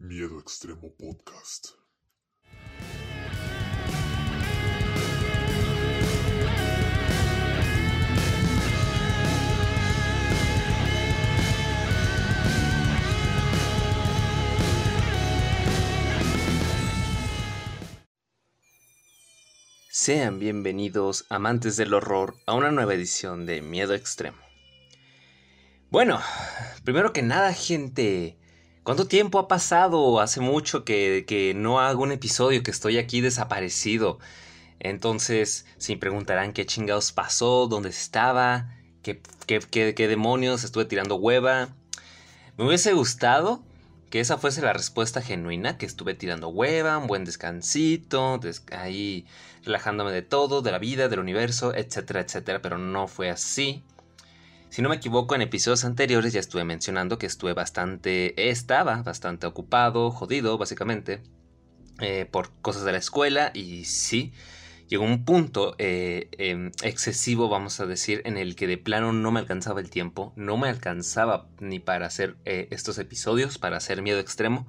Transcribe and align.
Miedo 0.00 0.38
Extremo 0.38 0.94
Podcast. 0.96 1.70
Sean 19.90 20.38
bienvenidos, 20.38 21.26
amantes 21.28 21.76
del 21.76 21.92
horror, 21.92 22.36
a 22.46 22.54
una 22.54 22.70
nueva 22.70 22.94
edición 22.94 23.46
de 23.46 23.62
Miedo 23.62 23.94
Extremo. 23.94 24.38
Bueno, 25.90 26.20
primero 26.84 27.12
que 27.12 27.22
nada, 27.22 27.52
gente, 27.52 28.38
¿cuánto 28.88 29.06
tiempo 29.06 29.38
ha 29.38 29.48
pasado? 29.48 30.18
Hace 30.18 30.40
mucho 30.40 30.82
que, 30.82 31.52
no 31.54 31.78
hago 31.78 32.04
un 32.04 32.10
episodio, 32.10 32.62
que 32.62 32.70
estoy 32.70 32.96
aquí 32.96 33.20
desaparecido. 33.20 34.18
Entonces, 34.80 35.66
si 35.76 35.92
me 35.92 36.00
preguntarán 36.00 36.54
qué 36.54 36.64
chingados 36.64 37.12
pasó, 37.12 37.66
dónde 37.66 37.90
estaba, 37.90 38.74
qué, 39.02 39.20
qué 39.46 40.08
demonios, 40.08 40.64
estuve 40.64 40.86
tirando 40.86 41.16
hueva. 41.16 41.68
Me 42.56 42.64
hubiese 42.64 42.94
gustado 42.94 43.62
que 44.08 44.20
esa 44.20 44.38
fuese 44.38 44.62
la 44.62 44.72
respuesta 44.72 45.20
genuina, 45.20 45.76
que 45.76 45.84
estuve 45.84 46.14
tirando 46.14 46.48
hueva, 46.48 46.96
un 46.96 47.08
buen 47.08 47.26
descansito, 47.26 48.40
ahí 48.72 49.26
relajándome 49.66 50.12
de 50.12 50.22
todo, 50.22 50.62
de 50.62 50.72
la 50.72 50.78
vida, 50.78 51.10
del 51.10 51.20
universo, 51.20 51.74
etcétera, 51.74 52.20
etcétera, 52.20 52.62
pero 52.62 52.78
no 52.78 53.06
fue 53.06 53.28
así. 53.28 53.84
Si 54.70 54.82
no 54.82 54.90
me 54.90 54.96
equivoco, 54.96 55.34
en 55.34 55.42
episodios 55.42 55.84
anteriores 55.84 56.34
ya 56.34 56.40
estuve 56.40 56.64
mencionando 56.64 57.18
que 57.18 57.26
estuve 57.26 57.54
bastante, 57.54 58.50
estaba 58.50 59.02
bastante 59.02 59.46
ocupado, 59.46 60.10
jodido, 60.10 60.58
básicamente, 60.58 61.22
eh, 62.00 62.26
por 62.30 62.52
cosas 62.60 62.84
de 62.84 62.92
la 62.92 62.98
escuela 62.98 63.50
y 63.54 63.86
sí, 63.86 64.32
llegó 64.86 65.04
un 65.04 65.24
punto 65.24 65.74
eh, 65.78 66.28
em, 66.32 66.70
excesivo, 66.82 67.48
vamos 67.48 67.80
a 67.80 67.86
decir, 67.86 68.20
en 68.26 68.36
el 68.36 68.56
que 68.56 68.66
de 68.66 68.76
plano 68.76 69.12
no 69.14 69.32
me 69.32 69.40
alcanzaba 69.40 69.80
el 69.80 69.88
tiempo, 69.88 70.34
no 70.36 70.58
me 70.58 70.68
alcanzaba 70.68 71.48
ni 71.60 71.78
para 71.80 72.06
hacer 72.06 72.36
eh, 72.44 72.68
estos 72.70 72.98
episodios, 72.98 73.56
para 73.56 73.78
hacer 73.78 74.02
miedo 74.02 74.20
extremo. 74.20 74.66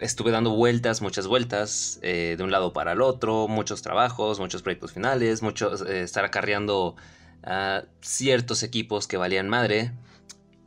Estuve 0.00 0.32
dando 0.32 0.50
vueltas, 0.50 1.02
muchas 1.02 1.26
vueltas, 1.26 2.00
de 2.00 2.38
un 2.40 2.50
lado 2.50 2.72
para 2.72 2.92
el 2.92 3.02
otro, 3.02 3.48
muchos 3.48 3.82
trabajos, 3.82 4.40
muchos 4.40 4.62
proyectos 4.62 4.92
finales, 4.94 5.42
muchos, 5.42 5.82
estar 5.82 6.24
acarreando 6.24 6.96
a 7.42 7.84
ciertos 8.00 8.62
equipos 8.62 9.06
que 9.06 9.16
valían 9.16 9.48
madre 9.48 9.92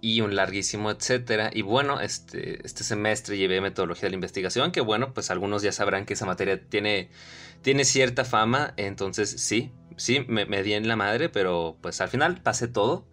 y 0.01 0.21
un 0.21 0.35
larguísimo 0.35 0.89
etcétera. 0.91 1.51
Y 1.53 1.61
bueno, 1.61 2.01
este, 2.01 2.65
este 2.65 2.83
semestre 2.83 3.37
llevé 3.37 3.61
metodología 3.61 4.03
de 4.03 4.11
la 4.11 4.15
investigación, 4.15 4.71
que 4.71 4.81
bueno, 4.81 5.13
pues 5.13 5.31
algunos 5.31 5.61
ya 5.61 5.71
sabrán 5.71 6.05
que 6.05 6.13
esa 6.13 6.25
materia 6.25 6.59
tiene 6.59 7.09
tiene 7.61 7.85
cierta 7.85 8.25
fama, 8.25 8.73
entonces 8.77 9.29
sí, 9.29 9.71
sí, 9.95 10.25
me, 10.27 10.63
di 10.63 10.73
en 10.73 10.87
la 10.87 10.95
madre, 10.95 11.29
pero 11.29 11.77
pues 11.81 12.01
al 12.01 12.09
final 12.09 12.41
pasé 12.41 12.67
todo. 12.67 13.07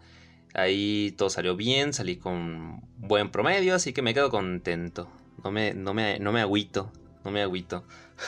Ahí 0.55 1.15
todo 1.19 1.31
salió 1.31 1.57
bien, 1.57 1.93
salí 1.93 2.17
con 2.17 2.81
buen 2.97 3.31
promedio, 3.31 3.75
así 3.75 3.93
que 3.93 4.03
me 4.03 4.15
quedo 4.15 4.31
contento. 4.31 5.11
No 5.45 5.51
me, 5.51 5.75
no 5.75 5.95
me, 5.95 6.19
no 6.19 6.33
me 6.33 6.41
agüito, 6.41 6.91
no 7.25 7.31
me 7.31 7.43
agüito. 7.43 7.85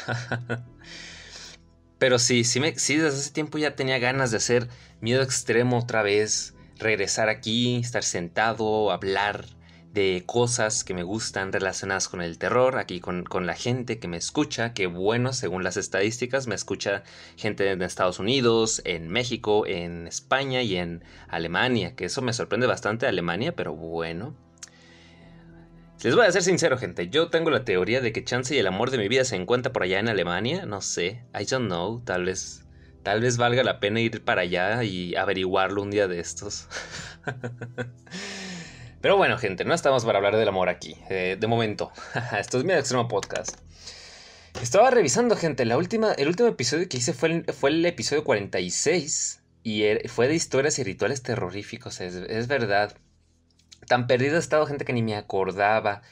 pero 2.01 2.19
sí, 2.19 2.43
sí, 2.43 2.59
me, 2.59 2.77
sí, 2.77 2.97
desde 2.97 3.19
hace 3.19 3.31
tiempo 3.31 3.59
ya 3.59 3.77
tenía 3.77 4.01
ganas 4.01 4.33
de 4.33 4.39
hacer 4.39 4.69
miedo 5.01 5.23
extremo 5.23 5.79
otra 5.79 6.03
vez, 6.03 6.55
regresar 6.79 7.29
aquí, 7.29 7.77
estar 7.77 8.03
sentado, 8.03 8.91
hablar, 8.91 9.45
de 9.93 10.23
cosas 10.25 10.85
que 10.85 10.95
me 10.95 11.03
gustan 11.03 11.53
relacionadas 11.53 12.09
con 12.09 12.23
el 12.23 12.39
terror, 12.39 12.79
aquí 12.79 13.01
con, 13.01 13.25
la 13.47 13.55
gente 13.55 13.99
que 13.99 14.09
me 14.09 14.17
escucha, 14.17 14.73
que 14.73 14.87
bueno, 14.87 15.33
según 15.33 15.65
las 15.65 15.77
estadísticas, 15.77 16.47
me 16.47 16.55
escucha 16.55 17.03
gente 17.37 17.71
en 17.71 17.83
Estados 17.83 18.19
Unidos, 18.19 18.83
en 18.85 19.09
México, 19.09 19.67
en 19.67 20.07
España 20.07 20.63
y 20.63 20.77
en 20.77 21.05
Alemania, 21.29 21.97
que 21.97 22.07
eso 22.07 22.23
me 22.23 22.33
sorprende 22.33 22.67
bastante 22.67 23.07
Alemania, 23.07 23.55
pero 23.55 23.75
bueno. 23.75 24.35
Les 26.03 26.15
voy 26.15 26.27
a 26.27 26.33
ser 26.33 26.43
sincero, 26.43 26.79
gente, 26.79 27.09
yo 27.09 27.29
tengo 27.29 27.51
la 27.51 27.65
teoría 27.65 28.01
de 28.01 28.13
que 28.13 28.25
Chance 28.25 28.55
y 28.55 28.59
el 28.59 28.67
amor 28.67 28.91
de 28.91 28.99
mi 28.99 29.09
vida 29.09 29.25
se 29.25 29.37
encuentra 29.37 29.73
por 29.73 29.83
allá 29.83 29.99
en 29.99 30.09
Alemania, 30.09 30.65
no 30.65 30.81
sé, 30.81 31.25
I 31.39 31.45
don't 31.45 31.67
know, 31.67 32.01
tal 32.05 32.25
vez... 32.25 32.65
Tal 33.03 33.23
vez 33.23 33.39
valga 33.39 33.63
la 33.63 33.81
pena 33.81 33.99
ir 34.01 34.23
para 34.25 34.43
allá 34.43 34.83
y 34.85 35.17
averiguarlo 35.17 35.81
un 35.81 35.91
día 35.91 36.07
de 36.07 36.21
estos. 36.21 36.69
Pero 39.01 39.17
bueno, 39.17 39.39
gente, 39.39 39.65
no 39.65 39.73
estamos 39.73 40.05
para 40.05 40.19
hablar 40.19 40.37
del 40.37 40.49
amor 40.49 40.69
aquí. 40.69 40.97
Eh, 41.09 41.39
de 41.41 41.47
momento. 41.47 41.93
Esto 42.39 42.59
es 42.59 42.65
mi 42.65 42.75
extremo 42.75 43.09
podcast. 43.09 43.57
Estaba 44.61 44.91
revisando, 44.91 45.37
gente. 45.37 45.65
La 45.65 45.79
última, 45.79 46.13
el 46.13 46.29
último 46.29 46.51
episodio 46.51 46.89
que 46.89 46.99
hice 46.99 47.15
fue 47.15 47.31
el, 47.31 47.45
fue 47.55 47.71
el 47.71 47.87
episodio 47.87 48.23
46. 48.25 49.43
Y 49.63 49.85
er, 49.85 50.09
fue 50.11 50.29
de 50.29 50.35
historias 50.35 50.79
y 50.79 50.85
rituales 50.85 51.23
terroríficos. 51.23 52.01
Es, 52.03 52.47
verdad. 52.49 52.95
Tan 53.91 54.07
perdido 54.07 54.37
he 54.37 54.39
estado, 54.39 54.65
gente, 54.67 54.85
que 54.85 54.93
ni 54.93 55.03
me 55.03 55.17
acordaba. 55.17 56.03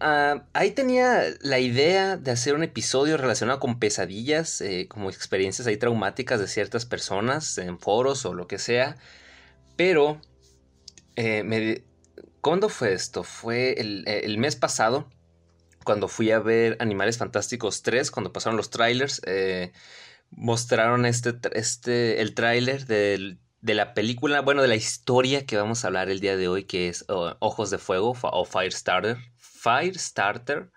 Ah, 0.00 0.46
ahí 0.54 0.70
tenía 0.70 1.22
la 1.42 1.58
idea 1.58 2.16
de 2.16 2.30
hacer 2.30 2.54
un 2.54 2.62
episodio 2.62 3.18
relacionado 3.18 3.60
con 3.60 3.78
pesadillas, 3.78 4.62
eh, 4.62 4.86
como 4.88 5.10
experiencias 5.10 5.66
ahí 5.66 5.76
traumáticas 5.76 6.40
de 6.40 6.48
ciertas 6.48 6.86
personas 6.86 7.58
en 7.58 7.78
foros 7.78 8.24
o 8.24 8.32
lo 8.32 8.46
que 8.46 8.58
sea. 8.58 8.96
Pero 9.76 10.18
eh, 11.16 11.84
¿Cuándo 12.40 12.68
fue 12.68 12.92
esto? 12.92 13.22
Fue 13.22 13.70
eh, 13.70 14.20
el, 14.24 14.38
mes 14.38 14.56
pasado, 14.56 15.08
cuando 15.84 16.08
fui 16.08 16.30
a 16.30 16.40
ver 16.40 16.76
Animales 16.80 17.16
Fantásticos 17.18 17.82
3, 17.82 18.10
cuando 18.10 18.32
pasaron 18.32 18.56
los 18.56 18.70
trailers, 18.70 19.22
eh, 19.26 19.72
mostraron 20.30 21.06
este, 21.06 21.34
este, 21.52 22.20
el 22.20 22.34
tráiler 22.34 22.86
de 23.64 23.72
la 23.72 23.94
película, 23.94 24.42
bueno, 24.42 24.60
de 24.60 24.68
la 24.68 24.74
historia 24.74 25.46
que 25.46 25.56
vamos 25.56 25.84
a 25.84 25.86
hablar 25.86 26.10
el 26.10 26.20
día 26.20 26.36
de 26.36 26.48
hoy, 26.48 26.64
que 26.64 26.88
es 26.88 27.06
Ojos 27.08 27.70
de 27.70 27.78
Fuego 27.78 28.14
o 28.22 28.44
Firestarter. 28.44 29.16
Firestarter 29.38 30.70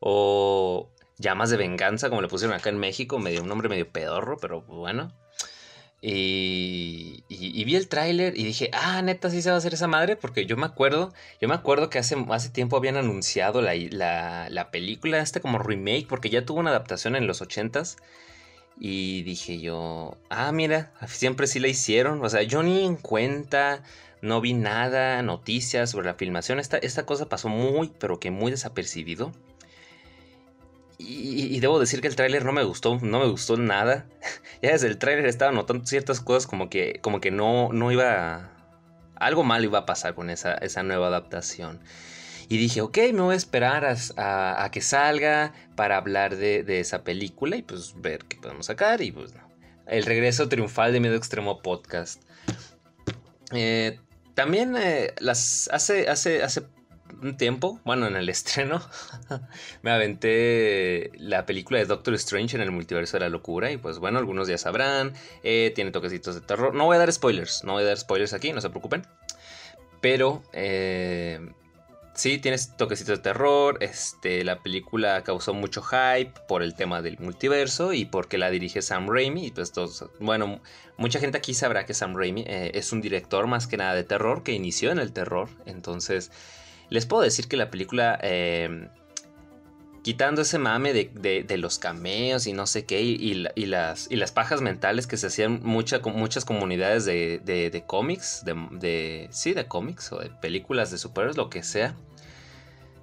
o 0.00 0.90
Llamas 1.18 1.50
de 1.50 1.58
Venganza, 1.58 2.08
como 2.08 2.22
le 2.22 2.28
pusieron 2.28 2.56
acá 2.56 2.70
en 2.70 2.78
México, 2.78 3.18
medio, 3.18 3.42
un 3.42 3.48
nombre 3.48 3.68
medio 3.68 3.92
pedorro, 3.92 4.38
pero 4.38 4.62
bueno. 4.62 5.12
Y, 6.00 7.22
vi 7.28 7.76
el 7.76 7.88
tráiler 7.88 8.38
y 8.38 8.44
dije, 8.44 8.70
ah, 8.72 9.02
neta, 9.02 9.28
sí 9.28 9.42
se 9.42 9.50
va 9.50 9.56
a 9.56 9.58
hacer 9.58 9.74
esa 9.74 9.86
madre, 9.86 10.16
porque 10.16 10.46
yo 10.46 10.56
me 10.56 10.64
acuerdo, 10.64 11.12
yo 11.42 11.48
me 11.48 11.54
acuerdo 11.54 11.90
que 11.90 11.98
hace, 11.98 12.16
hace 12.30 12.48
tiempo 12.48 12.78
habían 12.78 12.96
anunciado 12.96 13.60
la, 13.60 13.74
la, 14.48 14.70
película, 14.70 15.18
este 15.18 15.42
como 15.42 15.58
remake, 15.58 16.06
porque 16.08 16.30
ya 16.30 16.46
tuvo 16.46 16.60
una 16.60 16.70
adaptación 16.70 17.16
en 17.16 17.26
los 17.26 17.42
ochentas. 17.42 17.98
Y 18.78 19.22
dije 19.22 19.60
yo, 19.60 20.16
ah, 20.30 20.52
mira, 20.52 20.92
siempre 21.06 21.46
sí 21.46 21.60
la 21.60 21.68
hicieron. 21.68 22.24
O 22.24 22.28
sea, 22.28 22.42
yo 22.42 22.62
ni 22.62 22.84
en 22.84 22.96
cuenta, 22.96 23.82
no 24.20 24.40
vi 24.40 24.54
nada, 24.54 25.22
noticias 25.22 25.90
sobre 25.90 26.06
la 26.06 26.14
filmación. 26.14 26.58
Esta, 26.58 26.78
esta 26.78 27.06
cosa 27.06 27.28
pasó 27.28 27.48
muy, 27.48 27.92
pero 27.98 28.18
que 28.18 28.30
muy 28.30 28.50
desapercibido. 28.50 29.32
Y, 30.98 31.58
debo 31.60 31.80
decir 31.80 32.00
que 32.00 32.06
el 32.06 32.16
tráiler 32.16 32.44
no 32.44 32.52
me 32.52 32.62
gustó, 32.64 32.98
no 33.02 33.18
me 33.18 33.26
gustó 33.28 33.56
nada. 33.56 34.06
ya 34.62 34.72
desde 34.72 34.86
el 34.86 34.98
tráiler 34.98 35.26
estaba 35.26 35.52
notando 35.52 35.84
ciertas 35.86 36.20
cosas 36.20 36.46
como 36.46 36.70
que, 36.70 37.00
como 37.02 37.20
que 37.20 37.30
no, 37.30 37.70
no 37.72 37.92
iba... 37.92 38.50
Algo 39.16 39.44
mal 39.44 39.64
iba 39.64 39.80
a 39.80 39.86
pasar 39.86 40.14
con 40.14 40.30
esa, 40.30 40.54
esa 40.54 40.82
nueva 40.82 41.06
adaptación. 41.08 41.80
Y 42.48 42.58
dije, 42.58 42.80
ok, 42.80 42.98
me 43.12 43.22
voy 43.22 43.34
a 43.34 43.36
esperar 43.36 43.96
a, 44.16 44.68
que 44.70 44.80
salga 44.80 45.52
para 45.76 45.96
hablar 45.96 46.36
de, 46.36 46.80
esa 46.80 47.04
película 47.04 47.56
y 47.56 47.62
pues 47.62 47.94
ver 48.00 48.24
qué 48.26 48.36
podemos 48.36 48.66
sacar. 48.66 49.00
Y 49.02 49.12
pues 49.12 49.34
no. 49.34 49.42
El 49.86 50.04
regreso 50.04 50.48
triunfal 50.48 50.92
de 50.92 51.00
Miedo 51.00 51.16
Extremo 51.16 51.62
Podcast. 51.62 52.22
Eh, 53.52 53.98
también 54.34 54.76
eh, 54.76 55.14
las 55.18 55.68
hace, 55.72 56.08
hace, 56.08 56.42
hace 56.42 56.62
un 57.22 57.36
tiempo, 57.36 57.80
bueno, 57.84 58.06
en 58.06 58.16
el 58.16 58.28
estreno, 58.30 58.82
me 59.82 59.90
aventé 59.90 61.10
la 61.16 61.46
película 61.46 61.78
de 61.78 61.86
Doctor 61.86 62.14
Strange 62.14 62.56
en 62.56 62.62
el 62.62 62.70
multiverso 62.70 63.16
de 63.16 63.20
la 63.20 63.28
locura. 63.28 63.70
Y 63.70 63.76
pues 63.76 63.98
bueno, 63.98 64.18
algunos 64.18 64.48
ya 64.48 64.58
sabrán, 64.58 65.14
eh, 65.42 65.72
tiene 65.74 65.90
toquecitos 65.90 66.34
de 66.34 66.40
terror. 66.40 66.74
No 66.74 66.84
voy 66.84 66.96
a 66.96 66.98
dar 66.98 67.12
spoilers, 67.12 67.64
no 67.64 67.72
voy 67.72 67.82
a 67.82 67.86
dar 67.86 67.96
spoilers 67.96 68.32
aquí, 68.32 68.52
no 68.52 68.60
se 68.60 68.70
preocupen. 68.70 69.06
Pero 70.00 70.42
eh, 70.52 71.40
sí, 72.14 72.38
tiene 72.38 72.56
toquecitos 72.76 73.18
de 73.18 73.22
terror. 73.22 73.78
Este, 73.80 74.44
la 74.44 74.60
película 74.60 75.22
causó 75.22 75.54
mucho 75.54 75.82
hype 75.82 76.32
por 76.48 76.62
el 76.62 76.74
tema 76.74 77.02
del 77.02 77.18
multiverso 77.18 77.92
y 77.92 78.04
porque 78.04 78.38
la 78.38 78.50
dirige 78.50 78.82
Sam 78.82 79.08
Raimi. 79.08 79.46
Y 79.46 79.50
pues 79.50 79.72
todos, 79.72 80.06
bueno, 80.20 80.60
mucha 80.96 81.20
gente 81.20 81.38
aquí 81.38 81.54
sabrá 81.54 81.84
que 81.84 81.94
Sam 81.94 82.16
Raimi 82.16 82.44
eh, 82.46 82.72
es 82.74 82.92
un 82.92 83.00
director 83.00 83.46
más 83.46 83.66
que 83.66 83.76
nada 83.76 83.94
de 83.94 84.04
terror 84.04 84.42
que 84.42 84.52
inició 84.52 84.90
en 84.90 84.98
el 84.98 85.12
terror. 85.12 85.48
Entonces 85.66 86.30
les 86.88 87.06
puedo 87.06 87.22
decir 87.22 87.48
que 87.48 87.56
la 87.56 87.70
película, 87.70 88.18
eh, 88.22 88.88
quitando 90.04 90.42
ese 90.42 90.58
mame 90.58 90.92
de, 90.92 91.56
los 91.56 91.78
cameos 91.78 92.46
y 92.46 92.52
no 92.52 92.66
sé 92.66 92.84
qué, 92.84 93.00
y, 93.00 93.32
las, 93.64 94.06
y 94.10 94.16
las 94.16 94.32
pajas 94.32 94.60
mentales 94.60 95.06
que 95.06 95.16
se 95.16 95.28
hacían 95.28 95.60
mucha, 95.62 96.00
muchas 96.00 96.44
comunidades 96.44 97.06
de, 97.06 97.84
cómics, 97.86 98.44
de, 98.44 99.28
sí, 99.32 99.54
de 99.54 99.66
cómics 99.66 100.12
o 100.12 100.18
de 100.18 100.28
películas 100.28 100.90
de 100.90 100.98
superhéroes, 100.98 101.38
lo 101.38 101.48
que 101.48 101.62
sea. 101.62 101.96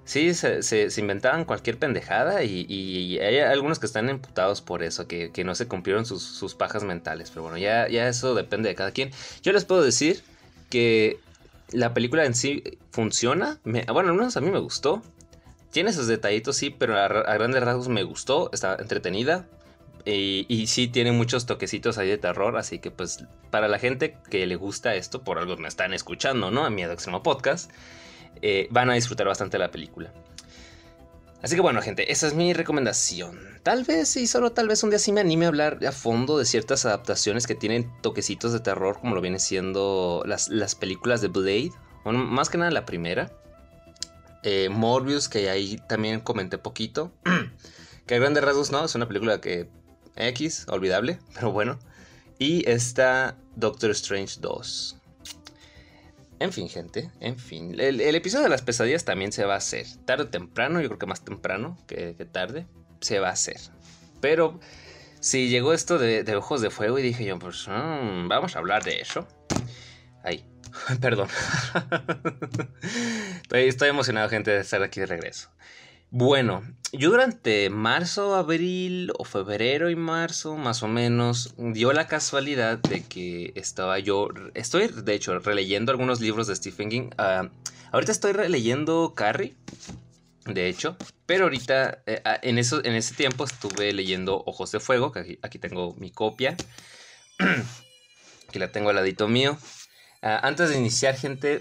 Sí, 0.04 0.32
se, 0.34 0.62
se, 0.62 1.00
inventaban 1.00 1.44
cualquier 1.44 1.76
pendejada 1.76 2.44
y, 2.44 2.66
y 2.68 3.18
hay 3.18 3.40
algunos 3.40 3.80
que 3.80 3.86
están 3.86 4.08
imputados 4.08 4.60
por 4.60 4.84
eso, 4.84 5.08
que, 5.08 5.32
que 5.32 5.42
no 5.42 5.56
se 5.56 5.66
cumplieron 5.66 6.06
sus, 6.06 6.22
sus, 6.22 6.54
pajas 6.54 6.84
mentales. 6.84 7.30
Pero 7.30 7.42
bueno, 7.42 7.58
ya, 7.58 7.88
ya 7.88 8.08
eso 8.08 8.36
depende 8.36 8.68
de 8.68 8.76
cada 8.76 8.92
quien. 8.92 9.10
Yo 9.42 9.52
les 9.52 9.64
puedo 9.64 9.82
decir 9.82 10.22
que 10.70 11.18
la 11.72 11.94
película 11.94 12.24
en 12.24 12.34
sí 12.34 12.62
funciona. 12.90 13.58
Me, 13.64 13.84
bueno, 13.86 14.10
al 14.10 14.16
menos 14.16 14.36
a 14.36 14.40
mí 14.40 14.50
me 14.50 14.58
gustó. 14.60 15.02
Tiene 15.72 15.92
sus 15.92 16.06
detallitos, 16.06 16.56
sí, 16.56 16.70
pero 16.70 16.96
a, 16.96 17.08
grandes 17.08 17.62
rasgos 17.62 17.88
me 17.88 18.04
gustó. 18.04 18.50
Está 18.52 18.76
entretenida. 18.78 19.48
Y, 20.04 20.46
y, 20.48 20.66
sí 20.66 20.88
tiene 20.88 21.12
muchos 21.12 21.46
toquecitos 21.46 21.96
ahí 21.96 22.08
de 22.08 22.18
terror, 22.18 22.56
así 22.56 22.80
que 22.80 22.90
pues 22.90 23.24
para 23.52 23.68
la 23.68 23.78
gente 23.78 24.16
que 24.30 24.46
le 24.46 24.56
gusta 24.56 24.96
esto, 24.96 25.22
por 25.22 25.38
algo 25.38 25.56
me 25.56 25.68
están 25.68 25.94
escuchando, 25.94 26.50
¿no? 26.50 26.64
A 26.64 26.70
Miedo 26.70 26.92
Extremo 26.92 27.22
Podcast, 27.22 27.70
eh, 28.40 28.66
van 28.70 28.90
a 28.90 28.94
disfrutar 28.94 29.28
bastante 29.28 29.58
la 29.58 29.70
película. 29.70 30.12
Así 31.40 31.54
que 31.54 31.60
bueno, 31.60 31.80
gente, 31.82 32.10
esa 32.10 32.26
es 32.26 32.34
mi 32.34 32.52
recomendación. 32.52 33.38
Tal 33.62 33.84
vez, 33.84 34.16
y 34.16 34.26
solo 34.26 34.52
tal 34.52 34.68
vez 34.68 34.82
un 34.82 34.90
día 34.90 34.98
sí 34.98 35.12
me 35.12 35.20
anime 35.20 35.44
a 35.44 35.48
hablar 35.48 35.78
a 35.86 35.92
fondo 35.92 36.36
de 36.38 36.44
ciertas 36.44 36.84
adaptaciones 36.84 37.46
que 37.46 37.54
tienen 37.54 37.90
toquecitos 38.00 38.52
de 38.52 38.60
terror, 38.60 38.98
como 39.00 39.14
lo 39.14 39.20
vienen 39.20 39.40
siendo 39.40 40.22
las, 40.26 40.48
las 40.48 40.74
películas 40.74 41.20
de 41.20 41.28
Blade, 41.28 41.70
bueno, 42.04 42.20
más 42.20 42.48
que 42.48 42.58
nada 42.58 42.70
la 42.70 42.84
primera. 42.84 43.30
Eh, 44.42 44.68
Morbius, 44.70 45.28
que 45.28 45.50
ahí 45.50 45.80
también 45.88 46.20
comenté 46.20 46.58
poquito. 46.58 47.12
que 48.06 48.14
a 48.14 48.18
grandes 48.18 48.42
rasgos 48.44 48.70
no, 48.70 48.84
es 48.84 48.94
una 48.94 49.06
película 49.06 49.40
que 49.40 49.68
X, 50.16 50.66
olvidable, 50.68 51.18
pero 51.34 51.52
bueno. 51.52 51.78
Y 52.38 52.68
está 52.68 53.36
Doctor 53.56 53.90
Strange 53.92 54.40
2. 54.40 54.96
En 56.40 56.52
fin, 56.52 56.68
gente, 56.68 57.08
en 57.20 57.38
fin. 57.38 57.78
El, 57.78 58.00
episodio 58.00 58.42
de 58.42 58.50
las 58.50 58.62
pesadillas 58.62 59.04
también 59.04 59.30
se 59.30 59.44
va 59.44 59.54
a 59.54 59.58
hacer. 59.58 59.86
Tarde 60.04 60.24
o 60.24 60.28
temprano, 60.28 60.80
yo 60.80 60.88
creo 60.88 60.98
que 60.98 61.06
más 61.06 61.24
temprano 61.24 61.78
que, 61.86 62.14
tarde, 62.32 62.66
se 63.00 63.20
va 63.20 63.28
a 63.28 63.32
hacer. 63.32 63.58
Pero 64.20 64.58
si 65.20 65.48
llegó 65.50 65.72
esto 65.72 65.98
de, 65.98 66.34
ojos 66.34 66.60
de 66.60 66.70
fuego 66.70 66.98
y 66.98 67.02
dije 67.02 67.24
yo, 67.24 67.38
pues 67.38 67.68
mmm, 67.68 68.26
vamos 68.26 68.56
a 68.56 68.58
hablar 68.58 68.82
de 68.82 69.00
eso. 69.00 69.28
Ay, 70.24 70.44
perdón. 71.00 71.28
estoy, 73.52 73.88
emocionado, 73.88 74.28
gente, 74.28 74.50
de 74.50 74.60
estar 74.60 74.82
aquí 74.82 75.00
de 75.00 75.06
regreso. 75.06 75.50
Bueno, 76.10 76.62
yo 76.92 77.10
durante 77.10 77.70
marzo, 77.70 78.34
abril 78.34 79.12
o 79.18 79.24
febrero 79.24 79.88
y 79.88 79.96
marzo, 79.96 80.56
más 80.56 80.82
o 80.82 80.88
menos, 80.88 81.54
dio 81.56 81.92
la 81.92 82.06
casualidad 82.06 82.78
de 82.78 83.02
que 83.02 83.52
estaba 83.54 83.98
yo, 83.98 84.28
estoy 84.54 84.88
de 84.88 85.14
hecho 85.14 85.38
releyendo 85.38 85.90
algunos 85.90 86.20
libros 86.20 86.46
de 86.46 86.56
Stephen 86.56 86.90
King. 86.90 87.10
Uh, 87.18 87.48
ahorita 87.92 88.12
estoy 88.12 88.32
releyendo 88.32 89.14
Carrie, 89.14 89.54
de 90.44 90.68
hecho, 90.68 90.96
pero 91.24 91.44
ahorita 91.44 92.02
eh, 92.04 92.22
en, 92.42 92.58
eso, 92.58 92.84
en 92.84 92.94
ese 92.94 93.14
tiempo 93.14 93.44
estuve 93.44 93.92
leyendo 93.94 94.42
Ojos 94.44 94.70
de 94.72 94.80
Fuego, 94.80 95.12
que 95.12 95.20
aquí, 95.20 95.38
aquí 95.40 95.58
tengo 95.58 95.94
mi 95.94 96.10
copia, 96.10 96.56
que 98.52 98.58
la 98.58 98.70
tengo 98.70 98.90
al 98.90 98.96
ladito 98.96 99.28
mío. 99.28 99.56
Uh, 100.22 100.38
antes 100.42 100.70
de 100.70 100.78
iniciar, 100.78 101.16
gente, 101.16 101.60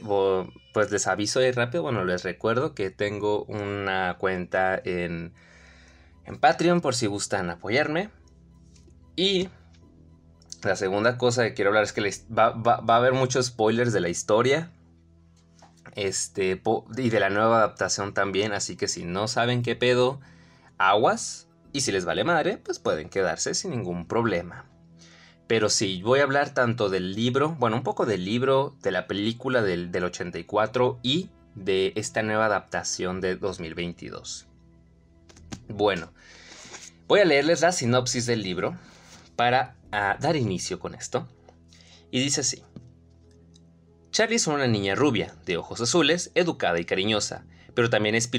pues 0.73 0.91
les 0.91 1.07
aviso 1.07 1.39
ahí 1.39 1.51
rápido. 1.51 1.81
Bueno, 1.83 2.05
les 2.05 2.23
recuerdo 2.23 2.75
que 2.75 2.91
tengo 2.91 3.43
una 3.45 4.17
cuenta 4.19 4.79
en, 4.83 5.33
Patreon 6.39 6.79
por 6.79 6.93
si 6.93 7.07
gustan 7.07 7.49
apoyarme. 7.49 8.11
Y 9.15 9.49
la 10.63 10.75
segunda 10.75 11.17
cosa 11.17 11.43
que 11.43 11.53
quiero 11.55 11.69
hablar 11.69 11.83
es 11.83 11.93
que 11.93 12.01
va, 12.31 12.51
va 12.51 12.83
a 12.87 12.97
haber 12.97 13.13
muchos 13.13 13.47
spoilers 13.47 13.93
de 13.93 13.99
la 13.99 14.09
historia. 14.09 14.71
Este, 15.95 16.61
y 16.97 17.09
de 17.09 17.19
la 17.19 17.29
nueva 17.29 17.57
adaptación 17.57 18.13
también. 18.13 18.53
Así 18.53 18.75
que 18.75 18.87
si 18.87 19.03
no 19.03 19.27
saben 19.27 19.63
qué 19.63 19.75
pedo, 19.75 20.19
aguas. 20.77 21.47
Y 21.73 21.81
si 21.81 21.91
les 21.91 22.05
vale 22.05 22.23
madre, 22.23 22.57
pues 22.57 22.79
pueden 22.79 23.09
quedarse 23.09 23.53
sin 23.53 23.71
ningún 23.71 24.05
problema. 24.05 24.70
Pero 25.51 25.67
sí, 25.67 26.01
voy 26.01 26.21
a 26.21 26.23
hablar 26.23 26.53
tanto 26.53 26.87
del 26.87 27.13
libro, 27.13 27.57
bueno, 27.59 27.75
un 27.75 27.83
poco 27.83 28.05
del 28.05 28.23
libro, 28.23 28.77
de 28.81 28.89
la 28.89 29.05
película 29.05 29.61
del, 29.61 29.91
del 29.91 30.05
84 30.05 31.01
y 31.03 31.29
de 31.55 31.91
esta 31.97 32.23
nueva 32.23 32.45
adaptación 32.45 33.19
de 33.19 33.35
2022. 33.35 34.47
Bueno, 35.67 36.13
voy 37.05 37.19
a 37.19 37.25
leerles 37.25 37.59
la 37.59 37.73
sinopsis 37.73 38.25
del 38.27 38.43
libro 38.43 38.77
para 39.35 39.75
uh, 39.87 40.21
dar 40.21 40.37
inicio 40.37 40.79
con 40.79 40.95
esto. 40.95 41.27
Y 42.11 42.21
dice 42.21 42.39
así. 42.39 42.63
Charlie 44.11 44.37
es 44.37 44.47
una 44.47 44.67
niña 44.67 44.95
rubia, 44.95 45.35
de 45.45 45.57
ojos 45.57 45.81
azules, 45.81 46.31
educada 46.33 46.79
y 46.79 46.85
cariñosa, 46.85 47.43
pero 47.75 47.89
también 47.89 48.15
es 48.15 48.29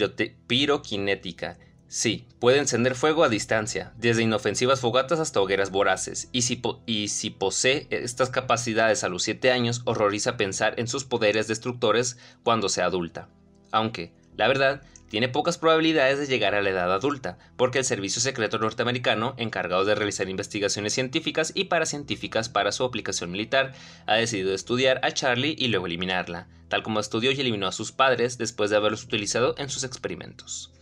piroquinética 0.46 1.58
Sí, 1.94 2.26
puede 2.38 2.56
encender 2.56 2.94
fuego 2.94 3.22
a 3.22 3.28
distancia, 3.28 3.92
desde 3.98 4.22
inofensivas 4.22 4.80
fogatas 4.80 5.20
hasta 5.20 5.42
hogueras 5.42 5.70
voraces, 5.70 6.30
y 6.32 6.40
si, 6.40 7.30
posee 7.30 7.86
estas 7.90 8.30
capacidades 8.30 9.04
a 9.04 9.10
los 9.10 9.24
7 9.24 9.50
años, 9.50 9.82
horroriza 9.84 10.38
pensar 10.38 10.72
en 10.78 10.88
sus 10.88 11.04
poderes 11.04 11.48
destructores 11.48 12.16
cuando 12.44 12.70
sea 12.70 12.86
adulta. 12.86 13.28
Aunque, 13.72 14.10
la 14.38 14.48
verdad, 14.48 14.80
tiene 15.10 15.28
pocas 15.28 15.58
probabilidades 15.58 16.18
de 16.18 16.26
llegar 16.26 16.54
a 16.54 16.62
la 16.62 16.70
edad 16.70 16.90
adulta, 16.90 17.36
porque 17.58 17.80
el 17.80 17.84
Servicio 17.84 18.22
Secreto 18.22 18.58
Norteamericano, 18.58 19.34
encargado 19.36 19.84
de 19.84 19.94
realizar 19.94 20.30
investigaciones 20.30 20.94
científicas 20.94 21.52
y 21.54 21.64
paracientíficas 21.64 22.48
para 22.48 22.72
su 22.72 22.84
aplicación 22.84 23.30
militar, 23.30 23.74
ha 24.06 24.14
decidido 24.14 24.54
estudiar 24.54 24.98
a 25.02 25.12
Charlie 25.12 25.56
y 25.58 25.68
luego 25.68 25.84
eliminarla, 25.84 26.48
tal 26.68 26.82
como 26.82 27.00
estudió 27.00 27.32
y 27.32 27.40
eliminó 27.42 27.66
a 27.66 27.72
sus 27.72 27.92
padres 27.92 28.38
después 28.38 28.70
de 28.70 28.76
haberlos 28.76 29.04
utilizado 29.04 29.54
en 29.58 29.68
sus 29.68 29.84
experimentos. 29.84 30.72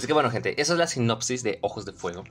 Así 0.00 0.06
que 0.06 0.14
bueno, 0.14 0.30
gente, 0.30 0.58
esa 0.62 0.72
es 0.72 0.78
la 0.78 0.86
sinopsis 0.86 1.42
de 1.42 1.58
Ojos 1.60 1.84
de 1.84 1.92
Fuego. 1.92 2.24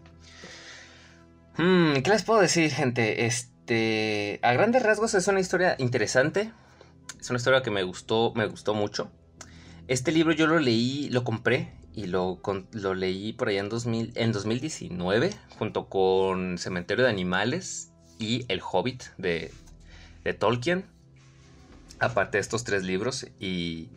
Hmm, 1.55 2.01
¿Qué 2.01 2.09
les 2.09 2.23
puedo 2.23 2.41
decir, 2.41 2.71
gente? 2.71 3.27
Este, 3.27 4.39
a 4.41 4.53
grandes 4.53 4.81
rasgos 4.81 5.13
es 5.13 5.27
una 5.27 5.39
historia 5.39 5.75
interesante. 5.77 6.51
Es 7.21 7.29
una 7.29 7.37
historia 7.37 7.61
que 7.61 7.69
me 7.69 7.83
gustó, 7.83 8.33
me 8.35 8.47
gustó 8.47 8.73
mucho. 8.73 9.11
Este 9.87 10.11
libro 10.11 10.33
yo 10.33 10.47
lo 10.47 10.57
leí, 10.57 11.09
lo 11.11 11.23
compré 11.23 11.71
y 11.93 12.07
lo, 12.07 12.39
leí 12.95 13.33
por 13.33 13.49
allá 13.49 13.59
en, 13.59 13.69
2000, 13.69 14.13
en 14.15 14.31
2019 14.31 15.29
junto 15.59 15.89
con 15.89 16.57
Cementerio 16.57 17.03
de 17.03 17.11
Animales 17.11 17.91
y 18.17 18.45
El 18.47 18.61
Hobbit 18.63 19.03
de, 19.19 19.53
de 20.23 20.33
Tolkien. 20.33 20.85
Aparte 21.99 22.39
de 22.39 22.41
estos 22.41 22.63
tres 22.63 22.81
libros 22.81 23.27
y 23.39 23.89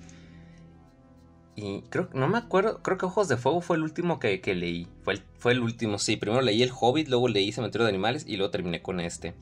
y 1.54 1.82
creo, 1.82 2.08
no 2.14 2.28
me 2.28 2.38
acuerdo, 2.38 2.82
creo 2.82 2.96
que 2.96 3.06
Ojos 3.06 3.28
de 3.28 3.36
Fuego 3.36 3.60
fue 3.60 3.76
el 3.76 3.82
último 3.82 4.18
que, 4.18 4.40
que 4.40 4.54
leí. 4.54 4.88
Fue 5.02 5.14
el, 5.14 5.22
fue 5.38 5.52
el, 5.52 5.60
último, 5.60 5.98
sí. 5.98 6.16
Primero 6.16 6.40
leí 6.40 6.62
El 6.62 6.72
Hobbit, 6.78 7.08
luego 7.08 7.28
leí 7.28 7.52
Cementerio 7.52 7.84
de 7.84 7.90
Animales 7.90 8.24
y 8.26 8.36
luego 8.36 8.50
terminé 8.50 8.80
con 8.80 9.00
este. 9.00 9.34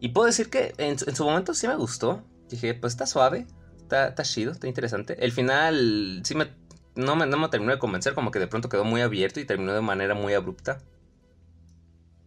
Y 0.00 0.08
puedo 0.10 0.26
decir 0.26 0.50
que 0.50 0.72
en, 0.78 0.98
su 0.98 1.24
momento 1.24 1.54
sí 1.54 1.66
me 1.66 1.76
gustó. 1.76 2.22
Dije, 2.48 2.74
pues 2.74 2.92
está 2.92 3.06
suave, 3.06 3.46
está, 3.78 4.08
está 4.08 4.22
chido, 4.22 4.52
está 4.52 4.68
interesante. 4.68 5.22
El 5.24 5.32
final 5.32 6.20
sí 6.24 6.34
me 6.34 6.48
no, 6.98 7.14
me, 7.14 7.26
no 7.26 7.36
me 7.38 7.48
terminó 7.48 7.72
de 7.72 7.78
convencer, 7.78 8.14
como 8.14 8.32
que 8.32 8.40
de 8.40 8.48
pronto 8.48 8.68
quedó 8.68 8.84
muy 8.84 9.00
abierto 9.00 9.38
y 9.38 9.44
terminó 9.44 9.72
de 9.72 9.80
manera 9.80 10.14
muy 10.14 10.34
abrupta. 10.34 10.78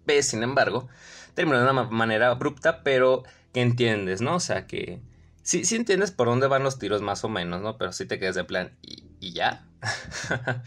Pero, 0.06 0.24
sin 0.24 0.44
embargo, 0.44 0.88
terminó 1.34 1.58
de 1.58 1.70
una 1.70 1.84
manera 1.84 2.30
abrupta, 2.30 2.82
pero 2.82 3.24
que 3.54 3.62
entiendes, 3.62 4.22
¿no? 4.22 4.36
O 4.36 4.40
sea 4.40 4.68
que 4.68 5.02
sí, 5.44 5.66
sí 5.66 5.76
entiendes 5.76 6.12
por 6.12 6.28
dónde 6.28 6.48
van 6.48 6.64
los 6.64 6.80
tiros 6.80 7.02
más 7.02 7.24
o 7.26 7.30
menos, 7.30 7.62
¿no? 7.62 7.78
Pero 7.78 7.92
sí 7.92 8.06
te 8.06 8.18
quedas 8.18 8.36
de 8.36 8.46
plan, 8.46 8.78
y, 8.82 9.11
y 9.22 9.32
ya. 9.34 9.66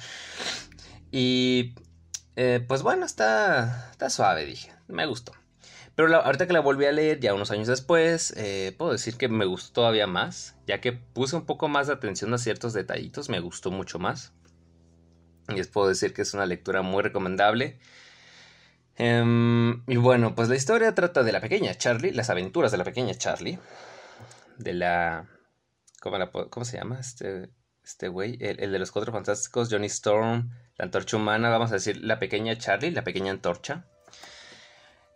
y 1.10 1.74
eh, 2.36 2.64
pues 2.66 2.82
bueno, 2.82 3.04
está, 3.04 3.90
está 3.90 4.08
suave, 4.08 4.46
dije. 4.46 4.72
Me 4.88 5.04
gustó. 5.04 5.32
Pero 5.94 6.08
la, 6.08 6.18
ahorita 6.18 6.46
que 6.46 6.52
la 6.52 6.60
volví 6.60 6.86
a 6.86 6.92
leer, 6.92 7.20
ya 7.20 7.34
unos 7.34 7.50
años 7.50 7.68
después, 7.68 8.32
eh, 8.36 8.74
puedo 8.78 8.92
decir 8.92 9.16
que 9.16 9.28
me 9.28 9.44
gustó 9.44 9.72
todavía 9.72 10.06
más, 10.06 10.56
ya 10.66 10.80
que 10.80 10.92
puse 10.92 11.36
un 11.36 11.46
poco 11.46 11.68
más 11.68 11.86
de 11.88 11.92
atención 11.92 12.32
a 12.34 12.38
ciertos 12.38 12.72
detallitos, 12.72 13.28
me 13.28 13.40
gustó 13.40 13.70
mucho 13.70 13.98
más. 13.98 14.32
Y 15.48 15.54
les 15.54 15.68
puedo 15.68 15.88
decir 15.88 16.14
que 16.14 16.22
es 16.22 16.32
una 16.34 16.46
lectura 16.46 16.82
muy 16.82 17.02
recomendable. 17.02 17.78
Um, 18.98 19.82
y 19.88 19.96
bueno, 19.96 20.34
pues 20.34 20.48
la 20.48 20.56
historia 20.56 20.94
trata 20.94 21.22
de 21.22 21.32
la 21.32 21.40
pequeña 21.40 21.74
Charlie, 21.74 22.12
las 22.12 22.30
aventuras 22.30 22.72
de 22.72 22.78
la 22.78 22.84
pequeña 22.84 23.14
Charlie, 23.14 23.58
de 24.58 24.72
la... 24.74 25.28
¿Cómo, 26.00 26.18
la, 26.18 26.30
cómo 26.30 26.64
se 26.64 26.76
llama? 26.76 27.00
Este, 27.00 27.50
este 27.84 28.08
güey, 28.08 28.38
el, 28.40 28.60
el, 28.60 28.72
de 28.72 28.78
los 28.78 28.90
cuatro 28.90 29.12
fantásticos, 29.12 29.68
Johnny 29.70 29.86
Storm, 29.86 30.50
la 30.76 30.86
antorcha 30.86 31.16
humana, 31.16 31.50
vamos 31.50 31.70
a 31.70 31.74
decir, 31.74 32.02
la 32.02 32.18
pequeña 32.18 32.56
Charlie, 32.56 32.90
la 32.90 33.04
pequeña 33.04 33.30
antorcha. 33.30 33.84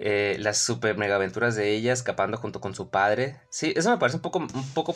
Eh, 0.00 0.36
las 0.38 0.58
super 0.58 0.96
mega 0.96 1.16
aventuras 1.16 1.56
de 1.56 1.72
ella 1.72 1.92
escapando 1.92 2.36
junto 2.36 2.60
con 2.60 2.74
su 2.74 2.88
padre. 2.88 3.40
Sí, 3.50 3.72
eso 3.74 3.90
me 3.90 3.98
parece 3.98 4.18
un 4.18 4.22
poco, 4.22 4.38
un 4.38 4.72
poco 4.72 4.94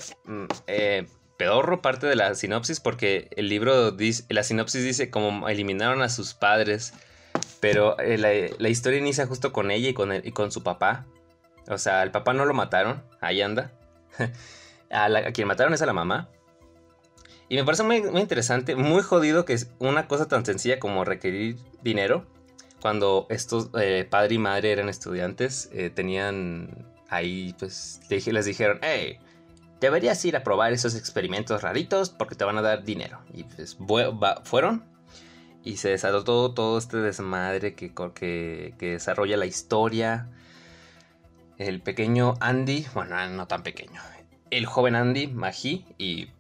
eh, 0.68 1.08
pedorro 1.36 1.82
parte 1.82 2.06
de 2.06 2.14
la 2.14 2.36
sinopsis 2.36 2.78
porque 2.78 3.28
el 3.34 3.48
libro 3.48 3.90
dice, 3.90 4.24
la 4.28 4.44
sinopsis 4.44 4.84
dice 4.84 5.10
como 5.10 5.48
eliminaron 5.48 6.02
a 6.02 6.08
sus 6.08 6.34
padres, 6.34 6.94
pero 7.58 7.98
eh, 7.98 8.16
la, 8.16 8.30
la, 8.58 8.68
historia 8.68 9.00
inicia 9.00 9.26
justo 9.26 9.52
con 9.52 9.72
ella 9.72 9.88
y 9.88 9.94
con, 9.94 10.12
el, 10.12 10.24
y 10.24 10.30
con 10.30 10.52
su 10.52 10.62
papá. 10.62 11.06
O 11.68 11.78
sea, 11.78 12.04
el 12.04 12.12
papá 12.12 12.32
no 12.32 12.44
lo 12.44 12.54
mataron, 12.54 13.02
ahí 13.20 13.42
anda. 13.42 13.72
a, 14.90 15.08
la, 15.08 15.20
a 15.20 15.32
quien 15.32 15.48
mataron 15.48 15.74
es 15.74 15.82
a 15.82 15.86
la 15.86 15.92
mamá. 15.92 16.28
Y 17.52 17.56
me 17.56 17.64
parece 17.64 17.82
muy, 17.82 18.00
muy 18.00 18.22
interesante, 18.22 18.76
muy 18.76 19.02
jodido 19.02 19.44
que 19.44 19.52
es 19.52 19.70
una 19.78 20.08
cosa 20.08 20.26
tan 20.26 20.42
sencilla 20.42 20.78
como 20.78 21.04
requerir 21.04 21.58
dinero. 21.82 22.24
Cuando 22.80 23.26
estos 23.28 23.68
eh, 23.78 24.08
padre 24.08 24.36
y 24.36 24.38
madre 24.38 24.72
eran 24.72 24.88
estudiantes, 24.88 25.68
eh, 25.74 25.90
tenían 25.90 26.88
ahí, 27.10 27.54
pues 27.58 28.00
les 28.08 28.46
dijeron, 28.46 28.78
hey, 28.80 29.18
deberías 29.82 30.24
ir 30.24 30.34
a 30.34 30.42
probar 30.42 30.72
esos 30.72 30.94
experimentos 30.94 31.60
raritos 31.60 32.08
porque 32.08 32.36
te 32.36 32.44
van 32.44 32.56
a 32.56 32.62
dar 32.62 32.84
dinero. 32.84 33.20
Y 33.34 33.44
pues 33.44 33.76
fueron 34.44 34.84
y 35.62 35.76
se 35.76 35.90
desató 35.90 36.24
todo, 36.24 36.54
todo 36.54 36.78
este 36.78 36.96
desmadre 36.96 37.74
que, 37.74 37.92
que, 38.14 38.74
que 38.78 38.90
desarrolla 38.92 39.36
la 39.36 39.44
historia. 39.44 40.30
El 41.58 41.82
pequeño 41.82 42.32
Andy, 42.40 42.86
bueno, 42.94 43.28
no 43.28 43.46
tan 43.46 43.62
pequeño, 43.62 44.00
el 44.50 44.64
joven 44.64 44.96
Andy, 44.96 45.26
Mahi 45.26 45.84
y, 45.98 46.30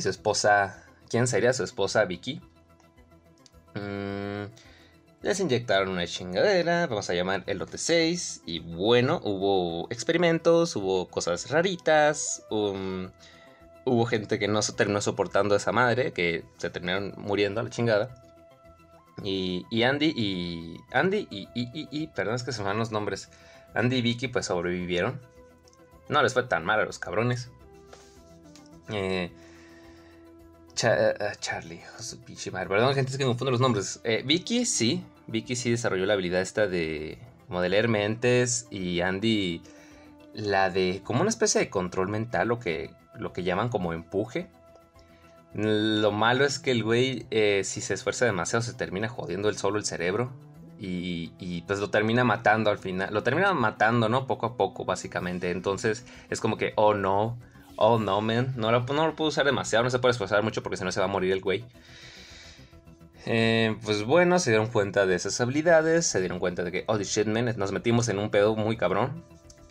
y 0.00 0.02
su 0.02 0.08
esposa, 0.08 0.82
¿quién 1.10 1.26
sería 1.26 1.52
su 1.52 1.62
esposa 1.62 2.06
Vicky? 2.06 2.40
Mm, 3.74 4.46
les 5.20 5.40
inyectaron 5.40 5.90
una 5.90 6.06
chingadera, 6.06 6.86
vamos 6.86 7.10
a 7.10 7.14
llamar 7.14 7.44
el 7.46 7.58
lote 7.58 7.76
6. 7.76 8.42
Y 8.46 8.60
bueno, 8.60 9.20
hubo 9.22 9.86
experimentos, 9.90 10.74
hubo 10.74 11.08
cosas 11.08 11.50
raritas. 11.50 12.42
Um, 12.50 13.10
hubo 13.84 14.06
gente 14.06 14.38
que 14.38 14.48
no 14.48 14.62
se 14.62 14.72
terminó 14.72 15.02
soportando 15.02 15.54
a 15.54 15.58
esa 15.58 15.72
madre, 15.72 16.12
que 16.12 16.44
se 16.56 16.70
terminaron 16.70 17.12
muriendo 17.18 17.60
a 17.60 17.64
la 17.64 17.70
chingada. 17.70 18.24
Y, 19.22 19.82
Andy 19.82 20.14
y. 20.16 20.78
Andy 20.92 21.28
y, 21.30 21.48
y, 21.54 21.88
y, 21.90 22.06
Perdón, 22.06 22.36
es 22.36 22.42
que 22.42 22.52
se 22.52 22.62
me 22.62 22.68
van 22.68 22.78
los 22.78 22.90
nombres. 22.90 23.28
Andy 23.74 23.96
y 23.96 24.02
Vicky, 24.02 24.28
pues 24.28 24.46
sobrevivieron. 24.46 25.20
No 26.08 26.22
les 26.22 26.32
fue 26.32 26.44
tan 26.44 26.64
mal 26.64 26.80
a 26.80 26.86
los 26.86 26.98
cabrones. 26.98 27.50
Eh, 28.88 29.30
eh, 30.84 31.14
eh, 31.18 31.32
Charlie, 31.40 31.80
Perdón, 32.52 32.94
gente, 32.94 33.10
es 33.10 33.18
que 33.18 33.24
confundo 33.24 33.50
los 33.50 33.60
nombres. 33.60 34.00
Eh, 34.04 34.22
Vicky, 34.24 34.64
sí. 34.64 35.04
Vicky 35.26 35.56
sí 35.56 35.70
desarrolló 35.70 36.06
la 36.06 36.14
habilidad 36.14 36.40
esta 36.40 36.66
de 36.66 37.18
modelar 37.48 37.88
mentes. 37.88 38.66
Y 38.70 39.00
Andy, 39.00 39.62
la 40.34 40.70
de 40.70 41.02
como 41.04 41.20
una 41.20 41.30
especie 41.30 41.60
de 41.60 41.70
control 41.70 42.08
mental, 42.08 42.48
lo 42.48 42.58
que, 42.58 42.90
lo 43.14 43.32
que 43.32 43.42
llaman 43.42 43.68
como 43.68 43.92
empuje. 43.92 44.48
Lo 45.52 46.12
malo 46.12 46.44
es 46.44 46.58
que 46.58 46.70
el 46.70 46.84
güey, 46.84 47.26
si 47.64 47.80
se 47.80 47.94
esfuerza 47.94 48.24
demasiado, 48.24 48.62
se 48.62 48.74
termina 48.74 49.08
jodiendo 49.08 49.48
el 49.48 49.56
solo 49.56 49.78
el 49.78 49.84
cerebro. 49.84 50.32
Y, 50.78 51.32
y, 51.38 51.62
pues 51.62 51.78
lo 51.78 51.90
termina 51.90 52.24
matando 52.24 52.70
al 52.70 52.78
final. 52.78 53.12
Lo 53.12 53.22
termina 53.22 53.52
matando, 53.52 54.08
¿no? 54.08 54.26
Poco 54.26 54.46
a 54.46 54.56
poco, 54.56 54.84
básicamente. 54.84 55.50
Entonces 55.50 56.06
es 56.30 56.40
como 56.40 56.56
que, 56.56 56.72
oh 56.76 56.94
no 56.94 57.36
Oh 57.82 57.98
no, 57.98 58.20
man. 58.20 58.52
No 58.56 58.70
lo, 58.70 58.80
no 58.80 59.06
lo 59.06 59.16
puedo 59.16 59.30
usar 59.30 59.46
demasiado. 59.46 59.82
No 59.82 59.88
se 59.90 59.98
puede 59.98 60.12
esforzar 60.12 60.42
mucho 60.42 60.62
porque 60.62 60.76
si 60.76 60.84
no 60.84 60.92
se 60.92 61.00
va 61.00 61.06
a 61.06 61.08
morir 61.08 61.32
el 61.32 61.40
güey. 61.40 61.64
Eh, 63.24 63.74
pues 63.82 64.04
bueno, 64.04 64.38
se 64.38 64.50
dieron 64.50 64.66
cuenta 64.66 65.06
de 65.06 65.14
esas 65.14 65.40
habilidades. 65.40 66.06
Se 66.06 66.20
dieron 66.20 66.40
cuenta 66.40 66.62
de 66.62 66.72
que, 66.72 66.84
oh 66.88 66.98
shit, 66.98 67.26
man, 67.26 67.54
nos 67.56 67.72
metimos 67.72 68.10
en 68.10 68.18
un 68.18 68.28
pedo 68.28 68.54
muy 68.54 68.76
cabrón. 68.76 69.24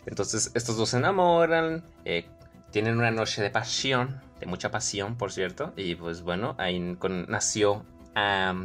Entonces 0.06 0.50
estos 0.54 0.76
dos 0.76 0.88
se 0.88 0.96
enamoran. 0.96 1.84
Eh, 2.04 2.26
tienen 2.72 2.98
una 2.98 3.12
noche 3.12 3.42
de 3.42 3.50
pasión. 3.50 4.20
De 4.40 4.46
mucha 4.46 4.72
pasión, 4.72 5.16
por 5.16 5.30
cierto. 5.30 5.72
Y 5.76 5.94
pues 5.94 6.22
bueno, 6.22 6.56
ahí 6.58 6.80
nació 7.28 7.84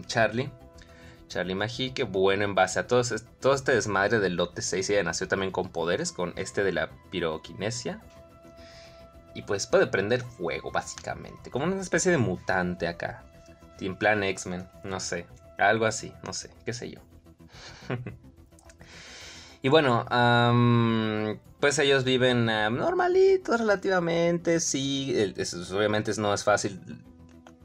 Charlie. 0.07 0.49
Charlie 1.27 1.53
Magi, 1.53 1.91
que 1.91 2.03
bueno, 2.03 2.45
en 2.45 2.55
base 2.55 2.79
a 2.79 2.87
todo, 2.87 3.03
todo 3.39 3.53
este 3.53 3.73
desmadre 3.73 4.19
del 4.19 4.37
lote 4.37 4.63
6, 4.63 4.89
ella 4.89 5.03
nació 5.03 5.27
también 5.27 5.51
con 5.51 5.69
poderes, 5.69 6.11
con 6.11 6.33
este 6.35 6.63
de 6.63 6.71
la 6.71 6.89
piroquinesia. 7.11 8.01
Y 9.35 9.41
pues 9.41 9.67
puede 9.67 9.85
prender 9.85 10.21
fuego, 10.21 10.71
básicamente. 10.71 11.51
Como 11.51 11.65
una 11.65 11.79
especie 11.79 12.09
de 12.09 12.17
mutante 12.17 12.87
acá. 12.87 13.25
En 13.79 13.97
plan 13.97 14.23
X-Men, 14.23 14.67
no 14.85 14.99
sé. 15.01 15.27
Algo 15.57 15.85
así, 15.85 16.13
no 16.23 16.33
sé, 16.33 16.49
qué 16.65 16.73
sé 16.73 16.89
yo. 16.89 17.01
y 19.61 19.67
bueno, 19.67 20.05
pues 21.59 21.77
ellos 21.79 22.05
viven 22.05 22.45
normalitos 22.45 23.59
relativamente. 23.59 24.61
Sí, 24.61 25.13
obviamente 25.73 26.13
no 26.17 26.33
es 26.33 26.45
fácil 26.45 26.79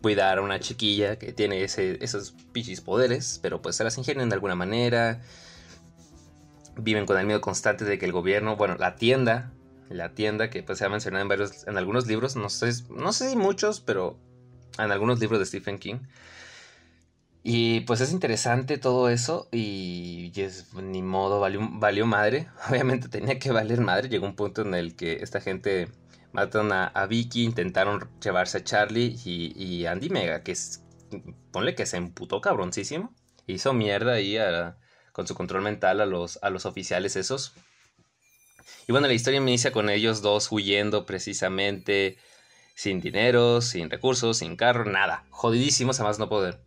cuidar 0.02 0.38
a 0.38 0.42
una 0.42 0.58
chiquilla 0.58 1.18
que 1.18 1.32
tiene 1.32 1.62
esos 1.62 2.34
pichis 2.52 2.80
poderes, 2.80 3.38
pero 3.40 3.62
pues 3.62 3.76
se 3.76 3.84
las 3.84 3.96
ingenian 3.96 4.28
de 4.28 4.34
alguna 4.34 4.56
manera. 4.56 5.20
Viven 6.76 7.06
con 7.06 7.16
el 7.16 7.26
miedo 7.26 7.40
constante 7.40 7.84
de 7.84 7.98
que 7.98 8.06
el 8.06 8.12
gobierno, 8.12 8.56
bueno, 8.56 8.76
la 8.76 8.96
tienda 8.96 9.52
la 9.90 10.14
tienda 10.14 10.50
que 10.50 10.62
pues 10.62 10.78
se 10.78 10.86
ha 10.86 10.88
mencionado 10.88 11.22
en 11.22 11.28
varios, 11.28 11.66
en 11.66 11.76
algunos 11.76 12.06
libros, 12.06 12.36
no 12.36 12.48
sé, 12.48 12.70
no 12.88 13.12
sé 13.12 13.30
si 13.30 13.36
muchos, 13.36 13.80
pero 13.80 14.18
en 14.78 14.90
algunos 14.92 15.20
libros 15.20 15.40
de 15.40 15.46
Stephen 15.46 15.78
King. 15.78 15.98
Y 17.42 17.80
pues 17.80 18.00
es 18.00 18.12
interesante 18.12 18.78
todo 18.78 19.08
eso 19.08 19.48
y 19.50 20.30
es, 20.36 20.74
ni 20.74 21.02
modo, 21.02 21.40
valió, 21.40 22.06
madre. 22.06 22.48
Obviamente 22.70 23.08
tenía 23.08 23.38
que 23.38 23.50
valer 23.50 23.80
madre. 23.80 24.08
Llegó 24.08 24.26
un 24.26 24.36
punto 24.36 24.62
en 24.62 24.74
el 24.74 24.94
que 24.94 25.14
esta 25.22 25.40
gente 25.40 25.88
mataron 26.32 26.70
a, 26.72 27.06
Vicky, 27.06 27.44
intentaron 27.44 28.08
llevarse 28.22 28.58
a 28.58 28.64
Charlie 28.64 29.16
y, 29.24 29.86
Andy 29.86 30.10
Mega, 30.10 30.42
que 30.42 30.52
es, 30.52 30.82
ponle 31.50 31.74
que 31.74 31.86
se 31.86 31.96
emputó 31.96 32.40
cabroncísimo. 32.40 33.14
Hizo 33.46 33.72
mierda 33.72 34.12
ahí 34.12 34.36
con 35.12 35.26
su 35.26 35.34
control 35.34 35.62
mental 35.62 36.00
a 36.00 36.06
los, 36.06 36.38
a 36.42 36.50
los 36.50 36.66
oficiales 36.66 37.16
esos. 37.16 37.54
Y 38.86 38.92
bueno, 38.92 39.06
la 39.06 39.14
historia 39.14 39.40
me 39.40 39.50
inicia 39.50 39.72
con 39.72 39.90
ellos 39.90 40.22
dos 40.22 40.50
huyendo 40.50 41.06
precisamente, 41.06 42.18
sin 42.74 43.00
dinero, 43.00 43.60
sin 43.60 43.90
recursos, 43.90 44.38
sin 44.38 44.56
carro, 44.56 44.84
nada. 44.84 45.24
Jodidísimos 45.30 46.00
a 46.00 46.04
más 46.04 46.18
no 46.18 46.28
poder. 46.28 46.60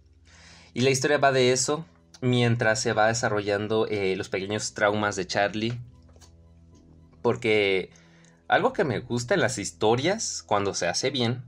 Y 0.74 0.82
la 0.82 0.90
historia 0.90 1.18
va 1.18 1.32
de 1.32 1.52
eso 1.52 1.86
mientras 2.22 2.82
se 2.82 2.94
va 2.94 3.08
desarrollando 3.08 3.88
eh, 3.88 4.16
los 4.16 4.30
pequeños 4.30 4.74
traumas 4.74 5.16
de 5.16 5.28
Charlie. 5.28 5.78
Porque 7.22 7.92
algo 8.48 8.74
que 8.74 8.84
me 8.84 9.00
gusta 9.00 9.34
en 9.34 9.42
las 9.42 9.58
historias, 9.58 10.44
cuando 10.46 10.74
se 10.74 10.88
hace 10.88 11.10
bien, 11.10 11.44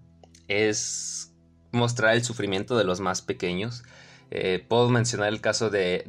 es 0.48 1.34
mostrar 1.72 2.16
el 2.16 2.24
sufrimiento 2.24 2.78
de 2.78 2.84
los 2.84 3.00
más 3.00 3.22
pequeños. 3.22 3.84
Eh, 4.32 4.66
puedo 4.68 4.90
mencionar 4.90 5.30
el 5.30 5.40
caso 5.40 5.70
de, 5.70 6.04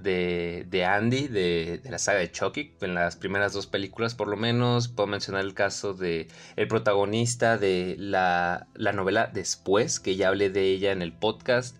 Andy, 0.88 1.28
de, 1.28 1.80
la 1.88 1.98
saga 1.98 2.20
de 2.20 2.30
Chucky, 2.32 2.72
en 2.80 2.94
las 2.94 3.16
primeras 3.16 3.52
dos 3.52 3.66
películas 3.66 4.14
por 4.14 4.28
lo 4.28 4.36
menos. 4.36 4.88
Puedo 4.88 5.06
mencionar 5.06 5.44
el 5.44 5.54
caso 5.54 5.94
de 5.94 6.28
el 6.56 6.68
protagonista 6.68 7.58
de 7.58 7.96
la, 7.98 8.68
novela 8.94 9.26
Después, 9.32 10.00
que 10.00 10.16
ya 10.16 10.28
hablé 10.28 10.50
de 10.50 10.62
ella 10.64 10.92
en 10.92 11.02
el 11.02 11.12
podcast. 11.12 11.76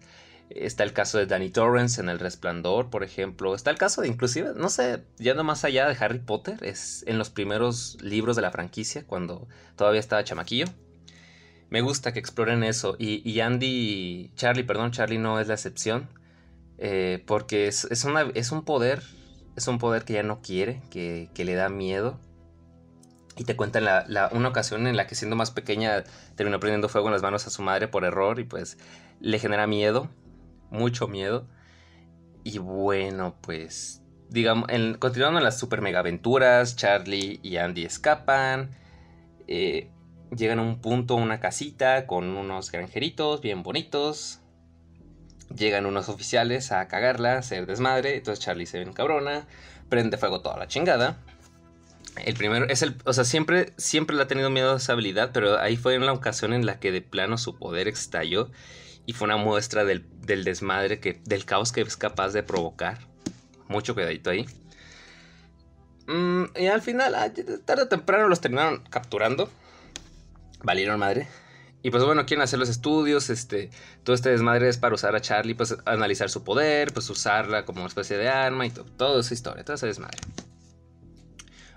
Está 0.51 0.85
el 0.85 0.93
caso 0.93 1.19
de 1.19 1.27
Danny 1.27 1.51
Torrance 1.51 2.01
en 2.01 2.09
El 2.09 2.21
Resplandor, 2.21 2.91
por 2.91 3.03
ejemplo. 3.03 3.55
Está 3.55 3.71
el 3.71 3.79
caso 3.79 4.03
de 4.03 4.09
inclusive, 4.09 4.53
no 4.55 4.69
sé, 4.69 5.03
yendo 5.19 5.43
más 5.43 5.65
allá 5.65 5.89
de 5.89 5.97
Harry 5.99 6.21
Potter, 6.21 6.63
es 6.63 7.03
en 7.09 7.19
los 7.19 7.31
primeros 7.31 7.99
libros 8.03 8.37
de 8.37 8.43
la 8.43 8.53
franquicia, 8.53 9.05
cuando 9.05 9.49
todavía 9.75 10.01
estaba 10.01 10.23
chamaquillo. 10.23 10.67
Me 11.71 11.81
gusta 11.81 12.13
que 12.13 12.21
exploren 12.21 12.63
eso. 12.63 12.95
Y 12.99 13.41
Andy, 13.41 14.31
Charlie, 14.37 14.63
perdón, 14.63 14.93
Charlie 14.93 15.19
no 15.19 15.41
es 15.41 15.49
la 15.49 15.55
excepción 15.55 16.09
eh, 16.79 17.23
porque 17.27 17.69
es, 17.69 17.85
es, 17.91 18.05
una, 18.05 18.23
es, 18.35 18.53
un 18.53 18.65
poder, 18.65 19.03
es 19.57 19.67
un 19.69 19.79
poder 19.79 20.05
que 20.05 20.15
ya 20.15 20.23
no 20.23 20.41
quiere, 20.41 20.83
que, 20.91 21.31
le 21.37 21.55
da 21.55 21.69
miedo. 21.69 22.19
Y 23.37 23.45
te 23.45 23.57
cuenta 23.57 23.81
la, 23.81 24.31
una 24.33 24.49
ocasión 24.49 24.87
en 24.87 24.97
la 24.97 25.07
que 25.07 25.15
siendo 25.15 25.37
más 25.37 25.51
pequeña 25.51 26.05
terminó 26.37 26.59
prendiendo 26.59 26.89
fuego 26.89 27.09
en 27.09 27.13
las 27.13 27.23
manos 27.23 27.47
a 27.47 27.51
su 27.51 27.63
madre 27.63 27.87
por 27.87 28.05
error 28.05 28.41
y 28.41 28.45
pues 28.45 28.79
le 29.21 29.39
genera 29.39 29.67
miedo, 29.67 30.09
mucho 30.71 31.07
miedo. 31.07 31.47
Y 32.45 32.59
bueno, 32.59 33.37
pues 33.43 34.03
digamos, 34.31 34.69
continuando 34.99 35.39
en 35.39 35.45
las 35.45 35.59
super 35.59 35.83
mega 35.83 36.01
aventuras, 36.01 36.77
Charlie 36.77 37.41
y 37.43 37.59
Andy 37.59 37.85
escapan. 37.85 38.71
Eh, 39.49 39.91
llegan 40.35 40.59
a 40.59 40.63
un 40.63 40.81
punto, 40.81 41.15
una 41.15 41.41
casita 41.41 42.07
con 42.07 42.37
unos 42.37 42.73
granjeritos 42.73 43.41
bien 43.41 43.63
bonitos. 43.63 44.41
Llegan 45.55 45.87
unos 45.87 46.09
oficiales 46.09 46.73
a 46.73 46.87
cagarla, 46.89 47.35
a 47.35 47.39
hacer 47.39 47.67
desmadre. 47.67 48.17
Entonces 48.17 48.45
Charlie 48.45 48.67
se 48.67 48.85
ve 48.85 48.93
cabrona, 48.93 49.47
prende 49.89 50.17
fuego 50.17 50.41
toda 50.41 50.57
la 50.57 50.67
chingada. 50.67 51.19
El 52.25 52.35
primero 52.35 52.67
es 52.69 52.83
el. 52.83 52.97
O 53.05 53.13
sea, 53.13 53.25
siempre, 53.25 53.73
siempre 53.77 54.17
le 54.17 54.23
ha 54.23 54.27
tenido 54.27 54.51
miedo 54.51 54.73
a 54.73 54.77
esa 54.77 54.93
habilidad, 54.93 55.31
pero 55.33 55.59
ahí 55.59 55.77
fue 55.77 55.95
en 55.95 56.07
la 56.07 56.13
ocasión 56.13 56.53
en 56.53 56.65
la 56.65 56.79
que 56.79 56.93
de 56.93 57.03
plano 57.03 57.37
su 57.39 57.59
poder 57.59 57.89
estalló. 57.89 58.51
Y 59.05 59.13
fue 59.13 59.27
una 59.27 59.37
muestra 59.37 59.85
del, 59.85 60.05
desmadre, 60.25 60.99
que, 60.99 61.21
del 61.25 61.45
caos 61.45 61.73
que 61.73 61.83
es 61.83 61.97
capaz 61.97 62.31
de 62.31 62.43
provocar. 62.43 62.99
Mucho 63.69 63.95
cuidadito 63.95 64.31
ahí. 64.31 64.47
Mm, 66.09 66.45
y 66.57 66.67
al 66.67 66.83
final, 66.83 67.15
tarde 67.65 67.83
o 67.83 67.89
temprano 67.89 68.29
los 68.29 68.41
terminaron 68.41 68.83
capturando. 68.91 69.49
Valieron 70.63 70.99
madre. 70.99 71.29
Y 71.83 71.91
pues 71.91 72.05
bueno, 72.05 72.27
quieren 72.27 72.43
hacer 72.43 72.59
los 72.59 72.69
estudios, 72.69 73.31
este, 73.31 73.71
todo 74.03 74.15
este 74.15 74.31
desmadre 74.31 74.69
es 74.69 74.77
para 74.77 74.95
usar 74.95 75.15
a 75.15 75.21
Charlie, 75.21 75.55
pues 75.55 75.77
analizar 75.85 76.31
su 76.31 76.43
poder, 76.43 76.93
pues 76.93 77.09
usarla 77.11 77.65
como 77.65 77.81
una 77.81 77.89
especie 77.89 78.17
de 78.17 78.29
arma 78.29 78.67
y 78.67 78.71
todo, 78.71 78.85
toda 78.85 79.21
esa 79.21 79.35
historia, 79.35 79.65
toda 79.65 79.77
esa 79.77 79.87
desmadre. 79.87 80.19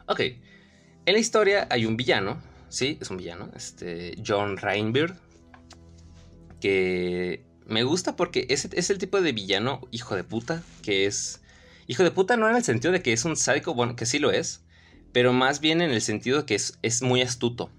Ok, 0.08 0.22
en 1.06 1.14
la 1.14 1.20
historia 1.20 1.68
hay 1.70 1.86
un 1.86 1.96
villano, 1.96 2.42
sí, 2.70 2.98
es 3.00 3.12
un 3.12 3.18
villano, 3.18 3.52
este, 3.56 4.16
John 4.26 4.58
Reinbeard. 4.58 5.16
que 6.60 7.46
me 7.68 7.84
gusta 7.84 8.16
porque 8.16 8.48
es, 8.50 8.66
es 8.66 8.90
el 8.90 8.98
tipo 8.98 9.22
de 9.22 9.32
villano 9.32 9.82
hijo 9.92 10.16
de 10.16 10.24
puta 10.24 10.64
que 10.82 11.06
es... 11.06 11.42
Hijo 11.88 12.04
de 12.04 12.12
puta 12.12 12.38
no 12.38 12.50
en 12.50 12.56
el 12.56 12.64
sentido 12.64 12.92
de 12.92 13.02
que 13.02 13.14
es 13.14 13.26
un 13.26 13.36
sádico, 13.36 13.74
bueno, 13.74 13.96
que 13.96 14.06
sí 14.06 14.20
lo 14.20 14.32
es, 14.32 14.62
pero 15.12 15.34
más 15.34 15.60
bien 15.60 15.82
en 15.82 15.92
el 15.92 16.02
sentido 16.02 16.40
de 16.40 16.46
que 16.46 16.56
es, 16.56 16.78
es 16.82 17.02
muy 17.02 17.22
astuto. 17.22 17.72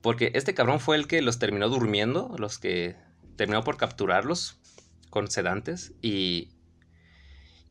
Porque 0.00 0.30
este 0.34 0.54
cabrón 0.54 0.80
fue 0.80 0.96
el 0.96 1.06
que 1.06 1.22
los 1.22 1.38
terminó 1.38 1.68
durmiendo, 1.68 2.34
los 2.38 2.58
que 2.58 2.96
terminó 3.36 3.64
por 3.64 3.76
capturarlos 3.76 4.58
con 5.10 5.30
sedantes 5.30 5.92
y 6.02 6.48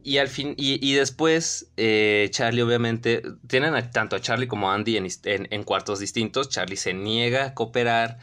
y 0.08 0.20
al 0.20 0.30
fin, 0.30 0.54
y, 0.56 0.94
después 0.94 1.70
eh, 1.76 2.30
Charlie 2.32 2.62
obviamente, 2.62 3.24
tienen 3.46 3.74
tanto 3.92 4.16
a 4.16 4.22
Charlie 4.22 4.48
como 4.48 4.72
a 4.72 4.74
Andy 4.74 4.96
en, 4.96 5.10
en, 5.26 5.64
cuartos 5.64 6.00
distintos, 6.00 6.48
Charlie 6.48 6.78
se 6.78 6.94
niega 6.94 7.48
a 7.48 7.54
cooperar, 7.54 8.18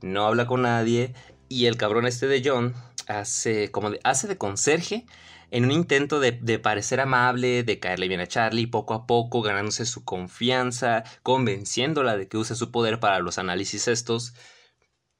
no 0.00 0.26
habla 0.26 0.48
con 0.48 0.62
nadie, 0.62 1.14
y 1.48 1.66
el 1.66 1.76
cabrón 1.76 2.08
este 2.08 2.26
de 2.26 2.42
John 2.44 2.74
hace, 3.06 3.70
como 3.70 3.92
hace 4.02 4.26
de 4.26 4.36
conserje 4.36 5.06
en 5.50 5.64
un 5.64 5.72
intento 5.72 6.20
de, 6.20 6.32
de, 6.32 6.58
parecer 6.58 7.00
amable, 7.00 7.62
de 7.62 7.78
caerle 7.78 8.08
bien 8.08 8.20
a 8.20 8.26
Charlie, 8.26 8.66
poco 8.66 8.94
a 8.94 9.06
poco 9.06 9.42
ganándose 9.42 9.86
su 9.86 10.04
confianza, 10.04 11.04
convenciéndola 11.22 12.16
de 12.16 12.28
que 12.28 12.36
use 12.36 12.54
su 12.54 12.70
poder 12.70 13.00
para 13.00 13.20
los 13.20 13.38
análisis 13.38 13.88
estos. 13.88 14.34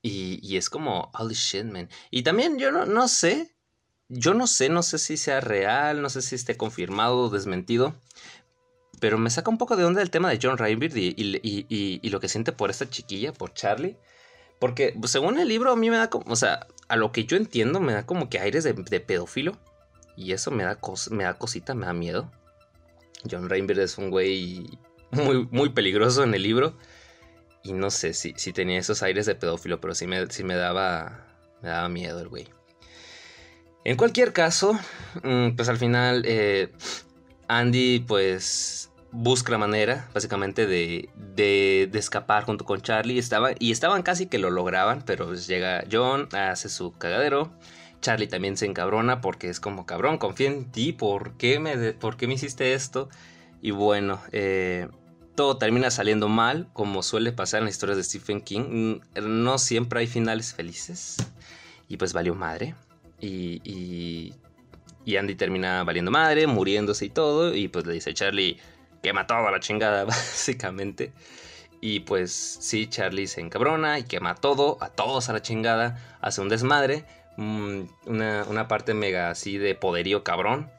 Y, 0.02 0.38
y 0.42 0.56
es 0.56 0.70
como, 0.70 1.11
holy 1.14 1.35
shit, 1.35 1.64
man. 1.64 1.88
Y 2.11 2.23
también 2.23 2.58
yo 2.58 2.70
no, 2.70 2.87
no 2.87 3.08
sé 3.08 3.54
yo 4.08 4.35
no 4.35 4.47
sé, 4.47 4.68
no 4.70 4.82
sé 4.82 4.99
si 4.99 5.16
sea 5.16 5.40
real, 5.40 6.00
no 6.00 6.08
sé 6.08 6.23
si 6.23 6.35
esté 6.35 6.56
confirmado 6.56 7.18
o 7.18 7.28
desmentido, 7.28 7.94
pero 9.00 9.18
me 9.18 9.30
saca 9.30 9.50
un 9.50 9.58
poco 9.58 9.76
de 9.76 9.85
onda 9.85 10.02
el 10.02 10.11
tema 10.11 10.30
de 10.30 10.38
John 10.42 10.58
Reinbeard 10.58 10.97
y, 10.97 12.11
lo 12.11 12.20
que 12.20 12.28
siente 12.28 12.52
por 12.52 12.70
esta 12.70 12.88
chiquilla, 12.88 13.32
por 13.32 13.54
Charlie. 13.54 13.97
Porque 14.58 14.94
pues, 14.99 15.12
según 15.12 15.38
el 15.38 15.49
libro 15.49 15.70
a 15.70 15.76
mí 15.76 15.88
me 15.90 15.97
da 15.97 16.11
como, 16.11 16.32
o 16.32 16.37
sea, 16.37 16.66
a 16.88 16.97
lo 16.97 17.12
que 17.12 17.25
yo 17.25 17.37
entiendo 17.37 17.80
me 17.80 17.92
da 17.92 18.06
como 18.06 18.28
que 18.28 18.40
aires 18.40 18.64
de, 18.64 19.00
pedófilo. 19.00 19.56
Y 20.18 20.32
eso 20.32 20.50
me 20.50 20.64
da, 20.64 20.76
me 21.12 21.22
da 21.22 21.34
cosita, 21.34 21.75
me 21.75 21.87
da 21.87 21.92
miedo. 21.92 22.28
John 23.30 23.48
Reinbeard 23.48 23.78
es 23.78 23.98
un 23.98 24.10
güey 24.10 24.66
muy, 25.12 25.46
muy 25.52 25.68
peligroso 25.68 26.25
en 26.25 26.34
el 26.34 26.42
libro. 26.42 26.76
Y 27.62 27.72
no 27.72 27.92
sé 27.92 28.14
si, 28.14 28.34
si 28.37 28.52
tenía 28.52 28.80
esos 28.80 29.04
aires 29.04 29.26
de 29.26 29.37
pedófilo, 29.37 29.80
pero 29.80 29.94
sí 29.94 30.08
me, 30.08 30.26
me, 30.42 30.54
daba, 30.56 31.25
me 31.62 31.68
daba 31.68 31.88
miedo 31.88 32.18
el 32.18 32.28
güey. 32.28 32.48
En 33.84 33.96
cualquier 33.96 34.32
caso, 34.32 34.76
mm, 35.22 35.50
pues 35.54 35.68
al 35.68 35.76
final 35.76 36.25
eh, 36.26 36.72
Andy 37.46 38.00
pues 38.00 38.90
busca 39.12 39.52
la 39.52 39.58
manera 39.58 40.10
básicamente 40.12 40.66
de, 40.66 41.08
de, 41.14 41.88
escapar 41.94 42.44
junto 42.44 42.64
con 42.64 42.82
Charlie 42.82 43.18
estaba, 43.18 43.52
y 43.58 43.70
estaban 43.70 44.02
casi 44.02 44.26
que 44.26 44.38
lo 44.38 44.50
lograban, 44.50 45.02
pero 45.06 45.28
pues 45.28 45.46
llega 45.46 45.84
John, 45.90 46.28
hace 46.32 46.68
su 46.68 46.90
cagadero. 46.92 47.52
Charlie 48.00 48.28
también 48.28 48.57
se 48.57 48.67
encabrona 48.67 49.21
porque 49.21 49.49
es 49.49 49.61
como 49.61 49.87
cabrón, 49.87 50.19
confía 50.19 50.49
en 50.49 50.71
ti, 50.71 50.93
¿por 50.93 51.37
qué 51.37 51.59
me, 51.59 51.93
por 51.93 52.17
qué 52.17 52.26
me 52.26 52.35
hiciste 52.35 52.75
esto? 52.75 53.09
Y 53.61 53.73
bueno, 53.73 54.21
eh, 54.33 54.88
todo 55.35 55.57
termina 55.57 55.90
saliendo 55.90 56.28
mal, 56.28 56.69
como 56.73 57.02
suele 57.02 57.33
pasar 57.33 57.59
en 57.59 57.67
las 57.67 57.75
historias 57.75 57.97
de 57.97 58.05
Stephen 58.05 58.40
King. 58.40 59.00
Mm, 59.17 59.45
no 59.45 59.59
siempre 59.59 60.00
hay 60.00 60.07
finales 60.07 60.52
felices. 60.52 61.17
Y 61.88 61.97
pues 61.97 62.12
valió 62.12 62.35
madre. 62.35 62.75
Y, 63.21 63.61
y, 65.05 65.17
Andy 65.17 65.37
termina 65.37 65.85
valiendo 65.85 66.11
madre, 66.11 66.47
muriéndose 66.47 67.05
y 67.07 67.11
todo. 67.11 67.55
Y 67.55 67.69
pues 67.69 67.87
le 67.87 67.95
dice 67.95 68.14
Charlie, 68.14 68.59
quema 69.02 69.26
todo 69.26 69.47
a 69.47 69.50
la 69.50 69.61
chingada, 69.61 70.05
básicamente. 70.07 71.12
Y 71.81 72.00
pues 72.00 72.33
sí, 72.33 72.88
Charlie 72.88 73.28
se 73.28 73.40
encabrona 73.40 73.99
y 74.00 74.02
quema 74.02 74.35
todo, 74.35 74.76
a 74.81 74.88
todos 74.90 75.28
a 75.28 75.33
la 75.33 75.43
chingada, 75.43 76.19
hace 76.21 76.40
un 76.40 76.49
desmadre, 76.49 77.05
mm, 77.38 77.83
una, 78.07 78.68
parte 78.68 78.95
mega 78.95 79.30
así 79.30 79.59
de 79.59 79.75
poderío 79.75 80.25
cabrón. 80.25 80.71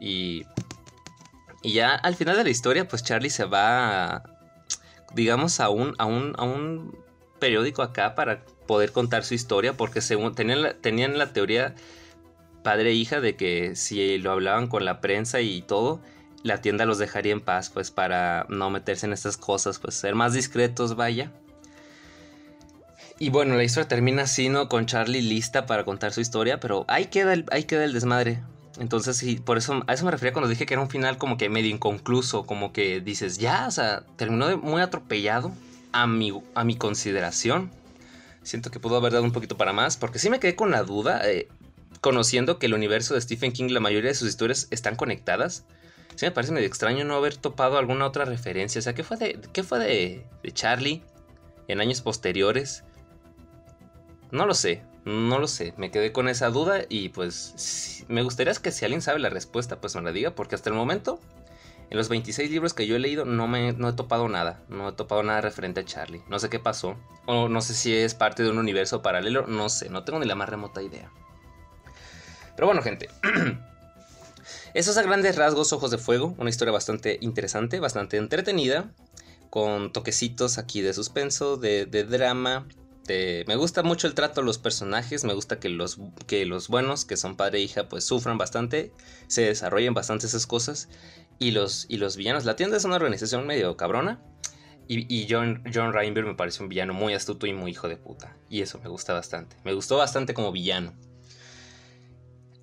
Y, 0.00 0.44
y 1.62 1.72
ya 1.74 1.94
al 1.94 2.16
final 2.16 2.36
de 2.36 2.44
la 2.44 2.50
historia, 2.50 2.88
pues 2.88 3.04
Charlie 3.04 3.30
se 3.30 3.44
va, 3.44 4.22
digamos, 5.14 5.60
a 5.60 5.68
un, 5.68 5.94
a 5.98 6.06
un, 6.06 6.34
a 6.36 6.44
un 6.44 6.98
periódico 7.38 7.82
acá 7.82 8.14
para 8.14 8.44
poder 8.66 8.92
contar 8.92 9.24
su 9.24 9.34
historia, 9.34 9.74
porque 9.74 10.00
según 10.00 10.34
tenían 10.34 10.62
la, 10.62 10.74
tenían 10.74 11.18
la 11.18 11.32
teoría 11.32 11.74
padre 12.62 12.90
e 12.90 12.94
hija 12.94 13.20
de 13.20 13.36
que 13.36 13.76
si 13.76 14.18
lo 14.18 14.32
hablaban 14.32 14.66
con 14.66 14.84
la 14.84 15.00
prensa 15.00 15.40
y 15.40 15.62
todo, 15.62 16.00
la 16.42 16.60
tienda 16.60 16.84
los 16.86 16.98
dejaría 16.98 17.32
en 17.32 17.40
paz, 17.40 17.70
pues 17.70 17.90
para 17.90 18.46
no 18.48 18.70
meterse 18.70 19.06
en 19.06 19.12
estas 19.12 19.36
cosas, 19.36 19.78
pues 19.78 19.94
ser 19.94 20.14
más 20.14 20.32
discretos, 20.32 20.96
vaya. 20.96 21.32
Y 23.20 23.30
bueno, 23.30 23.56
la 23.56 23.64
historia 23.64 23.88
termina 23.88 24.22
así, 24.22 24.48
¿no? 24.48 24.68
Con 24.68 24.86
Charlie 24.86 25.22
lista 25.22 25.66
para 25.66 25.84
contar 25.84 26.12
su 26.12 26.20
historia, 26.20 26.60
pero 26.60 26.84
ahí 26.86 27.06
queda 27.06 27.32
el, 27.32 27.44
ahí 27.50 27.64
queda 27.64 27.84
el 27.84 27.92
desmadre. 27.92 28.40
Entonces, 28.78 29.16
sí, 29.16 29.36
por 29.36 29.58
eso, 29.58 29.82
a 29.88 29.92
eso 29.92 30.04
me 30.04 30.12
refería 30.12 30.32
cuando 30.32 30.48
dije 30.48 30.64
que 30.64 30.74
era 30.74 30.80
un 30.80 30.88
final 30.88 31.18
como 31.18 31.36
que 31.36 31.48
medio 31.48 31.70
inconcluso, 31.70 32.46
como 32.46 32.72
que 32.72 33.00
dices, 33.00 33.38
ya, 33.38 33.66
o 33.66 33.70
sea, 33.72 34.04
terminó 34.16 34.56
muy 34.58 34.82
atropellado 34.82 35.52
a 35.90 36.06
mi, 36.06 36.32
a 36.54 36.62
mi 36.62 36.76
consideración. 36.76 37.72
Siento 38.44 38.70
que 38.70 38.78
pudo 38.78 38.96
haber 38.96 39.12
dado 39.12 39.24
un 39.24 39.32
poquito 39.32 39.56
para 39.56 39.72
más, 39.72 39.96
porque 39.96 40.20
sí 40.20 40.30
me 40.30 40.38
quedé 40.38 40.54
con 40.54 40.70
la 40.70 40.84
duda, 40.84 41.28
eh, 41.28 41.48
conociendo 42.00 42.60
que 42.60 42.66
el 42.66 42.74
universo 42.74 43.14
de 43.14 43.20
Stephen 43.20 43.52
King, 43.52 43.70
la 43.70 43.80
mayoría 43.80 44.10
de 44.10 44.14
sus 44.14 44.28
historias 44.28 44.68
están 44.70 44.94
conectadas. 44.94 45.64
Sí 46.14 46.24
me 46.24 46.30
parece 46.30 46.52
medio 46.52 46.68
extraño 46.68 47.04
no 47.04 47.16
haber 47.16 47.36
topado 47.36 47.78
alguna 47.78 48.06
otra 48.06 48.24
referencia. 48.24 48.78
O 48.78 48.82
sea, 48.82 48.94
¿qué 48.94 49.02
fue 49.02 49.16
de, 49.16 49.40
qué 49.52 49.64
fue 49.64 49.80
de, 49.80 50.24
de 50.42 50.52
Charlie 50.52 51.02
en 51.66 51.80
años 51.80 52.00
posteriores? 52.00 52.84
No 54.30 54.46
lo 54.46 54.54
sé, 54.54 54.82
no 55.04 55.38
lo 55.38 55.48
sé. 55.48 55.74
Me 55.76 55.90
quedé 55.90 56.12
con 56.12 56.28
esa 56.28 56.50
duda 56.50 56.82
y 56.88 57.08
pues 57.10 58.04
me 58.08 58.22
gustaría 58.22 58.52
que 58.54 58.70
si 58.70 58.84
alguien 58.84 59.02
sabe 59.02 59.18
la 59.18 59.30
respuesta, 59.30 59.80
pues 59.80 59.94
me 59.96 60.02
la 60.02 60.12
diga, 60.12 60.34
porque 60.34 60.54
hasta 60.54 60.70
el 60.70 60.76
momento 60.76 61.20
en 61.90 61.96
los 61.96 62.08
26 62.08 62.50
libros 62.50 62.74
que 62.74 62.86
yo 62.86 62.96
he 62.96 62.98
leído 62.98 63.24
no, 63.24 63.48
me, 63.48 63.72
no 63.72 63.88
he 63.88 63.92
topado 63.94 64.28
nada, 64.28 64.60
no 64.68 64.90
he 64.90 64.92
topado 64.92 65.22
nada 65.22 65.40
referente 65.40 65.80
a 65.80 65.84
Charlie. 65.84 66.22
No 66.28 66.38
sé 66.38 66.50
qué 66.50 66.58
pasó, 66.58 66.96
o 67.26 67.48
no 67.48 67.62
sé 67.62 67.74
si 67.74 67.94
es 67.94 68.14
parte 68.14 68.42
de 68.42 68.50
un 68.50 68.58
universo 68.58 69.00
paralelo, 69.00 69.46
no 69.46 69.68
sé, 69.68 69.88
no 69.88 70.04
tengo 70.04 70.18
ni 70.18 70.26
la 70.26 70.34
más 70.34 70.48
remota 70.48 70.82
idea. 70.82 71.10
Pero 72.56 72.66
bueno, 72.66 72.82
gente. 72.82 73.08
Esos 74.74 74.98
a 74.98 75.02
grandes 75.02 75.36
rasgos, 75.36 75.72
Ojos 75.72 75.90
de 75.90 75.98
Fuego, 75.98 76.34
una 76.38 76.50
historia 76.50 76.72
bastante 76.72 77.18
interesante, 77.22 77.80
bastante 77.80 78.18
entretenida, 78.18 78.90
con 79.48 79.92
toquecitos 79.92 80.58
aquí 80.58 80.82
de 80.82 80.92
suspenso, 80.92 81.56
de, 81.56 81.86
de 81.86 82.04
drama. 82.04 82.66
De... 83.08 83.44
Me 83.48 83.56
gusta 83.56 83.82
mucho 83.82 84.06
el 84.06 84.14
trato 84.14 84.42
de 84.42 84.46
los 84.46 84.58
personajes, 84.58 85.24
me 85.24 85.32
gusta 85.32 85.58
que 85.58 85.68
los, 85.70 85.98
que 86.26 86.46
los 86.46 86.68
buenos, 86.68 87.04
que 87.04 87.16
son 87.16 87.36
padre 87.36 87.58
e 87.58 87.62
hija, 87.62 87.88
pues 87.88 88.04
sufran 88.04 88.38
bastante, 88.38 88.92
se 89.26 89.42
desarrollen 89.42 89.94
bastante 89.94 90.26
esas 90.26 90.46
cosas 90.46 90.88
y 91.38 91.52
los, 91.52 91.86
y 91.88 91.96
los 91.96 92.16
villanos. 92.16 92.44
La 92.44 92.54
tienda 92.54 92.76
es 92.76 92.84
una 92.84 92.96
organización 92.96 93.46
medio 93.46 93.76
cabrona. 93.76 94.20
Y, 94.90 95.26
John, 95.28 95.62
John 95.72 95.92
Reinberg 95.92 96.26
me 96.26 96.34
parece 96.34 96.62
un 96.62 96.70
villano 96.70 96.94
muy 96.94 97.12
astuto 97.12 97.46
y 97.46 97.52
muy 97.52 97.72
hijo 97.72 97.88
de 97.88 97.98
puta. 97.98 98.34
Y 98.48 98.62
eso 98.62 98.80
me 98.82 98.88
gusta 98.88 99.12
bastante. 99.12 99.56
Me 99.62 99.74
gustó 99.74 99.98
bastante 99.98 100.32
como 100.32 100.50
villano. 100.50 100.94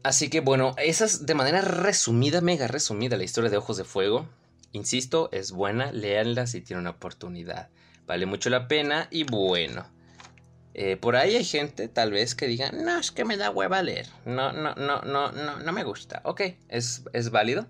Así 0.02 0.30
que 0.30 0.40
bueno, 0.40 0.74
esa 0.78 1.06
es 1.06 1.28
de 1.28 1.36
manera 1.36 1.62
resumida, 1.62 2.42
mega 2.42 2.68
resumida, 2.68 3.16
la 3.18 3.24
historia 3.24 3.52
de 3.52 3.58
Ojos 3.58 3.78
de 3.78 3.84
Fuego. 3.84 4.28
Insisto, 4.72 5.30
es 5.32 5.52
buena, 5.52 5.92
léanla 5.92 6.48
si 6.48 6.62
tienen 6.62 6.82
una 6.82 6.92
oportunidad. 6.92 7.70
Vale 8.08 8.26
mucho 8.26 8.50
la 8.50 8.68
pena 8.68 9.08
y 9.12 9.24
bueno. 9.24 9.95
Eh, 10.78 10.98
por 10.98 11.16
ahí 11.16 11.38
hay 11.38 11.46
gente, 11.46 11.88
tal 11.88 12.12
vez, 12.12 12.36
que 12.36 12.48
diga, 12.48 12.70
no, 12.74 13.00
es 13.00 13.10
que 13.12 13.24
me 13.24 13.38
da 13.38 13.50
hueva 13.50 13.82
leer. 13.82 14.08
No, 14.26 14.52
no, 14.52 14.76
no, 14.76 15.02
no, 15.04 15.32
no, 15.32 15.60
no 15.60 15.72
me 15.72 15.86
gusta. 15.86 16.20
Ok, 16.26 16.42
es, 16.68 17.04
es 17.14 17.30
válido. 17.30 17.66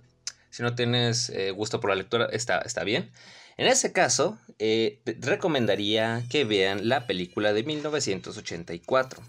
Si 0.49 0.63
no 0.63 0.73
tienes 0.73 1.29
eh, 1.29 1.51
gusto 1.51 1.79
por 1.79 1.91
la 1.91 1.97
lectura, 1.97 2.27
está, 2.31 2.57
está 2.59 2.83
bien. 2.83 3.11
En 3.57 3.67
ese 3.67 3.93
caso, 3.93 4.39
eh, 4.57 5.01
recomendaría 5.19 6.23
que 6.31 6.45
vean 6.45 6.89
la 6.89 7.05
película 7.05 7.53
de 7.53 7.63
1984. 7.63 9.21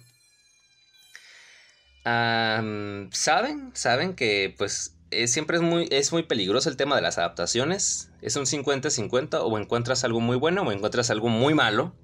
Saben, 2.04 3.70
saben 3.74 4.14
que 4.14 4.54
pues 4.56 4.94
siempre 5.26 5.58
es 5.58 5.62
muy, 5.62 5.86
es 5.90 6.12
muy 6.12 6.22
peligroso 6.22 6.70
el 6.70 6.78
tema 6.78 6.96
de 6.96 7.02
las 7.02 7.18
adaptaciones. 7.18 8.10
Es 8.22 8.36
un 8.36 8.46
50-50 8.46 9.40
o 9.42 9.58
encuentras 9.58 10.02
algo 10.02 10.20
muy 10.20 10.38
bueno 10.38 10.62
o 10.62 10.72
encuentras 10.72 11.10
algo 11.10 11.28
muy 11.28 11.52
malo. 11.52 11.94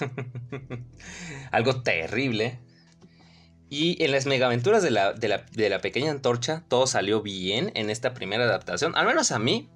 algo 1.50 1.82
terrible. 1.82 2.58
Y 3.70 4.02
en 4.04 4.12
las 4.12 4.26
megaventuras 4.26 4.82
de 4.82 4.90
la, 4.90 5.12
de, 5.12 5.68
la, 5.68 5.80
pequeña 5.80 6.10
antorcha, 6.10 6.62
todo 6.68 6.86
salió 6.86 7.22
bien 7.22 7.72
en 7.74 7.90
esta 7.90 8.14
primera 8.14 8.44
adaptación. 8.44 8.96
Al 8.96 9.06
menos 9.06 9.32
a 9.32 9.38
mí. 9.38 9.68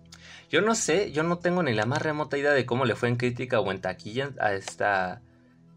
Yo 0.51 0.63
no 0.63 0.75
sé, 0.75 1.13
yo 1.13 1.25
no 1.25 1.39
tengo 1.39 1.63
ni 1.63 1.75
la 1.75 1.85
más 1.85 2.01
remota 2.01 2.39
idea 2.39 2.53
de 2.53 2.65
cómo 2.65 2.87
le 2.87 2.95
fue 2.95 3.09
en 3.11 3.17
crítica 3.17 3.61
o 3.61 3.71
en 3.71 3.83
taquilla 3.83 4.31
a 4.41 4.55
esta 4.55 5.21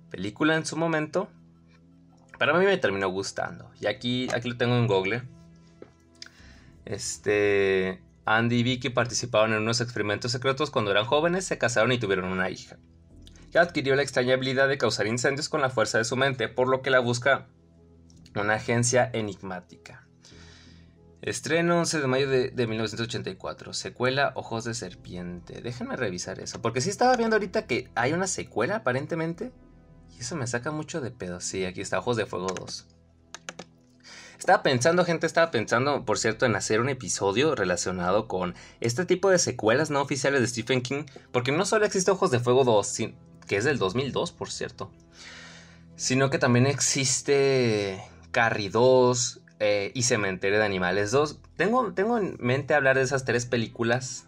película 0.10 0.56
en 0.56 0.66
su 0.66 0.78
momento. 0.78 1.30
Pero 2.40 2.56
a 2.56 2.60
mí 2.60 2.66
me 2.66 2.78
terminó 2.78 3.10
gustando. 3.10 3.70
Y 3.82 3.88
aquí, 3.88 4.28
aquí 4.34 4.50
lo 4.50 4.58
tengo 4.58 4.76
en 4.78 4.88
Google. 4.88 5.24
Este. 6.86 8.02
Andy 8.26 8.58
y 8.58 8.64
Vicky 8.64 8.90
participaron 8.90 9.54
en 9.54 9.62
unos 9.62 9.82
experimentos 9.82 10.32
secretos 10.32 10.70
cuando 10.70 10.92
eran 10.92 11.06
jóvenes, 11.06 11.46
se 11.46 11.58
casaron 11.58 11.92
y 11.92 11.98
tuvieron 11.98 12.26
una 12.26 12.50
hija. 12.50 12.78
Adquirió 13.60 13.96
la 13.96 14.04
extraña 14.04 14.36
habilidad 14.36 14.68
de 14.68 14.78
causar 14.78 15.08
incendios 15.08 15.50
con 15.50 15.62
la 15.62 15.70
fuerza 15.70 15.98
de 15.98 16.06
su 16.06 16.16
mente, 16.16 16.48
por 16.48 16.70
lo 16.70 16.82
que 16.82 16.90
la 16.90 17.00
busca 17.00 17.48
una 18.36 18.54
agencia 18.56 19.10
enigmática. 19.14 20.08
Estreno 21.22 21.78
11 21.80 22.02
de 22.02 22.08
mayo 22.08 22.30
de, 22.30 22.52
1984. 22.68 23.74
Secuela 23.74 24.32
Ojos 24.36 24.64
de 24.64 24.74
Serpiente. 24.74 25.62
Déjenme 25.62 25.96
revisar 25.96 26.40
eso. 26.40 26.62
Porque 26.62 26.82
sí 26.82 26.90
estaba 26.90 27.16
viendo 27.16 27.36
ahorita 27.36 27.68
que 27.68 27.92
hay 27.94 28.14
una 28.14 28.26
secuela 28.26 28.78
aparentemente. 28.78 29.52
Y 30.18 30.22
eso 30.22 30.36
me 30.36 30.48
saca 30.48 30.72
mucho 30.72 31.00
de 31.00 31.12
pedo. 31.12 31.40
Sí, 31.40 31.66
aquí 31.66 31.82
está 31.82 32.00
Ojos 32.00 32.18
de 32.18 32.26
Fuego 32.26 32.48
2. 32.48 32.88
Estaba 34.40 34.64
pensando, 34.64 35.06
gente, 35.06 35.28
estaba 35.28 35.52
pensando, 35.52 36.04
por 36.06 36.18
cierto, 36.18 36.48
en 36.48 36.56
hacer 36.56 36.82
un 36.82 36.90
episodio 36.90 37.54
relacionado 37.54 38.28
con 38.28 38.56
este 38.80 39.06
tipo 39.06 39.30
de 39.30 39.38
secuelas 39.38 39.92
no 39.92 40.02
oficiales 40.02 40.42
de 40.42 40.48
Stephen 40.48 40.82
King. 40.82 41.04
Porque 41.32 41.52
no 41.52 41.66
solo 41.66 41.86
existe 41.86 42.10
Ojos 42.10 42.32
de 42.32 42.40
Fuego 42.40 42.64
2, 42.64 42.88
que 43.52 43.58
es 43.58 43.66
del 43.66 43.80
2002, 43.80 44.32
por 44.32 44.50
cierto. 44.50 44.90
Sino 45.98 46.30
que 46.30 46.40
también 46.40 46.68
existe 46.68 48.02
Carrie 48.32 48.70
2, 48.70 49.42
eh, 49.60 49.92
y 49.94 50.04
Cementerio 50.04 50.58
de 50.58 50.64
Animales 50.64 51.12
2. 51.12 51.38
Tengo, 51.58 51.92
tengo 51.92 52.18
en 52.18 52.38
mente 52.40 52.76
hablar 52.76 52.96
de 52.96 53.02
esas 53.04 53.26
tres 53.26 53.46
películas 53.46 54.26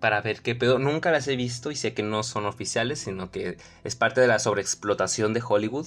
para 0.00 0.20
ver 0.20 0.42
qué 0.42 0.54
pedo. 0.54 0.78
Nunca 0.78 1.10
las 1.10 1.26
he 1.28 1.34
visto 1.34 1.70
y 1.70 1.76
sé 1.76 1.94
que 1.94 2.02
no 2.02 2.22
son 2.22 2.44
oficiales, 2.44 2.98
sino 2.98 3.30
que 3.30 3.56
es 3.84 3.96
parte 3.96 4.20
de 4.20 4.26
la 4.26 4.38
sobreexplotación 4.38 5.32
de 5.32 5.42
Hollywood. 5.48 5.86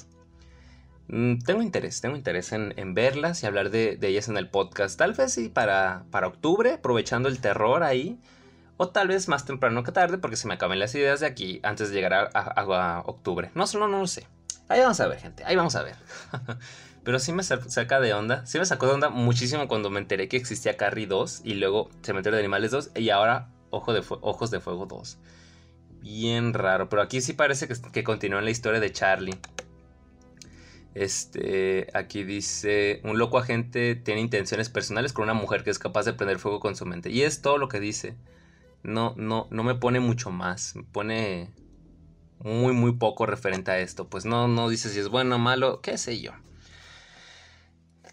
Mm, 1.08 1.38
tengo 1.46 1.62
interés, 1.62 2.02
tengo 2.02 2.16
interés 2.16 2.52
en, 2.52 2.96
verlas 2.96 3.44
y 3.44 3.46
hablar 3.46 3.70
de, 3.70 4.00
ellas 4.02 4.28
en 4.28 4.38
el 4.38 4.50
podcast. 4.50 4.98
Tal 4.98 5.14
vez 5.14 5.34
sí 5.34 5.50
para, 5.50 6.06
para 6.10 6.26
octubre, 6.26 6.74
aprovechando 6.74 7.30
el 7.30 7.40
terror 7.42 7.84
ahí. 7.84 8.20
O 8.78 8.90
tal 8.90 9.08
vez 9.08 9.28
más 9.28 9.46
temprano 9.46 9.84
que 9.84 9.92
tarde, 9.92 10.18
porque 10.18 10.36
se 10.36 10.48
me 10.48 10.56
acaben 10.56 10.80
las 10.80 10.94
ideas 10.96 11.22
de 11.22 11.28
aquí 11.28 11.60
antes 11.64 11.90
de 11.90 11.96
llegar 11.96 12.30
a, 12.34 13.04
octubre. 13.06 13.52
No, 13.54 13.68
solo 13.68 13.88
no 13.88 14.00
lo 14.00 14.08
sé. 14.08 14.28
Ahí 14.68 14.82
vamos 14.82 15.00
a 15.00 15.08
ver, 15.08 15.20
gente. 15.20 15.44
Ahí 15.46 15.56
vamos 15.56 15.76
a 15.76 15.84
ver. 15.84 15.96
Pero 17.04 17.20
sí 17.20 17.32
me 17.32 17.44
saca 17.44 18.00
de 18.00 18.14
onda. 18.14 18.46
Sí 18.46 18.58
me 18.58 18.66
sacó 18.66 18.88
de 18.88 18.94
onda 18.94 19.10
muchísimo 19.10 19.68
cuando 19.68 19.90
me 19.90 20.00
enteré 20.00 20.28
que 20.28 20.38
existía 20.38 20.76
Carrie 20.76 21.06
2 21.06 21.42
y 21.44 21.54
luego 21.54 21.90
Cementerio 22.02 22.36
de 22.36 22.42
Animales 22.42 22.72
2 22.72 22.92
y 22.96 23.12
ahora 23.12 23.50
Ojos 23.70 24.52
de 24.52 24.60
Fuego 24.60 24.86
2. 24.88 25.18
Bien 26.02 26.54
raro. 26.54 26.90
Pero 26.90 27.02
aquí 27.02 27.22
sí 27.22 27.34
parece 27.34 27.68
que, 27.68 27.76
que 27.92 28.04
continúa 28.04 28.42
la 28.42 28.50
historia 28.50 28.80
de 28.80 28.92
Charlie. 28.92 29.40
Este, 30.96 31.88
aquí 31.94 32.24
dice, 32.24 33.02
un 33.04 33.20
loco 33.20 33.38
agente 33.38 33.96
tiene 33.96 34.22
intenciones 34.22 34.70
personales 34.70 35.12
con 35.12 35.24
una 35.24 35.34
mujer 35.34 35.64
que 35.64 35.70
es 35.70 35.78
capaz 35.78 36.06
de 36.06 36.14
prender 36.14 36.40
fuego 36.40 36.60
con 36.60 36.76
su 36.76 36.86
mente. 36.86 37.12
Y 37.12 37.22
es 37.24 37.42
todo 37.42 37.58
lo 37.58 37.68
que 37.68 37.80
dice. 37.80 38.16
No, 38.86 39.16
no, 39.18 39.48
no 39.50 39.64
me 39.64 39.76
pone 39.76 40.00
mucho 40.00 40.30
más. 40.30 40.76
Me 40.76 40.84
pone 40.84 41.50
muy, 42.40 42.74
muy 42.74 42.94
poco 42.94 43.26
referente 43.26 43.72
a 43.72 43.80
esto. 43.80 44.08
Pues 44.08 44.26
no, 44.26 44.48
no 44.48 44.70
dice 44.70 44.90
si 44.90 45.00
es 45.00 45.10
bueno 45.10 45.36
o 45.36 45.40
malo, 45.40 45.82
qué 45.82 45.98
sé 45.98 46.22
yo. 46.22 46.32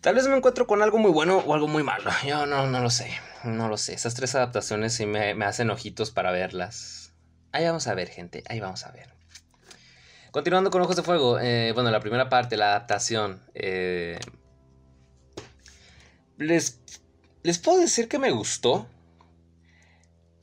Tal 0.01 0.15
vez 0.15 0.27
me 0.27 0.37
encuentro 0.37 0.67
con 0.67 0.83
algo 0.83 0.99
muy 0.99 1.13
bueno 1.13 1.39
o 1.39 1.55
algo 1.55 1.69
muy 1.69 1.83
malo. 1.83 2.11
Yo 2.27 2.47
no, 2.47 2.67
no 2.67 2.81
lo 2.81 2.91
sé. 2.91 3.13
No 3.45 3.69
lo 3.69 3.77
sé. 3.77 3.95
Esas 3.95 4.15
tres 4.15 4.35
adaptaciones 4.35 4.95
sí 4.95 5.07
me, 5.07 5.33
hacen 5.45 5.71
ojitos 5.71 6.11
para 6.11 6.33
verlas. 6.33 7.13
Ahí 7.53 7.67
vamos 7.67 7.87
a 7.87 7.95
ver, 7.95 8.09
gente. 8.09 8.43
Ahí 8.49 8.59
vamos 8.59 8.85
a 8.85 8.91
ver. 8.91 9.15
Continuando 10.31 10.71
con 10.71 10.81
Ojos 10.81 10.97
de 10.97 11.03
Fuego. 11.03 11.39
Eh, 11.39 11.73
bueno, 11.75 11.91
la 11.91 12.01
primera 12.01 12.31
parte, 12.31 12.57
la 12.57 12.71
adaptación. 12.71 13.43
Eh, 13.55 14.19
les, 16.39 16.81
les 17.43 17.59
puedo 17.59 17.79
decir 17.79 18.09
que 18.09 18.19
me 18.19 18.31
gustó. 18.31 18.89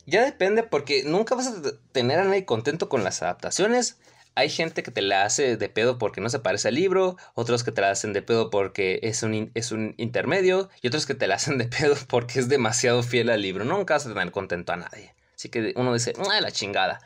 Ya 0.06 0.24
depende 0.24 0.62
porque 0.62 1.04
nunca 1.04 1.34
vas 1.34 1.48
a 1.48 1.62
tener 1.92 2.18
a 2.18 2.24
nadie 2.24 2.44
contento 2.44 2.88
con 2.88 3.04
las 3.04 3.22
adaptaciones 3.22 3.98
hay 4.34 4.48
gente 4.48 4.82
que 4.82 4.90
te 4.90 5.02
la 5.02 5.24
hace 5.24 5.56
de 5.56 5.68
pedo 5.68 5.98
porque 5.98 6.20
no 6.20 6.30
se 6.30 6.38
parece 6.38 6.68
al 6.68 6.74
libro, 6.74 7.16
otros 7.34 7.64
que 7.64 7.72
te 7.72 7.80
la 7.80 7.90
hacen 7.90 8.12
de 8.12 8.22
pedo 8.22 8.50
porque 8.50 9.00
es 9.02 9.22
un, 9.22 9.50
es 9.54 9.72
un 9.72 9.94
intermedio 9.98 10.70
y 10.82 10.88
otros 10.88 11.06
que 11.06 11.14
te 11.14 11.26
la 11.26 11.34
hacen 11.34 11.58
de 11.58 11.66
pedo 11.66 11.94
porque 12.08 12.38
es 12.38 12.48
demasiado 12.48 13.02
fiel 13.02 13.30
al 13.30 13.42
libro. 13.42 13.64
Nunca 13.64 13.94
vas 13.94 14.06
a 14.06 14.14
tener 14.14 14.30
contento 14.30 14.72
a 14.72 14.76
nadie. 14.76 15.14
Así 15.34 15.48
que 15.48 15.72
uno 15.76 15.92
dice, 15.92 16.12
¡ay, 16.30 16.42
la 16.42 16.52
chingada! 16.52 17.00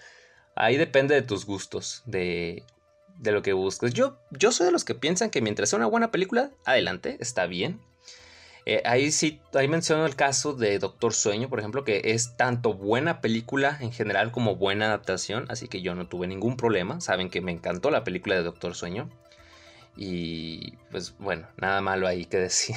Ahí 0.56 0.76
depende 0.76 1.14
de 1.14 1.22
tus 1.22 1.46
gustos, 1.46 2.02
de, 2.06 2.62
de 3.18 3.32
lo 3.32 3.42
que 3.42 3.52
busques. 3.52 3.92
Yo, 3.92 4.18
yo 4.30 4.52
soy 4.52 4.66
de 4.66 4.72
los 4.72 4.84
que 4.84 4.94
piensan 4.94 5.30
que 5.30 5.40
mientras 5.40 5.70
sea 5.70 5.78
una 5.78 5.86
buena 5.86 6.10
película, 6.10 6.50
adelante, 6.64 7.16
está 7.20 7.46
bien. 7.46 7.80
Eh, 8.66 8.82
ahí 8.86 9.12
sí, 9.12 9.40
ahí 9.52 9.68
menciono 9.68 10.06
el 10.06 10.16
caso 10.16 10.54
de 10.54 10.78
Doctor 10.78 11.12
Sueño, 11.12 11.50
por 11.50 11.58
ejemplo, 11.58 11.84
que 11.84 12.00
es 12.04 12.36
tanto 12.36 12.72
buena 12.72 13.20
película 13.20 13.76
en 13.80 13.92
general 13.92 14.32
como 14.32 14.56
buena 14.56 14.86
adaptación, 14.86 15.44
así 15.50 15.68
que 15.68 15.82
yo 15.82 15.94
no 15.94 16.06
tuve 16.08 16.26
ningún 16.26 16.56
problema. 16.56 17.00
Saben 17.00 17.28
que 17.28 17.42
me 17.42 17.52
encantó 17.52 17.90
la 17.90 18.04
película 18.04 18.36
de 18.36 18.42
Doctor 18.42 18.74
Sueño. 18.74 19.10
Y 19.96 20.72
pues 20.90 21.14
bueno, 21.18 21.46
nada 21.58 21.80
malo 21.80 22.06
ahí 22.06 22.24
que 22.24 22.38
decir. 22.38 22.76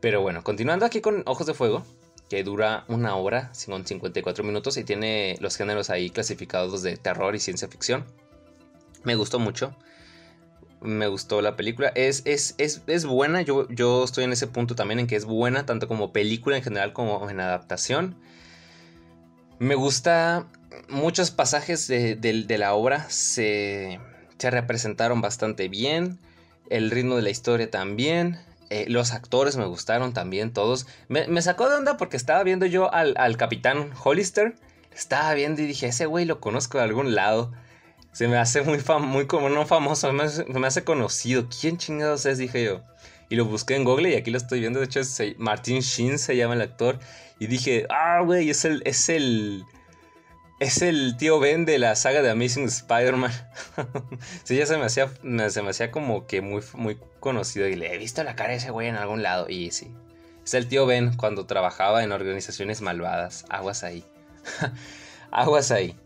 Pero 0.00 0.22
bueno, 0.22 0.42
continuando 0.44 0.86
aquí 0.86 1.00
con 1.00 1.22
Ojos 1.26 1.46
de 1.46 1.54
Fuego, 1.54 1.84
que 2.28 2.44
dura 2.44 2.84
una 2.88 3.16
hora, 3.16 3.50
con 3.66 3.84
54 3.84 4.44
minutos 4.44 4.76
y 4.76 4.84
tiene 4.84 5.36
los 5.40 5.56
géneros 5.56 5.90
ahí 5.90 6.10
clasificados 6.10 6.82
de 6.82 6.96
terror 6.96 7.34
y 7.34 7.40
ciencia 7.40 7.68
ficción. 7.68 8.06
Me 9.02 9.16
gustó 9.16 9.38
mucho 9.40 9.74
me 10.80 11.06
gustó 11.08 11.42
la 11.42 11.56
película. 11.56 11.92
Es, 11.94 12.22
es, 12.24 12.54
es, 12.58 12.82
es, 12.86 13.04
buena, 13.04 13.42
yo, 13.42 13.68
yo 13.68 14.04
estoy 14.04 14.24
en 14.24 14.32
ese 14.32 14.46
punto 14.46 14.74
también 14.74 15.00
en 15.00 15.06
que 15.06 15.16
es 15.16 15.24
buena, 15.24 15.66
tanto 15.66 15.88
como 15.88 16.12
película 16.12 16.56
en 16.56 16.62
general 16.62 16.92
como 16.92 17.28
en 17.28 17.40
adaptación. 17.40 18.16
Me 19.58 19.74
gusta 19.74 20.46
muchos 20.88 21.30
pasajes 21.30 21.86
de, 21.86 22.56
la 22.58 22.74
obra, 22.74 23.08
se, 23.10 24.00
se, 24.38 24.50
representaron 24.50 25.20
bastante 25.20 25.68
bien, 25.68 26.18
el 26.70 26.90
ritmo 26.90 27.16
de 27.16 27.22
la 27.22 27.30
historia 27.30 27.70
también. 27.70 28.38
Eh, 28.70 28.86
los 28.88 29.12
actores 29.12 29.56
me 29.56 29.66
gustaron 29.66 30.12
también 30.12 30.52
todos. 30.52 30.86
Me, 31.08 31.42
sacó 31.42 31.68
de 31.68 31.76
onda 31.76 31.96
porque 31.96 32.16
estaba 32.16 32.42
viendo 32.44 32.66
yo 32.66 32.92
al, 32.94 33.14
al 33.16 33.36
capitán 33.36 33.90
Hollister. 34.02 34.54
Estaba 34.94 35.34
viendo 35.34 35.60
y 35.60 35.66
dije, 35.66 35.88
ese 35.88 36.06
güey 36.06 36.24
lo 36.24 36.40
conozco 36.40 36.78
de 36.78 36.84
algún 36.84 37.14
lado. 37.14 37.52
Se 38.12 38.28
me 38.28 38.36
hace 38.36 38.62
muy, 38.62 38.78
muy 39.02 39.26
como 39.26 39.48
no 39.48 39.66
famoso, 39.66 40.12
me 40.12 40.24
me 40.46 40.66
hace 40.66 40.84
conocido. 40.84 41.46
¿Quién 41.48 41.78
chingados 41.78 42.26
es? 42.26 42.38
Dije 42.38 42.64
yo. 42.64 42.82
Y 43.30 43.36
lo 43.36 43.44
busqué 43.44 43.76
en 43.76 43.84
Google 43.84 44.10
y 44.10 44.14
aquí 44.14 44.32
lo 44.32 44.38
estoy 44.38 44.58
viendo. 44.58 44.80
De 44.80 44.86
hecho, 44.86 44.98
es 44.98 45.22
Martin 45.38 45.80
Sheen 45.80 46.18
se 46.18 46.36
llama 46.36 46.54
el 46.54 46.62
actor. 46.62 46.98
Y 47.38 47.46
dije, 47.46 47.86
ah, 47.88 48.20
güey, 48.24 48.50
es 48.50 48.64
el, 48.64 48.82
es 48.84 49.08
el. 49.08 49.64
Es 50.58 50.82
el 50.82 51.16
tío 51.16 51.38
Ben 51.38 51.64
de 51.64 51.78
la 51.78 51.96
saga 51.96 52.20
de 52.20 52.30
Amazing 52.30 52.66
Spider-Man. 52.66 53.32
sí, 54.44 54.56
ya 54.56 54.66
se 54.66 54.76
me 54.76 54.84
hacía. 54.84 55.08
Se 55.48 55.62
me 55.62 55.70
hacía 55.70 55.92
como 55.92 56.26
que 56.26 56.42
muy, 56.42 56.60
muy 56.74 56.98
conocido. 57.20 57.68
Y 57.68 57.76
le 57.76 57.94
he 57.94 57.98
visto 57.98 58.22
la 58.24 58.34
cara 58.34 58.50
de 58.50 58.56
ese 58.56 58.70
güey 58.70 58.88
en 58.88 58.96
algún 58.96 59.22
lado. 59.22 59.48
Y 59.48 59.70
sí. 59.70 59.94
Es 60.44 60.52
el 60.54 60.66
tío 60.66 60.84
Ben 60.84 61.16
cuando 61.16 61.46
trabajaba 61.46 62.02
en 62.02 62.10
organizaciones 62.10 62.80
malvadas. 62.80 63.44
Aguas 63.48 63.84
ahí. 63.84 64.04
Aguas 65.30 65.70
ahí. 65.70 65.96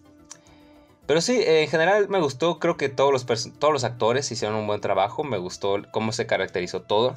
Pero 1.06 1.20
sí, 1.20 1.40
en 1.44 1.68
general 1.68 2.08
me 2.08 2.20
gustó, 2.20 2.58
creo 2.58 2.76
que 2.76 2.88
todos 2.88 3.12
los, 3.12 3.26
todos 3.58 3.72
los 3.72 3.84
actores 3.84 4.30
hicieron 4.30 4.56
un 4.56 4.66
buen 4.66 4.80
trabajo, 4.80 5.22
me 5.22 5.36
gustó 5.36 5.82
cómo 5.90 6.12
se 6.12 6.26
caracterizó 6.26 6.80
todo. 6.80 7.14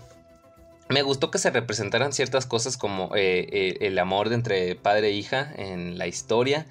Me 0.89 1.01
gustó 1.01 1.31
que 1.31 1.37
se 1.37 1.49
representaran 1.51 2.13
ciertas 2.13 2.45
cosas 2.45 2.77
como 2.77 3.15
eh, 3.15 3.47
eh, 3.51 3.77
el 3.81 3.99
amor 3.99 4.29
de 4.29 4.35
entre 4.35 4.75
padre 4.75 5.09
e 5.09 5.11
hija 5.11 5.51
en 5.57 5.97
la 5.97 6.07
historia, 6.07 6.65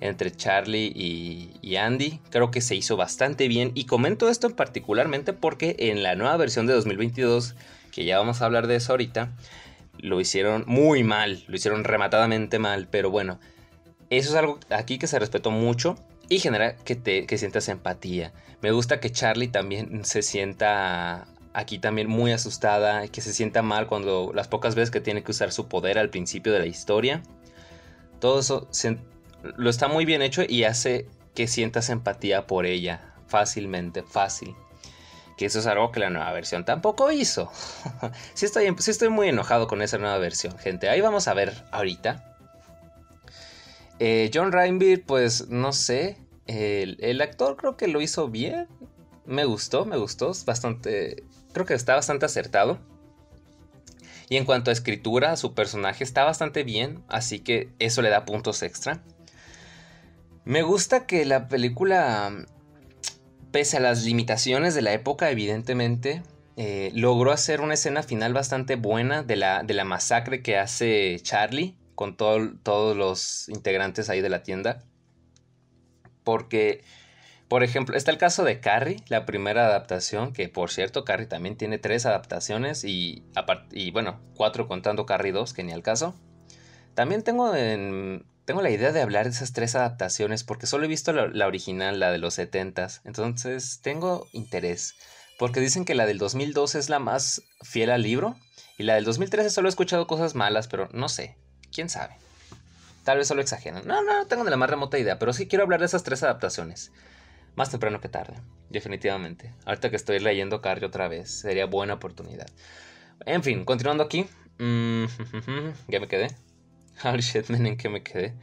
entre 0.00 0.30
Charlie 0.30 0.92
y, 0.94 1.76
Andy. 1.76 2.20
Creo 2.30 2.50
que 2.50 2.60
se 2.60 2.74
hizo 2.74 2.96
bastante 2.96 3.48
bien 3.48 3.72
y 3.74 3.84
comento 3.84 4.28
esto 4.28 4.50
particularmente 4.50 5.32
porque 5.32 5.76
en 5.78 6.02
la 6.02 6.16
nueva 6.16 6.36
versión 6.36 6.66
de 6.66 6.74
2022, 6.74 7.54
que 7.92 8.04
ya 8.04 8.18
vamos 8.18 8.42
a 8.42 8.46
hablar 8.46 8.66
de 8.66 8.76
eso 8.76 8.92
ahorita, 8.92 9.30
lo 9.98 10.20
hicieron 10.20 10.64
muy 10.66 11.02
mal, 11.02 11.44
lo 11.46 11.56
hicieron 11.56 11.84
rematadamente 11.84 12.58
mal, 12.58 12.88
pero 12.90 13.10
bueno, 13.10 13.38
eso 14.10 14.30
es 14.30 14.36
algo 14.36 14.58
aquí 14.70 14.98
que 14.98 15.06
se 15.06 15.18
respetó 15.18 15.50
mucho 15.50 15.96
y 16.32 16.38
genera 16.38 16.76
que, 16.76 16.96
te, 16.96 17.26
que 17.26 17.36
sientas 17.36 17.68
empatía. 17.68 18.32
Me 18.62 18.70
gusta 18.70 19.00
que 19.00 19.10
Charlie 19.10 19.48
también 19.48 20.02
se 20.06 20.22
sienta 20.22 21.26
aquí 21.52 21.78
también 21.78 22.08
muy 22.08 22.32
asustada, 22.32 23.06
que 23.08 23.20
se 23.20 23.34
sienta 23.34 23.60
mal 23.60 23.86
cuando 23.86 24.32
las 24.34 24.48
pocas 24.48 24.74
veces 24.74 24.90
que 24.90 25.02
tiene 25.02 25.22
que 25.22 25.32
usar 25.32 25.52
su 25.52 25.68
poder 25.68 25.98
al 25.98 26.08
principio 26.08 26.54
de 26.54 26.60
la 26.60 26.66
historia. 26.66 27.22
Todo 28.18 28.40
eso 28.40 28.66
lo 29.56 29.68
está 29.68 29.88
muy 29.88 30.06
bien 30.06 30.22
hecho 30.22 30.42
y 30.48 30.64
hace 30.64 31.06
que 31.34 31.46
sientas 31.46 31.90
empatía 31.90 32.46
por 32.46 32.64
ella 32.64 33.12
fácilmente, 33.26 34.02
fácil. 34.02 34.54
Que 35.36 35.44
eso 35.44 35.58
es 35.58 35.66
algo 35.66 35.92
que 35.92 36.00
la 36.00 36.08
nueva 36.08 36.32
versión 36.32 36.64
tampoco 36.64 37.12
hizo. 37.12 37.52
sí, 38.32 38.46
estoy, 38.46 38.74
sí 38.78 38.90
estoy 38.90 39.10
muy 39.10 39.28
enojado 39.28 39.66
con 39.66 39.82
esa 39.82 39.98
nueva 39.98 40.16
versión, 40.16 40.58
gente. 40.58 40.88
Ahí 40.88 41.02
vamos 41.02 41.28
a 41.28 41.34
ver 41.34 41.52
ahorita. 41.72 42.36
Eh, 43.98 44.30
John 44.32 44.50
Reinbeer, 44.50 45.04
pues 45.04 45.48
no 45.48 45.72
sé. 45.72 46.21
El, 46.46 47.20
actor 47.20 47.56
creo 47.56 47.76
que 47.76 47.88
lo 47.88 48.00
hizo 48.00 48.28
bien. 48.28 48.68
Me 49.26 49.44
gustó, 49.44 49.84
me 49.84 49.96
gustó. 49.96 50.32
Bastante. 50.44 51.24
Creo 51.52 51.66
que 51.66 51.74
está 51.74 51.94
bastante 51.94 52.26
acertado. 52.26 52.78
Y 54.28 54.36
en 54.36 54.44
cuanto 54.44 54.70
a 54.70 54.72
escritura, 54.72 55.36
su 55.36 55.54
personaje 55.54 56.04
está 56.04 56.24
bastante 56.24 56.64
bien. 56.64 57.02
Así 57.08 57.40
que 57.40 57.70
eso 57.78 58.02
le 58.02 58.10
da 58.10 58.24
puntos 58.24 58.62
extra. 58.62 59.02
Me 60.44 60.62
gusta 60.62 61.06
que 61.06 61.24
la 61.24 61.48
película 61.48 62.46
pese 63.52 63.76
a 63.76 63.80
las 63.80 64.02
limitaciones 64.02 64.74
de 64.74 64.82
la 64.82 64.92
época, 64.92 65.30
evidentemente, 65.30 66.22
eh, 66.56 66.90
logró 66.94 67.30
hacer 67.30 67.60
una 67.60 67.74
escena 67.74 68.02
final 68.02 68.32
bastante 68.32 68.76
buena 68.76 69.22
de 69.22 69.36
la, 69.36 69.62
de 69.62 69.74
la 69.74 69.84
masacre 69.84 70.42
que 70.42 70.56
hace 70.58 71.18
Charlie 71.22 71.76
con 71.94 72.16
todos 72.16 72.96
los 72.96 73.48
integrantes 73.48 74.08
ahí 74.08 74.20
de 74.20 74.30
la 74.30 74.42
tienda. 74.42 74.82
Porque, 76.24 76.82
por 77.48 77.62
ejemplo, 77.62 77.96
está 77.96 78.10
el 78.10 78.18
caso 78.18 78.44
de 78.44 78.60
Carrie, 78.60 79.02
la 79.08 79.26
primera 79.26 79.66
adaptación, 79.66 80.32
que 80.32 80.48
por 80.48 80.70
cierto, 80.70 81.04
Carrie 81.04 81.26
también 81.26 81.56
tiene 81.56 81.78
tres 81.78 82.06
adaptaciones 82.06 82.84
y, 82.84 83.24
bueno, 83.92 84.20
cuatro 84.36 84.68
contando 84.68 85.06
Carrie 85.06 85.32
2, 85.32 85.52
que 85.52 85.62
ni 85.62 85.72
al 85.72 85.82
caso. 85.82 86.14
También 86.94 87.22
tengo, 87.22 87.52
tengo 88.44 88.62
la 88.62 88.70
idea 88.70 88.92
de 88.92 89.00
hablar 89.00 89.24
de 89.24 89.30
esas 89.30 89.52
tres 89.52 89.74
adaptaciones 89.74 90.44
porque 90.44 90.66
solo 90.66 90.84
he 90.84 90.88
visto 90.88 91.12
la, 91.12 91.46
original, 91.46 92.00
la 92.00 92.10
de 92.10 92.18
los 92.18 92.38
70s, 92.38 93.00
entonces 93.04 93.80
tengo 93.82 94.26
interés. 94.32 94.94
Porque 95.38 95.60
dicen 95.60 95.84
que 95.84 95.94
la 95.94 96.06
del 96.06 96.18
2002 96.18 96.74
es 96.74 96.88
la 96.88 96.98
más 96.98 97.42
fiel 97.62 97.90
al 97.90 98.02
libro 98.02 98.36
y 98.78 98.84
la 98.84 98.94
del 98.94 99.04
2013 99.04 99.50
solo 99.50 99.68
he 99.68 99.70
escuchado 99.70 100.06
cosas 100.06 100.34
malas, 100.34 100.68
pero 100.68 100.88
no 100.92 101.08
sé, 101.08 101.36
quién 101.72 101.88
sabe. 101.88 102.16
Tal 103.04 103.18
vez 103.18 103.28
solo 103.28 103.40
exageran. 103.40 103.86
No, 103.86 104.02
no, 104.02 104.18
no 104.18 104.26
tengo 104.26 104.44
ni 104.44 104.50
la 104.50 104.56
más 104.56 104.70
remota 104.70 104.98
idea, 104.98 105.18
pero 105.18 105.32
sí 105.32 105.48
quiero 105.48 105.64
hablar 105.64 105.80
de 105.80 105.86
esas 105.86 106.02
tres 106.04 106.22
adaptaciones. 106.22 106.92
Más 107.54 107.70
temprano 107.70 108.00
que 108.00 108.08
tarde, 108.08 108.34
definitivamente. 108.70 109.52
Ahorita 109.66 109.90
que 109.90 109.96
estoy 109.96 110.18
leyendo 110.20 110.62
Carrie 110.62 110.86
otra 110.86 111.08
vez, 111.08 111.30
sería 111.30 111.66
buena 111.66 111.94
oportunidad. 111.94 112.46
En 113.26 113.42
fin, 113.42 113.64
continuando 113.64 114.04
aquí. 114.04 114.26
Mm, 114.58 115.04
ya 115.88 116.00
me 116.00 116.08
quedé. 116.08 116.28
¿en 117.04 117.76
qué 117.76 117.88
me 117.88 118.02
quedé? 118.02 118.34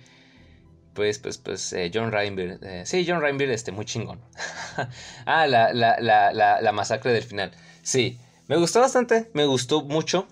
Pues, 0.94 1.20
pues, 1.20 1.38
pues, 1.38 1.72
eh, 1.74 1.92
John 1.94 2.12
Reinbeard. 2.12 2.64
Eh, 2.64 2.86
sí, 2.86 3.06
John 3.08 3.22
Reinbeard, 3.22 3.52
este, 3.52 3.72
muy 3.72 3.86
chingón. 3.86 4.20
ah, 5.26 5.48
la, 5.48 5.72
la, 5.74 5.98
la, 6.00 6.62
la, 6.62 6.72
masacre 6.72 7.14
del 7.14 7.24
final. 7.24 7.52
Sí, 7.82 8.20
me 8.48 8.58
gustó 8.58 8.82
bastante, 8.82 9.30
me 9.34 9.46
gustó 9.46 9.82
mucho. 9.84 10.28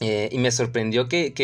Eh, 0.00 0.28
y 0.32 0.38
me 0.38 0.52
sorprendió 0.52 1.08
que, 1.08 1.34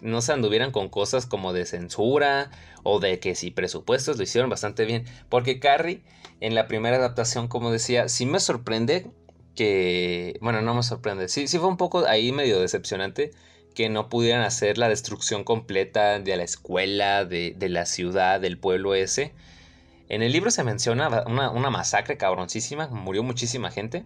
no 0.00 0.20
se 0.20 0.32
anduvieran 0.32 0.70
con 0.70 0.88
cosas 0.88 1.26
como 1.26 1.52
de 1.52 1.66
censura 1.66 2.50
o 2.82 3.00
de 3.00 3.18
que 3.20 3.34
si 3.34 3.50
presupuestos 3.50 4.16
lo 4.16 4.22
hicieron 4.22 4.50
bastante 4.50 4.84
bien. 4.84 5.04
Porque 5.28 5.58
Carrie, 5.58 6.02
en 6.40 6.54
la 6.54 6.66
primera 6.66 6.96
adaptación, 6.96 7.48
como 7.48 7.70
decía, 7.70 8.08
sí 8.08 8.26
me 8.26 8.40
sorprende 8.40 9.10
que. 9.54 10.38
Bueno, 10.40 10.62
no 10.62 10.74
me 10.74 10.82
sorprende. 10.82 11.28
Sí, 11.28 11.48
sí 11.48 11.58
fue 11.58 11.68
un 11.68 11.76
poco 11.76 12.06
ahí 12.06 12.32
medio 12.32 12.60
decepcionante 12.60 13.32
que 13.74 13.88
no 13.88 14.08
pudieran 14.08 14.42
hacer 14.42 14.76
la 14.76 14.88
destrucción 14.88 15.44
completa 15.44 16.18
de 16.18 16.36
la 16.36 16.42
escuela, 16.42 17.24
de, 17.24 17.54
la 17.60 17.86
ciudad, 17.86 18.40
del 18.40 18.58
pueblo 18.58 18.96
ese. 18.96 19.34
En 20.08 20.22
el 20.22 20.32
libro 20.32 20.50
se 20.50 20.64
menciona 20.64 21.24
una, 21.26 21.70
masacre 21.70 22.16
cabroncísima, 22.16 22.88
murió 22.88 23.22
muchísima 23.22 23.70
gente, 23.70 24.04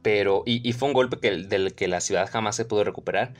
pero 0.00 0.42
y, 0.46 0.72
fue 0.72 0.88
un 0.88 0.94
golpe 0.94 1.18
que, 1.18 1.30
del 1.32 1.74
que 1.74 1.86
la 1.86 2.00
ciudad 2.00 2.30
jamás 2.30 2.56
se 2.56 2.64
pudo 2.64 2.82
recuperar. 2.82 3.34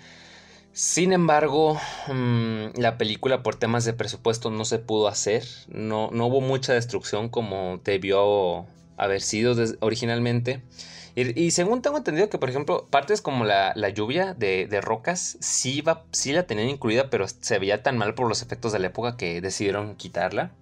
Sin 0.72 1.12
embargo, 1.12 1.78
mm, 2.08 2.78
la 2.78 2.96
película 2.96 3.42
por 3.42 3.56
temas 3.56 3.84
de 3.84 3.92
presupuesto 3.92 4.50
no 4.50 4.64
se 4.64 4.78
pudo 4.78 5.06
hacer, 5.08 5.44
no, 5.68 6.10
no 6.12 6.26
hubo 6.26 6.40
mucha 6.40 6.72
destrucción 6.72 7.28
como 7.28 7.78
debió 7.84 8.66
haber 8.96 9.20
sido 9.20 9.54
originalmente. 9.80 10.62
Y, 11.14 11.50
según 11.50 11.82
tengo 11.82 11.98
entendido 11.98 12.30
que, 12.30 12.38
por 12.38 12.48
ejemplo, 12.48 12.86
partes 12.88 13.20
como 13.20 13.44
la, 13.44 13.74
lluvia 13.90 14.32
de, 14.32 14.80
rocas 14.80 15.36
sí, 15.40 15.84
sí 16.10 16.32
la 16.32 16.46
tenían 16.46 16.70
incluida, 16.70 17.10
pero 17.10 17.26
se 17.28 17.58
veía 17.58 17.82
tan 17.82 17.98
mal 17.98 18.14
por 18.14 18.28
los 18.28 18.40
efectos 18.40 18.72
de 18.72 18.78
la 18.78 18.86
época 18.86 19.18
que 19.18 19.42
decidieron 19.42 19.94
quitarla. 19.96 20.52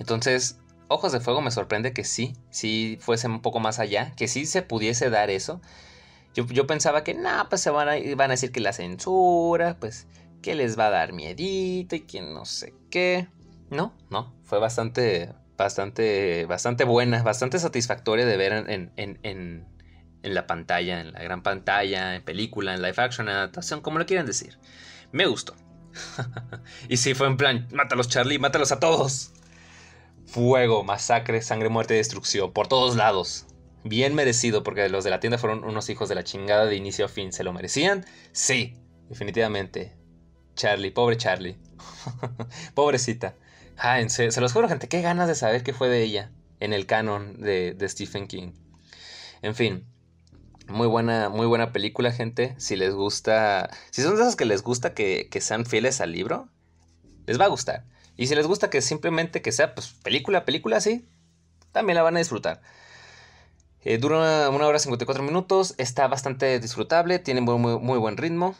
Entonces, 0.00 0.58
Ojos 0.88 1.12
de 1.12 1.20
Fuego 1.20 1.40
me 1.42 1.52
sorprende 1.52 1.92
que 1.92 2.02
sí, 2.02 2.34
sí 2.50 2.98
fuese 3.00 3.28
un 3.28 3.40
poco 3.40 3.60
más 3.60 3.78
allá, 3.78 4.12
que 4.16 4.26
sí 4.26 4.46
se 4.46 4.62
pudiese 4.62 5.10
dar 5.10 5.30
eso. 5.30 5.60
Yo, 6.34 6.66
pensaba 6.66 7.04
que, 7.04 7.14
no, 7.14 7.48
pues 7.48 7.60
se 7.60 7.70
van 7.70 7.88
a, 7.88 7.94
van 8.16 8.30
a 8.30 8.34
decir 8.34 8.50
que 8.50 8.60
la 8.60 8.72
censura, 8.72 9.76
pues 9.78 10.08
que 10.42 10.54
les 10.54 10.78
va 10.78 10.88
a 10.88 10.90
dar 10.90 11.12
miedito 11.12 11.96
y 11.96 12.00
que 12.00 12.20
no 12.20 12.44
sé 12.44 12.74
qué. 12.90 13.28
No, 13.70 13.94
no, 14.10 14.34
fue 14.42 14.58
bastante, 14.58 15.32
bastante, 15.56 16.44
bastante 16.46 16.84
buena, 16.84 17.22
bastante 17.22 17.58
satisfactoria 17.58 18.26
de 18.26 18.36
ver 18.36 18.52
en, 18.52 18.92
en, 18.96 19.18
en, 19.22 19.66
en, 20.22 20.34
la 20.34 20.46
pantalla, 20.46 21.00
en 21.00 21.12
la 21.12 21.22
gran 21.22 21.42
pantalla, 21.42 22.16
en 22.16 22.22
película, 22.22 22.74
en 22.74 22.82
live 22.82 22.94
action, 22.98 23.28
en 23.28 23.36
adaptación, 23.36 23.80
como 23.80 23.98
lo 23.98 24.06
quieran 24.06 24.26
decir. 24.26 24.58
Me 25.12 25.26
gustó. 25.26 25.54
y 26.88 26.96
sí, 26.96 27.14
fue 27.14 27.28
en 27.28 27.36
plan, 27.36 27.68
mátalos 27.72 28.08
Charlie, 28.08 28.38
mátalos 28.38 28.72
a 28.72 28.80
todos. 28.80 29.32
Fuego, 30.26 30.84
masacre, 30.84 31.42
sangre, 31.42 31.68
muerte 31.68 31.94
destrucción, 31.94 32.52
por 32.52 32.66
todos 32.66 32.96
lados. 32.96 33.46
Bien 33.84 34.14
merecido, 34.14 34.62
porque 34.62 34.88
los 34.88 35.04
de 35.04 35.10
la 35.10 35.20
tienda 35.20 35.38
fueron 35.38 35.62
unos 35.62 35.90
hijos 35.90 36.08
de 36.08 36.14
la 36.14 36.24
chingada 36.24 36.64
de 36.64 36.74
inicio 36.74 37.04
a 37.04 37.08
fin. 37.08 37.32
¿Se 37.32 37.44
lo 37.44 37.52
merecían? 37.52 38.06
Sí, 38.32 38.78
definitivamente. 39.10 39.92
Charlie, 40.56 40.90
pobre 40.90 41.16
Charlie. 41.18 41.58
Pobrecita. 42.74 43.34
Se, 44.08 44.40
los 44.40 44.52
juro, 44.52 44.68
gente, 44.68 44.88
qué 44.88 45.02
ganas 45.02 45.28
de 45.28 45.34
saber 45.34 45.62
qué 45.62 45.72
fue 45.72 45.88
de 45.88 46.02
ella 46.02 46.30
en 46.60 46.72
el 46.72 46.86
canon 46.86 47.40
de, 47.40 47.76
Stephen 47.88 48.26
King. 48.26 48.52
En 49.42 49.54
fin, 49.54 49.84
muy 50.68 50.86
buena, 50.86 51.28
muy 51.28 51.46
buena 51.46 51.72
película, 51.72 52.12
gente. 52.12 52.54
Si 52.58 52.76
les 52.76 52.94
gusta, 52.94 53.68
si 53.90 54.02
son 54.02 54.16
de 54.16 54.22
esos 54.22 54.36
que 54.36 54.44
les 54.44 54.62
gusta 54.62 54.94
que, 54.94 55.28
sean 55.40 55.66
fieles 55.66 56.00
al 56.00 56.12
libro, 56.12 56.48
les 57.26 57.38
va 57.38 57.46
a 57.46 57.48
gustar. 57.48 57.84
Y 58.16 58.28
si 58.28 58.34
les 58.34 58.46
gusta 58.46 58.70
que 58.70 58.80
simplemente 58.80 59.42
que 59.42 59.52
sea 59.52 59.74
pues, 59.74 59.88
película, 60.02 60.44
película, 60.44 60.80
sí, 60.80 61.06
también 61.72 61.96
la 61.96 62.02
van 62.02 62.16
a 62.16 62.20
disfrutar. 62.20 62.62
Eh, 63.84 63.98
dura 63.98 64.48
una 64.48 64.66
hora 64.66 64.78
54 64.78 65.22
minutos, 65.22 65.74
está 65.78 66.08
bastante 66.08 66.58
disfrutable, 66.58 67.18
tiene 67.18 67.40
muy, 67.42 67.58
muy 67.58 67.98
buen 67.98 68.16
ritmo. 68.16 68.56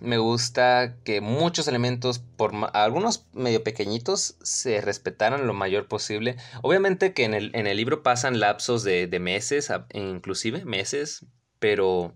Me 0.00 0.18
gusta 0.18 0.94
que 1.02 1.20
muchos 1.20 1.66
elementos, 1.66 2.20
por 2.20 2.52
algunos 2.72 3.26
medio 3.32 3.64
pequeñitos, 3.64 4.36
se 4.42 4.80
respetaran 4.80 5.48
lo 5.48 5.54
mayor 5.54 5.88
posible. 5.88 6.36
Obviamente 6.62 7.12
que 7.12 7.24
en 7.24 7.34
el, 7.34 7.50
en 7.54 7.66
el 7.66 7.76
libro 7.76 8.04
pasan 8.04 8.38
lapsos 8.38 8.84
de, 8.84 9.08
meses, 9.20 9.72
inclusive 9.92 10.64
meses, 10.64 11.26
pero 11.58 12.14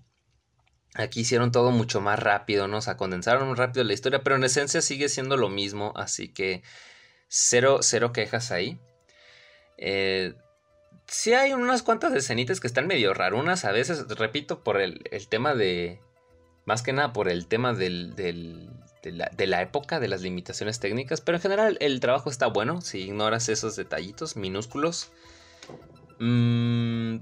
aquí 0.94 1.20
hicieron 1.20 1.50
todo 1.50 1.72
mucho 1.72 2.00
más 2.00 2.20
rápido, 2.20 2.68
¿no? 2.68 2.76
O 2.78 2.82
sea, 2.82 2.96
condensaron 2.96 3.56
rápido 3.56 3.82
la 3.84 3.94
historia, 3.94 4.22
pero 4.22 4.36
en 4.36 4.44
esencia 4.44 4.80
sigue 4.80 5.08
siendo 5.08 5.36
lo 5.36 5.48
mismo, 5.48 5.92
así 5.96 6.28
que 6.28 6.62
cero, 7.26 7.78
cero 7.82 8.12
quejas 8.12 8.52
ahí. 8.52 8.78
Eh, 9.76 10.34
sí 11.06 11.34
hay 11.34 11.52
unas 11.52 11.82
cuantas 11.82 12.12
escenitas 12.14 12.60
que 12.60 12.66
están 12.66 12.86
medio 12.86 13.14
rarunas 13.14 13.64
a 13.64 13.72
veces, 13.72 14.06
repito, 14.08 14.62
por 14.62 14.80
el 14.80 15.28
tema 15.28 15.54
de, 15.54 16.00
más 16.64 16.82
que 16.82 16.92
nada 16.92 17.12
por 17.12 17.28
el 17.28 17.46
tema 17.46 17.74
del, 17.74 18.14
de, 18.14 19.46
la, 19.46 19.62
época, 19.62 20.00
de 20.00 20.08
las 20.08 20.22
limitaciones 20.22 20.78
técnicas. 20.80 21.20
Pero 21.20 21.36
en 21.36 21.42
general 21.42 21.76
el 21.80 22.00
trabajo 22.00 22.30
está 22.30 22.46
bueno. 22.46 22.80
Si 22.80 23.00
ignoras 23.00 23.48
esos 23.48 23.76
detallitos 23.76 24.36
minúsculos. 24.36 25.10
Mm, 26.18 27.16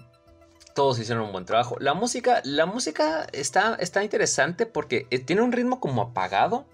todos 0.74 0.98
hicieron 0.98 1.24
un 1.24 1.32
buen 1.32 1.46
trabajo. 1.46 1.76
La 1.80 1.94
música, 1.94 2.42
la 2.44 2.66
música 2.66 3.26
está, 3.32 3.76
está 3.76 4.04
interesante 4.04 4.66
porque 4.66 5.06
eh, 5.10 5.18
tiene 5.18 5.42
un 5.42 5.52
ritmo 5.52 5.80
como 5.80 6.02
apagado. 6.02 6.66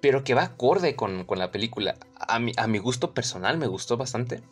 Pero 0.00 0.24
que 0.24 0.34
va 0.34 0.42
acorde 0.42 0.96
con, 0.96 1.24
la 1.28 1.52
película. 1.52 1.94
A 2.18 2.40
mi, 2.40 2.52
a 2.56 2.66
mi 2.66 2.78
gusto 2.78 3.14
personal 3.14 3.56
me 3.56 3.68
gustó 3.68 3.96
bastante. 3.96 4.42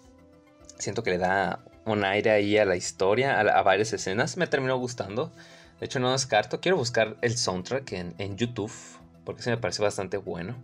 Siento 0.80 1.02
que 1.02 1.10
le 1.10 1.18
da 1.18 1.60
un 1.84 2.04
aire 2.04 2.30
ahí 2.30 2.56
a 2.58 2.64
la 2.64 2.76
historia, 2.76 3.38
a, 3.38 3.62
varias 3.62 3.92
escenas. 3.92 4.36
Me 4.36 4.46
terminó 4.46 4.76
gustando. 4.78 5.30
De 5.78 5.86
hecho, 5.86 6.00
no 6.00 6.12
descarto. 6.12 6.60
Quiero 6.60 6.76
buscar 6.76 7.16
el 7.20 7.36
soundtrack 7.36 7.92
en, 7.92 8.36
YouTube. 8.36 8.72
Porque 9.24 9.42
se 9.42 9.50
me 9.50 9.58
parece 9.58 9.82
bastante 9.82 10.16
bueno. 10.16 10.56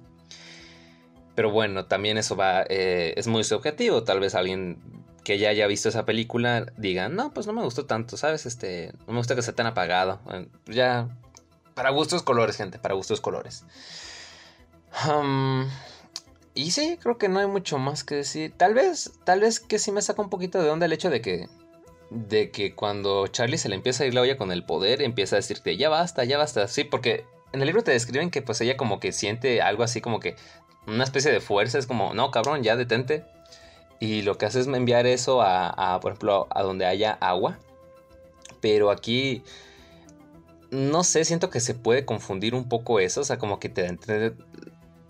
Pero 1.35 1.51
bueno, 1.51 1.85
también 1.85 2.17
eso 2.17 2.35
va. 2.35 2.65
Eh, 2.69 3.15
es 3.17 3.27
muy 3.27 3.45
subjetivo. 3.45 4.05
Tal 4.05 4.21
vez 4.21 4.35
alguien 4.35 4.79
que 5.23 5.39
ya 5.39 5.51
haya 5.51 5.67
visto 5.67 5.89
esa 5.89 6.07
película 6.07 6.67
diga, 6.77 7.09
no, 7.09 7.35
pues 7.35 7.47
no 7.47 7.53
me 7.53 7.63
gustó 7.63 7.85
tanto, 7.85 8.17
¿sabes? 8.17 8.47
Este. 8.47 8.93
No 9.07 9.13
me 9.13 9.19
gusta 9.19 9.35
que 9.35 9.43
sea 9.43 9.55
tan 9.55 9.67
apagado. 9.67 10.21
Ya. 10.67 11.09
Para 11.75 11.91
gustos 11.91 12.23
colores, 12.23 12.57
gente. 12.57 12.79
Para 12.79 12.95
gustos 12.95 13.21
colores. 13.21 13.65
Y 16.57 16.71
sí, 16.73 16.99
creo 17.01 17.19
que 17.19 17.29
no 17.29 17.39
hay 17.39 17.47
mucho 17.47 17.79
más 17.79 18.03
que 18.03 18.17
decir. 18.17 18.53
Tal 18.57 18.75
vez, 18.75 19.13
tal 19.25 19.41
vez 19.41 19.61
que 19.61 19.79
sí 19.79 19.93
me 19.93 20.03
saca 20.03 20.23
un 20.23 20.31
poquito 20.31 20.63
de 20.63 20.71
onda 20.71 20.87
el 20.87 20.93
hecho 20.93 21.11
de 21.11 21.21
que 21.21 21.49
de 22.11 22.51
que 22.51 22.75
cuando 22.75 23.27
Charlie 23.27 23.59
se 23.59 23.69
le 23.69 23.75
empieza 23.75 24.05
a 24.05 24.07
ir 24.07 24.15
la 24.15 24.21
olla 24.21 24.37
con 24.37 24.53
el 24.53 24.65
poder, 24.65 25.03
empieza 25.03 25.37
a 25.37 25.39
decirte, 25.39 25.77
ya 25.77 25.89
basta, 25.89 26.25
ya 26.25 26.39
basta. 26.39 26.69
Sí, 26.69 26.85
porque 26.85 27.25
en 27.53 27.61
el 27.61 27.67
libro 27.67 27.83
te 27.83 27.91
describen 27.91 28.31
que 28.31 28.43
pues 28.43 28.61
ella 28.61 28.77
como 28.77 29.01
que 29.01 29.13
siente 29.13 29.61
algo 29.61 29.83
así 29.83 30.01
como 30.01 30.21
que 30.21 30.37
una 30.87 31.05
especie 31.05 31.33
de 31.33 31.41
fuerza, 31.41 31.79
es 31.79 31.87
como, 31.87 32.15
no, 32.15 32.31
cabrón, 32.31 32.63
ya 32.63 32.77
detente. 32.77 33.25
Y 33.99 34.23
lo 34.23 34.39
que 34.39 34.47
hace 34.47 34.61
es 34.61 34.67
enviar 34.67 35.07
eso 35.07 35.43
a, 35.43 35.99
por 36.01 36.13
ejemplo, 36.13 36.47
a 36.51 36.63
donde 36.63 36.87
haya 36.87 37.13
agua. 37.13 37.59
Pero 38.61 38.91
aquí, 38.91 39.43
no 40.71 41.03
sé, 41.03 41.25
siento 41.25 41.51
que 41.51 41.61
se 41.61 41.75
puede 41.75 42.05
confundir 42.05 42.55
un 42.55 42.69
poco 42.69 43.01
eso, 43.01 43.23
o 43.23 43.25
sea, 43.25 43.39
como 43.39 43.59
que 43.59 43.69
te 43.69 43.91
te 43.97 44.35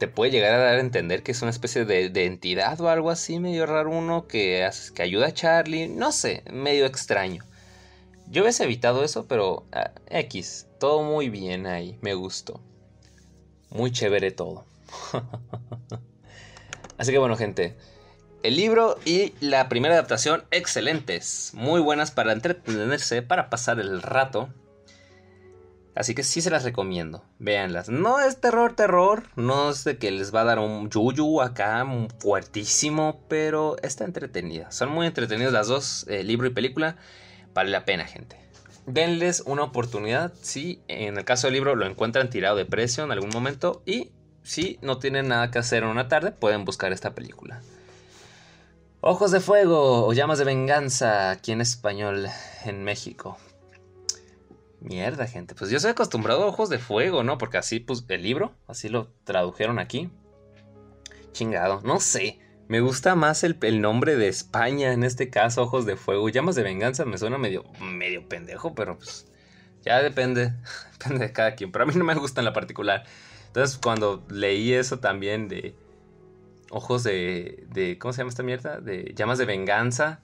puede 0.06 0.30
llegar 0.30 0.52
a 0.52 0.58
dar 0.58 0.76
a 0.76 0.80
entender 0.80 1.22
que 1.22 1.32
es 1.32 1.40
una 1.42 1.50
especie 1.50 1.84
de, 1.84 2.26
entidad 2.26 2.80
o 2.80 2.88
algo 2.90 3.10
así, 3.10 3.40
medio 3.40 3.64
raro 3.64 3.90
uno, 3.90 4.26
que, 4.26 4.68
que 4.94 5.02
ayuda 5.02 5.28
a 5.28 5.34
Charlie, 5.34 5.88
no 5.88 6.12
sé, 6.12 6.42
medio 6.50 6.84
extraño. 6.84 7.44
Yo 8.28 8.42
hubiese 8.42 8.64
evitado 8.64 9.04
eso, 9.04 9.26
pero 9.26 9.64
ah, 9.72 9.92
X, 10.10 10.66
todo 10.78 11.02
muy 11.02 11.30
bien 11.30 11.66
ahí, 11.66 11.96
me 12.02 12.14
gustó. 12.14 12.60
Muy 13.70 13.90
chévere 13.90 14.30
todo. 14.30 14.64
así 16.98 17.12
que 17.12 17.18
bueno, 17.18 17.36
gente, 17.36 17.76
el 18.42 18.56
libro 18.56 18.98
y 19.04 19.32
la 19.40 19.68
primera 19.68 19.94
adaptación 19.94 20.44
excelentes, 20.50 21.52
muy 21.54 21.80
buenas 21.80 22.10
para 22.10 22.32
entretenerse, 22.32 23.22
para 23.22 23.48
pasar 23.48 23.80
el 23.80 24.02
rato. 24.02 24.50
Así 25.96 26.14
que 26.14 26.22
sí 26.22 26.42
se 26.42 26.50
las 26.50 26.62
recomiendo. 26.62 27.24
Véanlas. 27.38 27.88
No 27.88 28.20
es 28.20 28.38
terror, 28.38 28.74
terror. 28.74 29.22
No 29.34 29.70
es 29.70 29.82
de 29.82 29.96
que 29.96 30.10
les 30.10 30.32
va 30.32 30.42
a 30.42 30.44
dar 30.44 30.58
un 30.58 30.90
yuyu 30.90 31.40
acá 31.40 31.86
fuertísimo. 32.18 33.24
Pero 33.28 33.76
está 33.82 34.04
entretenida. 34.04 34.70
Son 34.70 34.90
muy 34.90 35.06
entretenidas 35.06 35.54
las 35.54 35.68
dos, 35.68 36.04
eh, 36.08 36.22
libro 36.22 36.46
y 36.46 36.50
película. 36.50 36.96
Vale 37.54 37.70
la 37.70 37.86
pena, 37.86 38.04
gente. 38.04 38.38
Denles 38.84 39.42
una 39.46 39.62
oportunidad. 39.62 40.34
Si 40.42 40.82
en 40.86 41.16
el 41.16 41.24
caso 41.24 41.46
del 41.46 41.54
libro 41.54 41.74
lo 41.74 41.86
encuentran 41.86 42.28
tirado 42.28 42.56
de 42.56 42.66
precio 42.66 43.02
en 43.02 43.10
algún 43.10 43.30
momento. 43.30 43.82
Y 43.86 44.10
si 44.42 44.78
no 44.82 44.98
tienen 44.98 45.28
nada 45.28 45.50
que 45.50 45.58
hacer 45.58 45.82
en 45.82 45.88
una 45.88 46.08
tarde, 46.08 46.30
pueden 46.30 46.66
buscar 46.66 46.92
esta 46.92 47.14
película. 47.14 47.62
Ojos 49.00 49.30
de 49.30 49.40
Fuego 49.40 50.06
o 50.06 50.12
Llamas 50.12 50.38
de 50.38 50.44
Venganza 50.44 51.30
aquí 51.30 51.52
en 51.52 51.62
español 51.62 52.26
en 52.66 52.84
México. 52.84 53.38
Mierda, 54.86 55.26
gente. 55.26 55.56
Pues 55.56 55.70
yo 55.70 55.80
soy 55.80 55.90
acostumbrado 55.90 56.44
a 56.44 56.46
Ojos 56.46 56.68
de 56.68 56.78
Fuego, 56.78 57.24
¿no? 57.24 57.38
Porque 57.38 57.58
así, 57.58 57.80
pues, 57.80 58.04
el 58.08 58.22
libro, 58.22 58.54
así 58.68 58.88
lo 58.88 59.08
tradujeron 59.24 59.80
aquí. 59.80 60.10
Chingado, 61.32 61.80
no 61.82 61.98
sé. 61.98 62.38
Me 62.68 62.80
gusta 62.80 63.16
más 63.16 63.42
el, 63.42 63.80
nombre 63.80 64.14
de 64.14 64.28
España, 64.28 64.92
en 64.92 65.02
este 65.02 65.28
caso, 65.28 65.62
Ojos 65.62 65.86
de 65.86 65.96
Fuego. 65.96 66.28
Llamas 66.28 66.54
de 66.54 66.62
Venganza 66.62 67.04
me 67.04 67.18
suena 67.18 67.36
medio, 67.36 67.64
medio 67.80 68.28
pendejo, 68.28 68.76
pero 68.76 68.96
pues 68.96 69.26
ya 69.82 70.00
depende, 70.02 70.52
depende 70.98 71.26
de 71.26 71.32
cada 71.32 71.56
quien. 71.56 71.72
Pero 71.72 71.84
a 71.84 71.86
mí 71.88 71.94
no 71.96 72.04
me 72.04 72.14
gusta 72.14 72.40
en 72.40 72.44
la 72.44 72.52
particular. 72.52 73.02
Entonces, 73.48 73.78
cuando 73.78 74.24
leí 74.30 74.72
eso 74.72 75.00
también 75.00 75.48
de 75.48 75.74
Ojos 76.70 77.02
de, 77.02 77.64
de 77.72 77.98
¿cómo 77.98 78.12
se 78.12 78.18
llama 78.18 78.30
esta 78.30 78.42
mierda? 78.44 78.80
De 78.80 79.12
Llamas 79.16 79.38
de 79.38 79.46
Venganza 79.46 80.22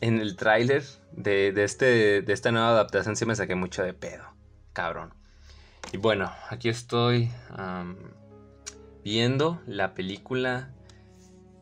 en 0.00 0.20
el 0.20 0.36
tráiler 0.36 0.84
de, 1.12 1.52
este, 1.56 2.22
de 2.22 2.32
esta 2.32 2.52
nueva 2.52 2.70
adaptación 2.70 3.16
sí 3.16 3.26
me 3.26 3.34
saqué 3.34 3.54
mucho 3.54 3.82
de 3.82 3.94
pedo. 3.94 4.24
Cabrón. 4.72 5.12
Y 5.92 5.96
bueno, 5.96 6.30
aquí 6.50 6.68
estoy 6.68 7.30
viendo 9.02 9.60
la 9.66 9.94
película. 9.94 10.70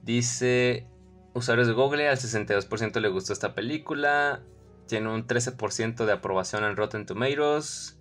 Dice, 0.03 0.87
usuarios 1.35 1.67
de 1.67 1.73
Google, 1.73 2.09
al 2.09 2.19
62% 2.19 3.01
le 3.01 3.09
gustó 3.09 3.33
esta 3.33 3.55
película. 3.55 4.43
Tiene 4.87 5.09
un 5.09 5.27
13% 5.27 6.05
de 6.05 6.13
aprobación 6.13 6.65
en 6.65 6.77
Rotten 6.77 7.07
Tomatoes. 7.07 7.97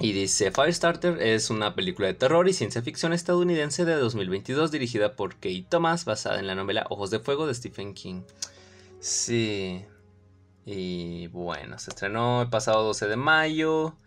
Y 0.00 0.12
dice, 0.12 0.50
Firestarter 0.50 1.22
es 1.22 1.50
una 1.50 1.74
película 1.74 2.08
de 2.08 2.14
terror 2.14 2.48
y 2.48 2.52
ciencia 2.52 2.82
ficción 2.82 3.12
estadounidense 3.12 3.84
de 3.84 3.94
2022 3.94 4.70
dirigida 4.70 5.14
por 5.14 5.34
Kate 5.34 5.66
Thomas, 5.68 6.04
basada 6.04 6.40
en 6.40 6.46
la 6.46 6.54
novela 6.54 6.84
Ojos 6.90 7.10
de 7.10 7.20
Fuego 7.20 7.46
de 7.46 7.54
Stephen 7.54 7.94
King. 7.94 8.22
Sí. 9.04 9.84
Y 10.64 11.26
bueno, 11.26 11.78
se 11.78 11.90
estrenó 11.90 12.40
el 12.40 12.48
pasado 12.48 12.84
12 12.84 13.06
de 13.06 13.16
mayo. 13.16 13.98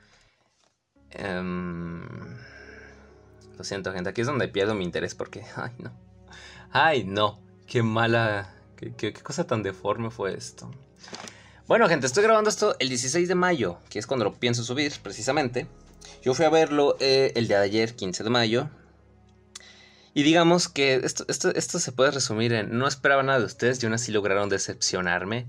Em, 1.12 2.02
lo 3.56 3.64
siento, 3.64 3.94
gente. 3.94 4.10
Aquí 4.10 4.22
es 4.22 4.28
donde 4.28 4.48
pierdo 4.48 4.74
mi 4.74 4.84
interés 4.84 5.14
porque. 5.14 5.46
Ay, 5.56 5.74
no. 5.78 5.92
Ay, 6.72 7.04
no. 7.04 7.40
Qué 7.68 7.84
mala. 7.84 8.52
Qué, 8.76 9.14
cosa 9.14 9.46
tan 9.46 9.62
deforme 9.62 10.10
fue 10.10 10.34
esto. 10.34 10.72
Bueno, 11.68 11.88
gente, 11.88 12.08
estoy 12.08 12.24
grabando 12.24 12.50
esto 12.50 12.76
el 12.80 12.90
16 12.90 13.28
de 13.28 13.36
mayo, 13.36 13.78
que 13.92 14.00
es 14.00 14.08
cuando 14.08 14.26
lo 14.26 14.34
pienso 14.34 14.64
subir, 14.64 14.94
precisamente. 15.04 15.68
Yo 16.24 16.34
fui 16.34 16.46
a 16.46 16.50
verlo 16.50 16.98
eh, 17.00 17.34
el 17.36 17.48
día 17.48 17.60
de 17.60 17.66
ayer, 17.66 17.96
15 17.96 18.24
de 18.24 18.30
mayo. 18.32 18.70
Y 20.18 20.24
digamos 20.24 20.68
que 20.68 20.96
esto, 20.96 21.26
esto, 21.28 21.80
se 21.80 21.92
puede 21.92 22.10
resumir 22.10 22.52
en 22.52 22.76
no 22.76 22.88
esperaba 22.88 23.22
nada 23.22 23.38
de 23.38 23.46
ustedes 23.46 23.84
y 23.84 23.86
aún 23.86 23.94
así 23.94 24.12
lograron 24.12 24.50
decepcionarme. 24.50 25.46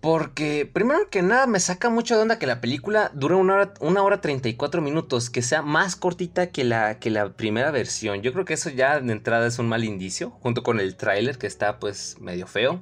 Porque, 0.00 0.70
primero 0.72 1.10
que 1.10 1.22
nada, 1.22 1.48
me 1.48 1.58
saca 1.58 1.90
mucho 1.90 2.14
de 2.14 2.22
onda 2.22 2.38
que 2.38 2.46
la 2.46 2.60
película 2.60 3.10
dure 3.14 3.34
una 3.34 3.54
hora, 3.54 3.74
una 3.80 4.04
hora 4.04 4.20
34 4.20 4.80
minutos, 4.80 5.28
que 5.28 5.42
sea 5.42 5.62
más 5.62 5.96
cortita 5.96 6.52
que 6.52 6.62
la, 6.62 7.00
que 7.00 7.10
la 7.10 7.30
primera 7.30 7.72
versión. 7.72 8.22
Yo 8.22 8.32
creo 8.32 8.44
que 8.44 8.54
eso 8.54 8.70
ya 8.70 9.00
de 9.00 9.10
entrada 9.10 9.48
es 9.48 9.58
un 9.58 9.68
mal 9.68 9.82
indicio, 9.82 10.30
junto 10.30 10.62
con 10.62 10.78
el 10.78 10.94
tráiler 10.94 11.36
que 11.36 11.48
está 11.48 11.80
pues 11.80 12.20
medio 12.20 12.46
feo. 12.46 12.78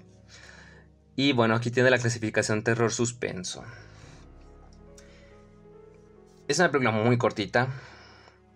Y 1.17 1.33
bueno, 1.33 1.55
aquí 1.55 1.71
tiene 1.71 1.89
la 1.89 1.97
clasificación 1.97 2.63
terror 2.63 2.93
suspenso. 2.93 3.65
Es 6.49 6.59
una 6.59 6.71
película 6.71 6.91
muy 6.91 7.17
cortita, 7.17 7.69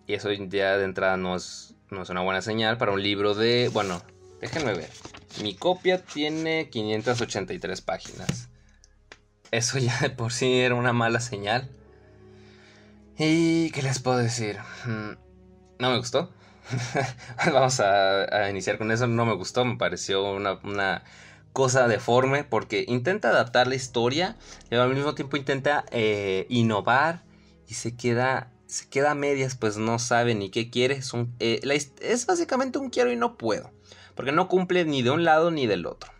y 0.09 0.15
eso 0.15 0.31
ya 0.31 0.77
de 0.77 0.85
entrada 0.85 1.17
no 1.17 1.35
es, 1.35 1.75
no 1.91 2.03
es 2.03 2.09
una 2.09 2.21
buena 2.21 2.41
señal 2.41 2.77
para 2.77 2.91
un 2.91 3.01
libro 3.01 3.33
de... 3.33 3.69
Bueno, 3.73 4.01
déjenme 4.41 4.73
ver. 4.73 4.89
Mi 5.41 5.55
copia 5.55 6.03
tiene 6.03 6.69
583 6.69 7.81
páginas. 7.81 8.49
Eso 9.51 9.79
ya 9.79 9.97
de 9.99 10.09
por 10.09 10.31
sí 10.31 10.59
era 10.59 10.75
una 10.75 10.93
mala 10.93 11.19
señal. 11.19 11.69
¿Y 13.17 13.71
qué 13.71 13.81
les 13.81 13.99
puedo 13.99 14.17
decir? 14.17 14.57
Mm, 14.85 15.11
no 15.79 15.91
me 15.91 15.97
gustó. 15.97 16.31
Vamos 17.51 17.79
a, 17.79 18.49
iniciar 18.49 18.77
con 18.77 18.91
eso. 18.91 19.07
No 19.07 19.25
me 19.25 19.33
gustó, 19.33 19.65
me 19.65 19.77
pareció 19.77 20.31
una, 20.31 21.03
cosa 21.51 21.87
deforme 21.87 22.43
porque 22.43 22.85
intenta 22.87 23.29
adaptar 23.29 23.67
la 23.67 23.75
historia, 23.75 24.37
pero 24.69 24.83
al 24.83 24.93
mismo 24.93 25.15
tiempo 25.15 25.35
intenta 25.35 25.83
eh, 25.91 26.45
innovar 26.47 27.23
y 27.67 27.73
se 27.73 27.97
queda 27.97 28.51
se 28.69 28.87
queda 28.87 29.11
a 29.11 29.15
medias, 29.15 29.55
pues 29.55 29.77
no 29.77 29.97
sabe 29.97 30.35
ni 30.35 30.51
qué 30.51 30.69
quiere. 30.69 30.95
Es, 30.95 31.13
eh, 31.39 31.59
es 32.01 32.25
básicamente 32.27 32.77
un 32.77 32.91
quiero 32.91 33.11
y 33.11 33.15
no 33.15 33.35
puedo. 33.35 33.71
Porque 34.13 34.31
no 34.31 34.47
cumple 34.47 34.85
ni 34.85 35.01
de 35.01 35.09
un 35.09 35.23
lado 35.23 35.49
ni 35.49 35.65
del 35.65 35.87
otro. 35.87 36.11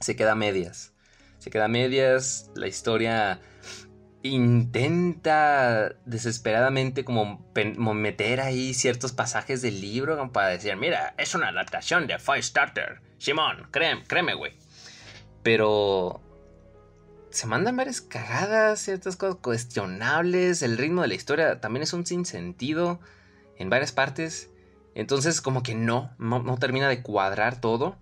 Se 0.00 0.16
queda 0.16 0.32
a 0.32 0.34
medias. 0.34 0.92
Se 1.38 1.50
queda 1.50 1.66
a 1.66 1.68
medias. 1.68 2.50
La 2.56 2.66
historia 2.66 3.40
intenta 4.24 5.94
desesperadamente 6.04 7.04
como, 7.04 7.46
meter 7.94 8.40
ahí 8.40 8.74
ciertos 8.74 9.12
pasajes 9.12 9.62
del 9.62 9.80
libro 9.80 10.32
para 10.32 10.48
decir, 10.48 10.74
mira, 10.76 11.14
es 11.16 11.34
una 11.34 11.48
adaptación 11.48 12.08
de 12.08 12.18
Firestarter. 12.18 13.00
Simón, 13.18 13.68
créeme, 13.70 14.02
créeme, 14.04 14.34
güey. 14.34 14.52
Pero 15.44 16.20
se 17.32 17.46
mandan 17.46 17.76
varias 17.76 18.00
cagadas, 18.00 18.80
ciertas 18.80 19.16
cosas 19.16 19.36
cuestionables, 19.36 20.62
el 20.62 20.78
ritmo 20.78 21.02
de 21.02 21.08
la 21.08 21.14
historia 21.14 21.60
también 21.60 21.82
es 21.82 21.92
un 21.92 22.06
sinsentido 22.06 23.00
en 23.58 23.70
varias 23.70 23.92
partes. 23.92 24.50
Entonces 24.94 25.40
como 25.40 25.62
que 25.62 25.74
no, 25.74 26.10
no, 26.18 26.56
termina 26.58 26.88
de 26.88 27.02
cuadrar 27.02 27.60
todo. 27.60 27.96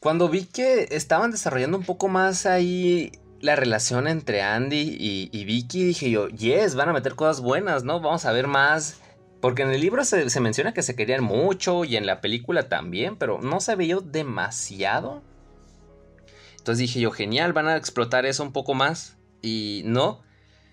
Cuando 0.00 0.28
vi 0.28 0.44
que 0.44 0.88
estaban 0.90 1.30
desarrollando 1.30 1.78
un 1.78 1.84
poco 1.84 2.08
más 2.08 2.46
ahí 2.46 3.12
la 3.40 3.56
relación 3.56 4.08
entre 4.08 4.42
Andy 4.42 4.96
y, 4.98 5.44
Vicky, 5.44 5.84
dije 5.84 6.10
yo, 6.10 6.28
yes, 6.28 6.74
van 6.74 6.88
a 6.88 6.92
meter 6.92 7.14
cosas 7.14 7.40
buenas, 7.40 7.84
¿no? 7.84 8.00
Vamos 8.00 8.24
a 8.24 8.32
ver 8.32 8.46
más. 8.46 9.00
Porque 9.40 9.62
en 9.62 9.70
el 9.70 9.80
libro 9.80 10.04
se, 10.04 10.40
menciona 10.40 10.72
que 10.72 10.82
se 10.82 10.96
querían 10.96 11.22
mucho 11.22 11.84
y 11.84 11.96
en 11.96 12.06
la 12.06 12.20
película 12.20 12.68
también, 12.68 13.16
pero 13.16 13.40
no 13.40 13.60
se 13.60 13.76
veía 13.76 13.98
demasiado. 14.02 15.22
Entonces 16.66 16.80
dije 16.80 16.98
yo, 16.98 17.12
genial, 17.12 17.52
van 17.52 17.68
a 17.68 17.76
explotar 17.76 18.26
eso 18.26 18.42
un 18.42 18.50
poco 18.50 18.74
más. 18.74 19.18
Y 19.40 19.82
no. 19.84 20.24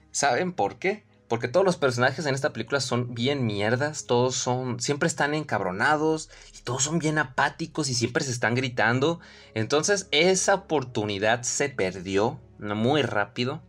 ¿Saben 0.10 0.52
por 0.52 0.80
qué? 0.80 1.06
Porque 1.28 1.48
todos 1.48 1.64
los 1.64 1.78
personajes 1.78 2.26
en 2.26 2.34
esta 2.34 2.52
película 2.52 2.80
son 2.80 3.14
bien 3.14 3.46
mierdas, 3.46 4.08
todos 4.08 4.34
son, 4.34 4.80
siempre 4.80 5.06
están 5.06 5.36
encabronados 5.36 6.32
y 6.58 6.64
todos 6.64 6.84
son 6.84 6.98
bien 6.98 7.20
apáticos 7.20 7.92
y 7.92 7.94
siempre 7.94 8.24
se 8.24 8.32
están 8.32 8.56
gritando. 8.56 9.20
Entonces 9.54 10.08
esa 10.10 10.56
oportunidad 10.56 11.44
se 11.44 11.70
perdió 11.70 12.40
muy 12.58 13.04
rápido. 13.04 13.62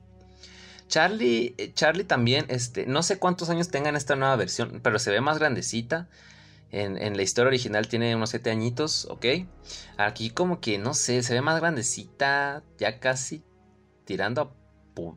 Charlie, 0.88 1.54
eh, 1.58 1.74
Charlie 1.74 2.04
también, 2.04 2.46
este, 2.48 2.86
no 2.86 3.02
sé 3.02 3.18
cuántos 3.18 3.50
años 3.50 3.68
tenga 3.68 3.90
en 3.90 3.96
esta 3.96 4.16
nueva 4.16 4.36
versión, 4.36 4.80
pero 4.82 4.98
se 4.98 5.10
ve 5.10 5.20
más 5.20 5.38
grandecita. 5.38 6.08
En, 6.76 7.16
la 7.16 7.22
historia 7.22 7.46
original 7.46 7.86
tiene 7.86 8.16
unos 8.16 8.30
7 8.30 8.50
añitos, 8.50 9.06
¿ok? 9.08 9.26
Aquí 9.96 10.30
como 10.30 10.60
que, 10.60 10.76
no 10.76 10.92
sé, 10.92 11.22
se 11.22 11.32
ve 11.32 11.40
más 11.40 11.60
grandecita, 11.60 12.64
ya 12.78 12.98
casi 12.98 13.44
tirando 14.04 14.56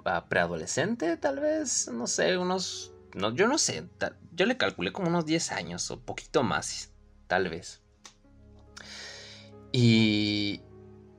a, 0.06 0.30
preadolescente, 0.30 1.18
tal 1.18 1.40
vez, 1.40 1.90
no 1.92 2.06
sé, 2.06 2.38
unos... 2.38 2.94
No, 3.16 3.34
yo 3.34 3.48
no 3.48 3.58
sé, 3.58 3.88
yo 4.34 4.46
le 4.46 4.58
calculé 4.58 4.92
como 4.92 5.08
unos 5.08 5.26
10 5.26 5.52
años 5.52 5.90
o 5.90 6.00
poquito 6.00 6.44
más, 6.44 6.92
tal 7.26 7.50
vez. 7.50 7.82
Y... 9.72 10.62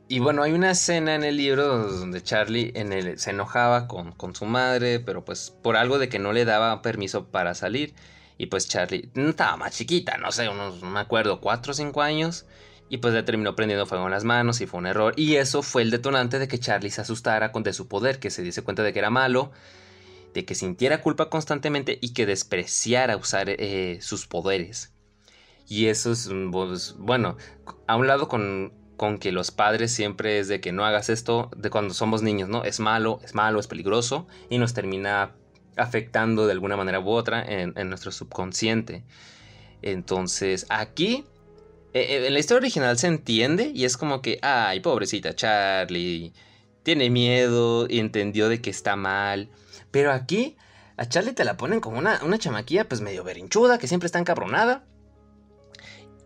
y 0.07 0.20
bueno, 0.20 0.45
hay 0.45 0.53
una 0.53 0.70
escena 0.70 1.16
en 1.16 1.24
el 1.24 1.36
libro 1.36 1.66
donde 1.89 2.22
Charlie 2.22 2.72
se 3.16 3.30
enojaba 3.30 3.89
con, 3.89 4.36
su 4.36 4.45
madre, 4.45 5.01
pero 5.01 5.24
pues 5.24 5.51
por 5.51 5.76
algo 5.76 5.99
de 5.99 6.09
que 6.09 6.20
no 6.20 6.32
le 6.32 6.45
daba 6.45 6.80
permiso 6.80 7.26
para 7.26 7.57
salir. 7.57 7.97
Y 8.39 8.47
pues 8.47 8.68
Charlie 8.68 9.11
estaba 9.14 9.57
más 9.57 9.76
chiquita, 9.76 10.16
no 10.16 10.30
sé, 10.30 10.49
unos, 10.49 10.80
no 10.80 10.91
me 10.91 11.01
acuerdo, 11.01 11.41
4 11.41 11.72
o 11.72 11.74
5 11.74 12.03
años. 12.03 12.47
Y 12.89 12.99
pues 12.99 13.12
le 13.12 13.22
terminó 13.22 13.55
prendiendo 13.55 13.84
fuego 13.84 14.07
en 14.07 14.12
las 14.12 14.24
manos 14.24 14.62
y 14.62 14.66
fue 14.66 14.78
un 14.78 14.86
error. 14.86 15.12
Y 15.16 15.34
eso 15.34 15.62
fue 15.62 15.82
el 15.82 15.91
detonante 15.91 16.39
de 16.39 16.49
que 16.49 16.59
Charlie 16.59 16.91
se 16.91 17.03
asustara 17.03 17.53
con 17.53 17.62
de 17.64 17.74
su 17.74 17.89
poder, 17.89 18.18
que 18.18 18.30
se 18.30 18.43
diese 18.43 18.62
cuenta 18.62 18.82
de 18.82 18.95
que 18.95 19.01
era 19.01 19.11
malo, 19.11 19.51
de 20.32 20.45
que 20.47 20.55
sintiera 20.55 21.03
culpa 21.03 21.28
constantemente 21.28 21.99
y 22.01 22.14
que 22.14 22.24
despreciara 22.24 23.16
usar 23.16 23.51
eh, 23.51 23.99
sus 24.01 24.26
poderes. 24.26 24.95
Y 25.66 25.86
eso 25.86 26.12
es, 26.12 26.30
pues, 26.51 26.95
bueno, 26.97 27.36
a 27.86 27.97
un 27.97 28.07
lado 28.07 28.28
con, 28.28 28.72
con 28.97 29.18
que 29.18 29.32
los 29.32 29.51
padres 29.51 29.93
siempre 29.93 30.39
es 30.39 30.49
de 30.49 30.61
que 30.61 30.72
no 30.72 30.86
hagas 30.86 31.11
esto 31.11 31.51
de 31.57 31.68
cuando 31.68 31.93
somos 31.93 32.22
niños, 32.22 32.49
¿no? 32.49 32.64
Es 32.64 32.80
malo, 32.80 33.20
es 33.22 33.34
malo, 33.34 33.61
es 33.61 33.66
peligroso 33.66 34.26
y 34.49 34.57
nos 34.57 34.72
termina 34.72 35.34
afectando 35.79 36.47
de 36.47 36.53
alguna 36.53 36.76
manera 36.76 37.01
u 37.01 37.09
otra 37.09 37.45
en, 37.47 37.89
nuestro 37.89 38.12
subconsciente. 38.12 39.05
Entonces, 39.83 40.66
aquí 40.68 41.24
eh, 41.95 42.01
eh, 42.01 42.26
en 42.26 42.35
la 42.35 42.41
historia 42.41 42.59
original 42.59 42.99
se 42.99 43.07
entiende 43.07 43.72
y 43.74 43.85
es 43.85 43.97
como 43.97 44.20
que, 44.20 44.39
ay, 44.43 44.81
pobrecita 44.81 45.35
Charlie, 45.35 46.33
tiene 46.83 47.11
miedo 47.11 47.87
y 47.89 47.99
entendió 47.99 48.49
de 48.49 48.61
que 48.61 48.70
está 48.70 48.97
mal. 48.97 49.51
Pero 49.91 50.12
aquí 50.12 50.57
a 50.97 51.09
Charlie 51.09 51.33
te 51.33 51.45
la 51.45 51.57
ponen 51.57 51.81
como 51.81 51.99
una, 51.99 52.20
una 52.24 52.39
chamaquilla 52.39 52.89
pues 52.89 53.01
medio 53.01 53.24
berinchuda, 53.24 53.79
que 53.79 53.89
siempre 53.89 54.07
está 54.07 54.18
encabronada. 54.18 54.85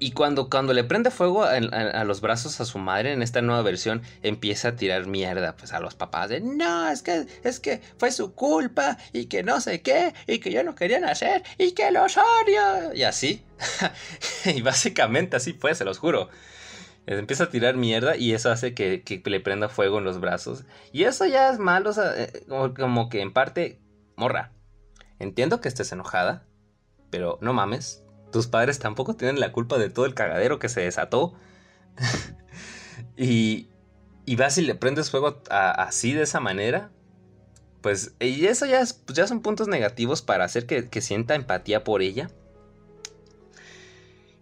Y 0.02 0.10
cuando, 0.10 0.50
cuando 0.50 0.72
le 0.72 0.82
prende 0.82 1.12
fuego 1.12 1.44
a, 1.44 1.60
los 2.02 2.20
brazos 2.20 2.60
a 2.60 2.64
su 2.64 2.78
madre 2.78 3.12
en 3.12 3.22
esta 3.22 3.40
nueva 3.40 3.62
versión, 3.62 4.02
empieza 4.24 4.70
a 4.70 4.74
tirar 4.74 5.06
mierda 5.06 5.54
pues, 5.54 5.72
a 5.72 5.78
los 5.78 5.94
papás 5.94 6.28
de 6.28 6.40
no, 6.40 6.88
es 6.88 7.02
que, 7.02 7.24
es 7.44 7.60
que 7.60 7.80
fue 7.98 8.10
su 8.10 8.34
culpa 8.34 8.98
y 9.12 9.26
que 9.26 9.44
no 9.44 9.60
sé 9.60 9.80
qué 9.80 10.12
y 10.26 10.40
que 10.40 10.50
yo 10.50 10.64
no 10.64 10.74
quería 10.74 10.98
nacer 10.98 11.44
y 11.56 11.70
que 11.70 11.92
los 11.92 12.16
odio. 12.16 12.92
Y 12.94 13.04
así. 13.04 13.44
y 14.44 14.60
básicamente 14.60 15.36
así 15.36 15.52
fue, 15.52 15.72
se 15.76 15.84
los 15.84 15.98
juro. 15.98 16.30
Empieza 17.06 17.44
a 17.44 17.50
tirar 17.50 17.76
mierda 17.76 18.16
y 18.16 18.32
eso 18.32 18.50
hace 18.50 18.74
que, 18.74 19.22
le 19.24 19.38
prenda 19.38 19.68
fuego 19.68 19.98
en 19.98 20.04
los 20.04 20.18
brazos. 20.18 20.64
Y 20.90 21.04
eso 21.04 21.26
ya 21.26 21.48
es 21.48 21.60
malo, 21.60 21.90
o 21.90 21.92
sea, 21.92 22.12
eh, 22.20 22.44
como 22.48 23.08
que 23.08 23.20
en 23.20 23.32
parte, 23.32 23.80
morra. 24.16 24.50
Entiendo 25.20 25.60
que 25.60 25.68
estés 25.68 25.92
enojada, 25.92 26.44
pero 27.08 27.38
no 27.40 27.52
mames, 27.52 28.02
tus 28.32 28.48
padres 28.48 28.78
tampoco 28.78 29.14
tienen 29.14 29.38
la 29.38 29.52
culpa 29.52 29.78
de 29.78 29.90
todo 29.90 30.06
el 30.06 30.14
cagadero 30.14 30.58
que 30.58 30.68
se 30.68 30.80
desató. 30.80 31.34
y, 33.16 33.68
y 34.24 34.36
vas 34.36 34.58
y 34.58 34.62
le 34.62 34.74
prendes 34.74 35.10
fuego 35.10 35.42
así 35.50 36.12
de 36.12 36.22
esa 36.22 36.40
manera. 36.40 36.90
Pues, 37.80 38.14
y 38.20 38.46
eso 38.46 38.66
ya, 38.66 38.78
pues 38.78 39.16
ya 39.16 39.26
son 39.26 39.40
puntos 39.40 39.68
negativos 39.68 40.22
para 40.22 40.44
hacer 40.44 40.66
que, 40.66 40.88
que 40.88 41.00
sienta 41.00 41.34
empatía 41.34 41.84
por 41.84 42.02
ella. 42.02 42.30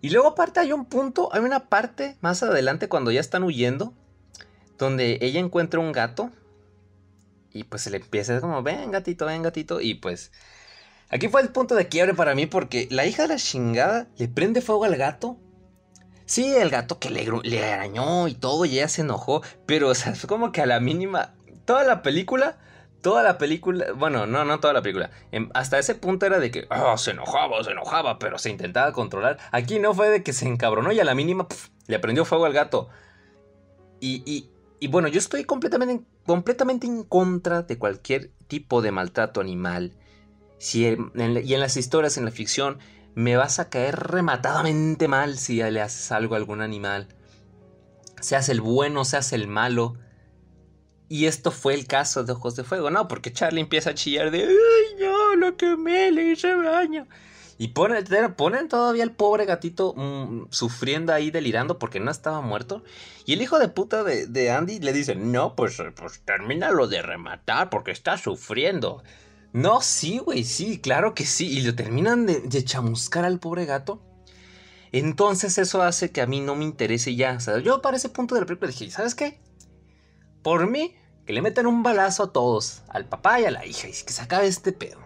Y 0.03 0.11
luego 0.11 0.29
aparte 0.29 0.61
hay 0.61 0.73
un 0.73 0.87
punto, 0.87 1.29
hay 1.33 1.43
una 1.43 1.69
parte 1.69 2.17
más 2.23 2.43
adelante 2.43 2.89
cuando 2.89 3.11
ya 3.11 3.21
están 3.21 3.43
huyendo, 3.43 3.93
donde 4.79 5.19
ella 5.21 5.41
encuentra 5.41 5.81
un 5.81 5.93
gato 5.93 6.31
y 7.53 7.65
pues 7.65 7.83
se 7.83 7.91
le 7.91 7.99
empieza 7.99 8.41
como, 8.41 8.63
ven 8.63 8.91
gatito, 8.91 9.27
ven 9.27 9.43
gatito, 9.43 9.81
y 9.81 9.95
pues 9.95 10.33
Aquí 11.11 11.29
fue 11.29 11.43
el 11.43 11.49
punto 11.49 11.75
de 11.75 11.89
quiebre 11.89 12.15
para 12.15 12.35
mí 12.35 12.47
porque 12.47 12.87
la 12.91 13.05
hija 13.05 13.23
de 13.23 13.29
la 13.29 13.37
chingada 13.37 14.07
le 14.17 14.29
prende 14.29 14.61
fuego 14.61 14.85
al 14.85 14.97
gato. 14.97 15.37
Sí, 16.25 16.55
el 16.55 16.71
gato 16.71 17.01
que 17.01 17.11
le, 17.11 17.27
le 17.43 17.65
arañó 17.65 18.29
y 18.29 18.35
todo 18.35 18.65
y 18.65 18.79
ella 18.79 18.87
se 18.87 19.01
enojó, 19.01 19.43
pero 19.67 19.89
o 19.89 19.95
sea, 19.97 20.15
fue 20.15 20.29
como 20.29 20.53
que 20.53 20.63
a 20.63 20.67
la 20.67 20.79
mínima, 20.79 21.35
toda 21.65 21.83
la 21.83 22.03
película, 22.03 22.59
toda 23.01 23.25
la 23.25 23.37
película, 23.39 23.87
bueno, 23.97 24.27
no, 24.27 24.45
no 24.45 24.61
toda 24.61 24.73
la 24.73 24.83
película, 24.83 25.11
em, 25.33 25.51
hasta 25.53 25.81
ese 25.81 25.97
punto 25.97 26.27
era 26.27 26.39
de 26.39 26.53
que 26.53 26.69
oh, 26.71 26.97
se 26.97 27.11
enojaba, 27.11 27.65
se 27.65 27.73
enojaba, 27.73 28.21
pero 28.21 28.39
se 28.39 28.51
intentaba 28.51 28.93
controlar. 28.93 29.39
Aquí 29.51 29.81
no 29.81 29.93
fue 29.93 30.09
de 30.11 30.23
que 30.23 30.33
se 30.33 30.47
encabronó 30.47 30.93
y 30.93 31.01
a 31.01 31.05
la 31.05 31.17
mínima 31.17 31.49
le 31.89 31.99
prendió 31.99 32.25
fuego 32.25 32.45
al 32.45 32.53
gato. 32.53 32.89
Y, 33.99 34.23
y, 34.25 34.49
y 34.79 34.87
bueno, 34.87 35.09
yo 35.09 35.19
estoy 35.19 35.43
completamente, 35.43 36.05
completamente 36.25 36.87
en 36.87 37.03
contra 37.03 37.63
de 37.63 37.77
cualquier 37.77 38.31
tipo 38.47 38.83
de 38.83 38.93
maltrato 38.93 39.41
animal 39.41 39.97
y 40.73 40.85
en 40.85 41.61
las 41.61 41.77
historias, 41.77 42.19
en 42.19 42.25
la 42.25 42.31
ficción, 42.31 42.79
me 43.15 43.37
vas 43.37 43.59
a 43.59 43.71
caer 43.71 43.97
rematadamente 43.97 45.09
mal 45.09 45.39
si 45.39 45.63
le 45.63 45.81
haces 45.81 46.13
algo 46.13 46.35
a 46.35 46.39
algún 46.39 46.61
animal. 46.61 47.09
Seas 48.21 48.49
el 48.49 48.61
bueno, 48.61 49.05
seas 49.05 49.33
el 49.33 49.49
malo. 49.49 49.95
Y 51.09 51.27
esto 51.27 51.51
fue 51.51 51.75
el 51.75 51.87
caso 51.87 52.23
de 52.23 52.33
Ojos 52.33 52.55
de 52.55 52.63
Fuego, 52.63 52.91
¿no? 52.91 53.09
Porque 53.09 53.33
Charlie 53.33 53.61
empieza 53.61 53.91
a 53.91 53.95
chillar 53.95 54.31
de, 54.31 54.43
¡ay, 54.45 55.05
no, 55.05 55.35
lo 55.35 55.57
que 55.57 55.77
me 55.77 56.13
le 56.13 56.33
hice 56.33 56.55
daño! 56.55 57.09
Y 57.59 57.69
ponen, 57.69 58.07
ponen 58.37 58.69
todavía 58.69 59.03
al 59.03 59.13
pobre 59.13 59.45
gatito 59.45 59.93
mm, 59.95 60.47
sufriendo 60.51 61.13
ahí, 61.13 61.31
delirando 61.31 61.79
porque 61.79 62.01
no 62.01 62.11
estaba 62.11 62.41
muerto. 62.41 62.85
Y 63.27 63.33
el 63.33 63.43
hijo 63.43 63.59
de 63.59 63.69
puta 63.69 64.05
de, 64.05 64.27
de 64.27 64.51
Andy 64.51 64.79
le 64.79 64.93
dice, 64.93 65.17
no, 65.17 65.57
pues, 65.57 65.83
pues 65.97 66.21
termínalo 66.25 66.87
de 66.87 67.03
rematar 67.03 67.71
porque 67.71 67.91
está 67.91 68.17
sufriendo. 68.17 69.03
No, 69.53 69.81
sí, 69.81 70.19
güey, 70.19 70.45
sí, 70.45 70.81
claro 70.81 71.15
que 71.15 71.27
sí. 71.27 71.49
Y 71.49 71.63
lo 71.63 71.75
terminan 71.75 72.27
de, 72.27 72.65
chamuscar 72.65 73.25
al 73.25 73.41
pobre 73.41 73.67
gato. 73.67 74.03
Entonces 74.93 75.59
eso 75.59 75.83
hace 75.83 76.11
que 76.11 76.21
a 76.21 76.27
mí 76.27 76.41
no 76.41 76.55
me 76.55 76.65
interese 76.65 77.15
ya. 77.17 77.35
O 77.37 77.41
sea, 77.41 77.59
yo 77.59 77.83
para 77.83 77.97
ese 77.97 78.09
punto 78.09 78.35
de 78.35 78.43
la 78.43 78.47
película 78.47 78.71
dije, 78.71 78.91
¿sabes 78.91 79.15
qué? 79.15 79.41
Por 80.43 80.69
mí, 80.69 80.97
que 81.27 81.33
le 81.33 81.43
metan 81.43 81.67
un 81.67 81.83
balazo 81.83 82.25
a 82.25 82.33
todos, 82.33 82.83
al 82.89 83.07
papá 83.07 83.41
y 83.41 83.45
a 83.45 83.51
la 83.51 83.67
hija, 83.67 83.89
y 83.89 83.93
que 83.93 84.13
se 84.13 84.23
acabe 84.23 84.47
este 84.47 84.73
pedo. 84.73 84.99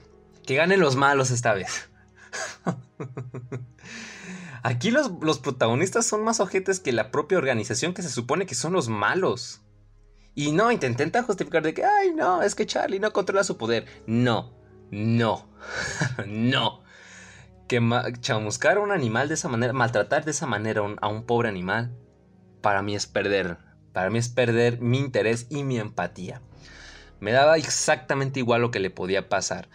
Que 0.47 0.55
ganen 0.57 0.81
los 0.81 0.97
malos 0.97 1.31
esta 1.31 1.55
vez. 1.55 1.89
Aquí 4.63 4.91
los, 4.91 5.11
los 5.21 5.39
protagonistas 5.39 6.07
son 6.07 6.25
más 6.25 6.41
ojetes 6.41 6.81
que 6.81 6.93
la 6.93 7.11
propia 7.11 7.37
organización 7.37 7.93
que 7.93 8.03
se 8.03 8.09
supone 8.09 8.47
que 8.47 8.55
son 8.55 8.73
los 8.73 8.89
malos. 8.89 9.64
Y 10.35 10.53
no, 10.53 10.73
intenta 10.73 11.23
justificar 11.23 11.63
de 11.63 11.75
que, 11.75 11.85
ay, 11.85 12.13
no, 12.13 12.43
es 12.43 12.55
que 12.55 12.67
Charlie 12.67 12.99
no 12.99 13.13
controla 13.13 13.45
su 13.45 13.57
poder. 13.57 13.87
No, 14.07 14.53
no, 14.91 15.49
no. 16.27 16.83
Que 17.69 17.81
chamuscar 18.21 18.77
a 18.77 18.81
un 18.81 18.93
animal 18.93 19.29
de 19.29 19.35
esa 19.35 19.49
manera, 19.49 19.73
maltratar 19.73 20.25
de 20.25 20.33
esa 20.33 20.47
manera 20.47 20.83
a 21.01 21.09
un, 21.09 21.25
pobre 21.25 21.49
animal, 21.49 21.97
para 22.61 22.83
mí 22.83 22.95
es 22.95 23.07
perder. 23.07 23.59
Para 23.93 24.11
mí 24.11 24.19
es 24.19 24.29
perder 24.29 24.81
mi 24.81 24.99
interés 24.99 25.47
y 25.51 25.63
mi 25.63 25.79
empatía. 25.79 26.43
Me 27.21 27.33
daba 27.33 27.57
exactamente 27.57 28.41
igual 28.41 28.61
lo 28.61 28.71
que 28.71 28.81
le 28.81 28.91
podía 28.91 29.29
pasar. 29.29 29.69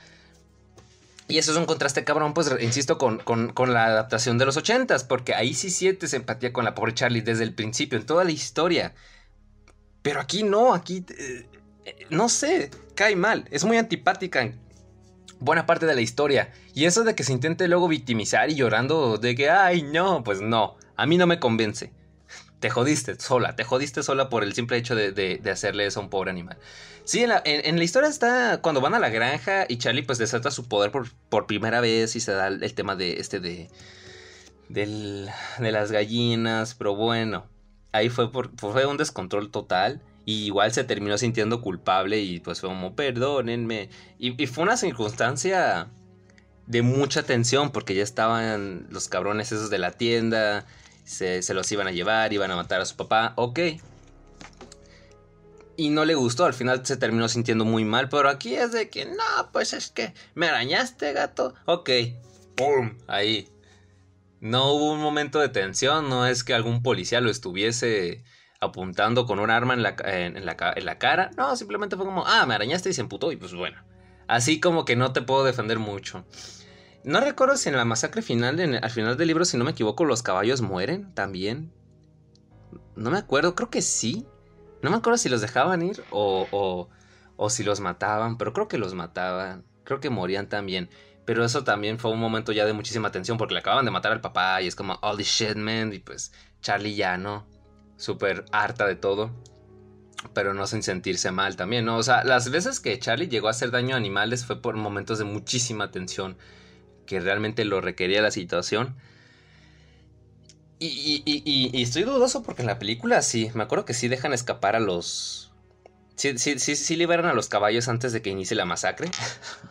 Y 1.30 1.38
eso 1.38 1.52
es 1.52 1.58
un 1.58 1.66
contraste 1.66 2.04
cabrón, 2.04 2.34
pues 2.34 2.54
insisto, 2.60 2.98
con, 2.98 3.20
con, 3.20 3.74
la 3.74 3.86
adaptación 3.86 4.38
de 4.38 4.46
los 4.46 4.58
ochentas, 4.58 5.04
porque 5.04 5.36
ahí 5.36 5.54
sí 5.54 5.70
sientes 5.70 6.14
empatía 6.14 6.52
con 6.52 6.66
la 6.66 6.76
pobre 6.76 6.94
Charlie 6.94 7.22
desde 7.22 7.44
el 7.44 7.54
principio, 7.54 7.98
en 7.98 8.06
toda 8.06 8.24
la 8.24 8.32
historia. 8.32 8.94
Pero 10.02 10.20
aquí 10.20 10.44
no, 10.44 10.74
aquí 10.74 11.06
eh, 11.18 11.46
no 12.10 12.30
sé, 12.30 12.72
cae 12.96 13.16
mal, 13.16 13.46
es 13.52 13.66
muy 13.66 13.78
antipática 13.78 14.42
en 14.42 14.60
buena 15.40 15.66
parte 15.66 15.86
de 15.86 15.96
la 15.96 16.02
historia. 16.02 16.52
Y 16.74 16.86
eso 16.86 17.04
de 17.04 17.16
que 17.16 17.24
se 17.24 17.34
intente 17.34 17.68
luego 17.68 17.88
victimizar 17.88 18.50
y 18.50 18.56
llorando 18.56 19.18
de 19.18 19.36
que, 19.36 19.50
ay, 19.50 19.82
no, 19.82 20.24
pues 20.24 20.42
no, 20.42 20.78
a 20.96 21.06
mí 21.06 21.18
no 21.18 21.28
me 21.28 21.40
convence. 21.40 21.92
Te 22.60 22.70
jodiste 22.70 23.18
sola, 23.20 23.56
te 23.56 23.64
jodiste 23.64 24.04
sola 24.04 24.28
por 24.30 24.44
el 24.44 24.54
simple 24.54 24.78
hecho 24.78 24.94
de, 24.94 25.42
hacerle 25.50 25.86
eso 25.86 26.02
a 26.02 26.04
un 26.04 26.10
pobre 26.10 26.32
animal. 26.32 26.58
Sí, 27.06 27.24
en 27.24 27.78
la, 27.78 27.84
historia 27.84 28.10
está 28.10 28.60
cuando 28.62 28.82
van 28.82 28.94
a 28.94 29.00
la 29.00 29.10
granja 29.10 29.66
y 29.68 29.78
Charlie 29.78 30.04
pues 30.04 30.18
desata 30.18 30.52
su 30.52 30.68
poder 30.68 30.92
por, 30.92 31.10
por 31.30 31.48
primera 31.48 31.80
vez 31.80 32.16
y 32.16 32.20
se 32.20 32.34
da 32.34 32.48
el, 32.48 32.74
tema 32.74 32.96
de 32.96 33.14
este 33.14 33.40
de, 33.40 33.70
de 34.68 35.72
las 35.72 35.92
gallinas, 35.92 36.76
pero 36.76 36.96
bueno, 36.96 37.48
ahí 37.92 38.10
fue, 38.10 38.32
por, 38.32 38.52
fue 38.58 38.86
un 38.86 38.98
descontrol 38.98 39.52
total. 39.52 40.02
Y 40.26 40.46
igual 40.46 40.72
se 40.72 40.84
terminó 40.84 41.18
sintiendo 41.18 41.62
culpable 41.62 42.20
y 42.20 42.40
pues 42.40 42.60
fue 42.60 42.70
como, 42.70 42.96
perdónenme. 42.96 43.90
Y, 44.20 44.46
fue 44.48 44.64
una 44.64 44.78
circunstancia 44.78 45.88
de 46.68 46.82
mucha 46.84 47.24
tensión 47.24 47.72
porque 47.72 47.96
ya 47.96 48.04
estaban 48.04 48.88
los 48.92 49.08
cabrones 49.08 49.52
esos 49.52 49.72
de 49.72 49.80
la 49.80 49.92
tienda, 49.92 50.68
se, 51.04 51.42
se, 51.42 51.54
los 51.56 51.72
iban 51.72 51.88
a 51.88 51.92
llevar, 51.92 52.32
iban 52.32 52.52
a 52.52 52.56
matar 52.56 52.80
a 52.80 52.86
su 52.86 52.96
papá, 52.96 53.34
ok. 53.38 53.60
Y 55.78 55.90
no 55.90 56.06
le 56.06 56.14
gustó, 56.14 56.46
al 56.46 56.54
final 56.54 56.86
se 56.86 56.98
terminó 56.98 57.28
sintiendo 57.28 57.66
muy 57.66 57.86
mal, 57.86 58.10
pero 58.10 58.30
aquí 58.30 58.54
es 58.54 58.72
de 58.72 58.90
que, 58.90 59.06
no, 59.06 59.52
pues 59.52 59.74
es 59.74 59.90
que 59.90 60.14
me 60.36 60.48
arañaste, 60.48 61.14
gato, 61.14 61.56
ok, 61.66 61.90
¡pum! 62.56 62.98
Ahí, 63.08 63.48
no 64.42 64.72
hubo 64.74 64.94
un 64.94 65.02
momento 65.02 65.40
de 65.40 65.50
tensión, 65.50 66.10
no 66.10 66.26
es 66.26 66.44
que 66.44 66.54
algún 66.54 66.82
policía 66.82 67.22
lo 67.22 67.30
estuviese 67.30 68.24
apuntando 68.60 69.26
con 69.26 69.40
un 69.40 69.50
arma 69.50 69.74
en 69.74 69.84
la, 69.84 69.96
en, 70.06 70.46
la, 70.46 70.98
cara. 70.98 71.32
No, 71.38 71.56
simplemente 71.56 71.96
fue 71.96 72.06
como, 72.06 72.26
ah, 72.26 72.46
me 72.46 72.56
arañaste 72.56 72.90
y 72.90 72.94
se 72.94 73.02
emputó 73.02 73.32
y 73.32 73.38
pues 73.38 73.54
bueno. 73.54 73.78
Así 74.28 74.60
como 74.60 74.86
que 74.86 74.96
no 74.96 75.12
te 75.12 75.22
puedo 75.22 75.44
defender 75.44 75.80
mucho. 75.80 76.26
No 77.04 77.20
recuerdo 77.22 77.58
si 77.58 77.70
en 77.70 77.78
la 77.78 77.86
masacre 77.86 78.22
final, 78.22 78.60
al 78.82 78.90
final 78.90 79.18
del 79.18 79.28
libro, 79.28 79.46
si 79.46 79.58
no 79.58 79.64
me 79.64 79.72
equivoco, 79.72 80.06
los 80.06 80.22
caballos 80.22 80.62
mueren 80.62 81.14
también. 81.14 81.72
No 82.96 83.10
me 83.12 83.18
acuerdo, 83.18 83.56
creo 83.56 83.70
que 83.70 83.82
sí. 83.82 84.26
No 84.82 84.90
me 84.90 84.98
acuerdo 84.98 85.18
si 85.18 85.30
los 85.30 85.42
dejaban 85.42 85.82
ir 85.82 86.04
o, 86.12 86.48
o, 86.52 86.90
o 87.38 87.50
si 87.50 87.64
los 87.64 87.80
mataban, 87.80 88.38
pero 88.38 88.54
creo 88.54 88.68
que 88.68 88.78
los 88.78 88.94
mataban. 88.94 89.66
Creo 89.84 90.00
que 90.00 90.10
morían 90.10 90.48
también. 90.48 90.90
Pero 91.30 91.46
eso 91.46 91.64
también 91.64 92.00
fue 92.00 92.10
un 92.10 92.20
momento 92.20 92.54
ya 92.54 92.66
de 92.66 92.74
muchísima 92.74 93.12
tensión 93.12 93.38
porque 93.38 93.54
le 93.54 93.60
acaban 93.60 93.86
de 93.86 93.92
matar 93.92 94.12
al 94.12 94.20
papá 94.20 94.64
y 94.64 94.68
es 94.68 94.76
como, 94.76 94.98
all 95.04 95.16
this 95.16 95.28
shit, 95.28 95.56
man. 95.58 95.94
Y 95.94 96.00
pues 96.00 96.32
Charlie 96.60 96.96
ya, 96.96 97.18
¿no? 97.20 97.46
Súper 97.98 98.46
harta 98.52 98.88
de 98.88 98.96
todo. 98.96 99.30
Pero 100.34 100.56
no 100.56 100.66
sin 100.66 100.82
sentirse 100.82 101.30
mal 101.30 101.56
también, 101.56 101.86
¿no? 101.86 101.98
O 101.98 102.02
sea, 102.02 102.24
las 102.24 102.50
veces 102.50 102.80
que 102.80 102.98
Charlie 102.98 103.28
llegó 103.28 103.46
a 103.46 103.52
hacer 103.52 103.70
daño 103.70 103.94
a 103.94 104.00
animales 104.00 104.44
fue 104.44 104.60
por 104.60 104.76
momentos 104.76 105.20
de 105.20 105.26
muchísima 105.26 105.92
tensión 105.92 106.36
que 107.06 107.20
realmente 107.20 107.64
lo 107.64 107.80
requería 107.80 108.24
la 108.24 108.32
situación. 108.32 108.96
Y, 110.80 111.22
y, 111.28 111.80
estoy 111.84 112.06
dudoso 112.06 112.42
porque 112.42 112.64
en 112.64 112.68
la 112.70 112.80
película 112.80 113.22
sí, 113.22 113.52
me 113.54 113.62
acuerdo 113.62 113.86
que 113.86 113.94
sí 113.94 114.08
dejan 114.08 114.34
escapar 114.34 114.76
a 114.76 114.80
los... 114.80 115.49
Sí, 116.20 116.38
sí, 116.38 116.60
sí, 116.60 116.76
sí 116.76 116.98
liberan 116.98 117.28
a 117.28 117.34
los 117.34 117.48
caballos 117.48 117.88
antes 117.88 118.12
de 118.12 118.22
que 118.22 118.30
inicie 118.30 118.54
la 118.54 118.66
masacre. 118.66 119.10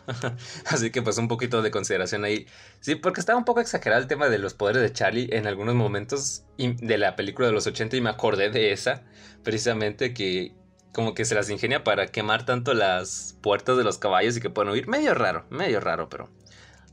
Así 0.65 0.89
que 0.89 1.03
pues 1.03 1.19
un 1.19 1.27
poquito 1.27 1.61
de 1.61 1.69
consideración 1.69 2.25
ahí. 2.25 2.47
Sí, 2.79 2.95
porque 2.95 3.19
estaba 3.19 3.37
un 3.37 3.45
poco 3.45 3.59
exagerado 3.59 4.01
el 4.01 4.07
tema 4.07 4.29
de 4.29 4.39
los 4.39 4.55
poderes 4.55 4.81
de 4.81 4.91
Charlie 4.91 5.29
en 5.31 5.45
algunos 5.45 5.75
momentos 5.75 6.45
de 6.57 6.97
la 6.97 7.15
película 7.15 7.47
de 7.47 7.53
los 7.53 7.67
80 7.67 7.97
y 7.97 8.01
me 8.01 8.09
acordé 8.09 8.49
de 8.49 8.71
esa, 8.71 9.03
precisamente 9.43 10.11
que 10.15 10.55
como 10.91 11.13
que 11.13 11.23
se 11.23 11.35
las 11.35 11.51
ingenia 11.51 11.83
para 11.83 12.07
quemar 12.07 12.47
tanto 12.47 12.73
las 12.73 13.37
puertas 13.41 13.77
de 13.77 13.83
los 13.83 13.99
caballos 13.99 14.35
y 14.35 14.41
que 14.41 14.49
puedan 14.49 14.73
huir. 14.73 14.87
Medio 14.87 15.13
raro, 15.13 15.45
medio 15.51 15.79
raro, 15.79 16.09
pero 16.09 16.31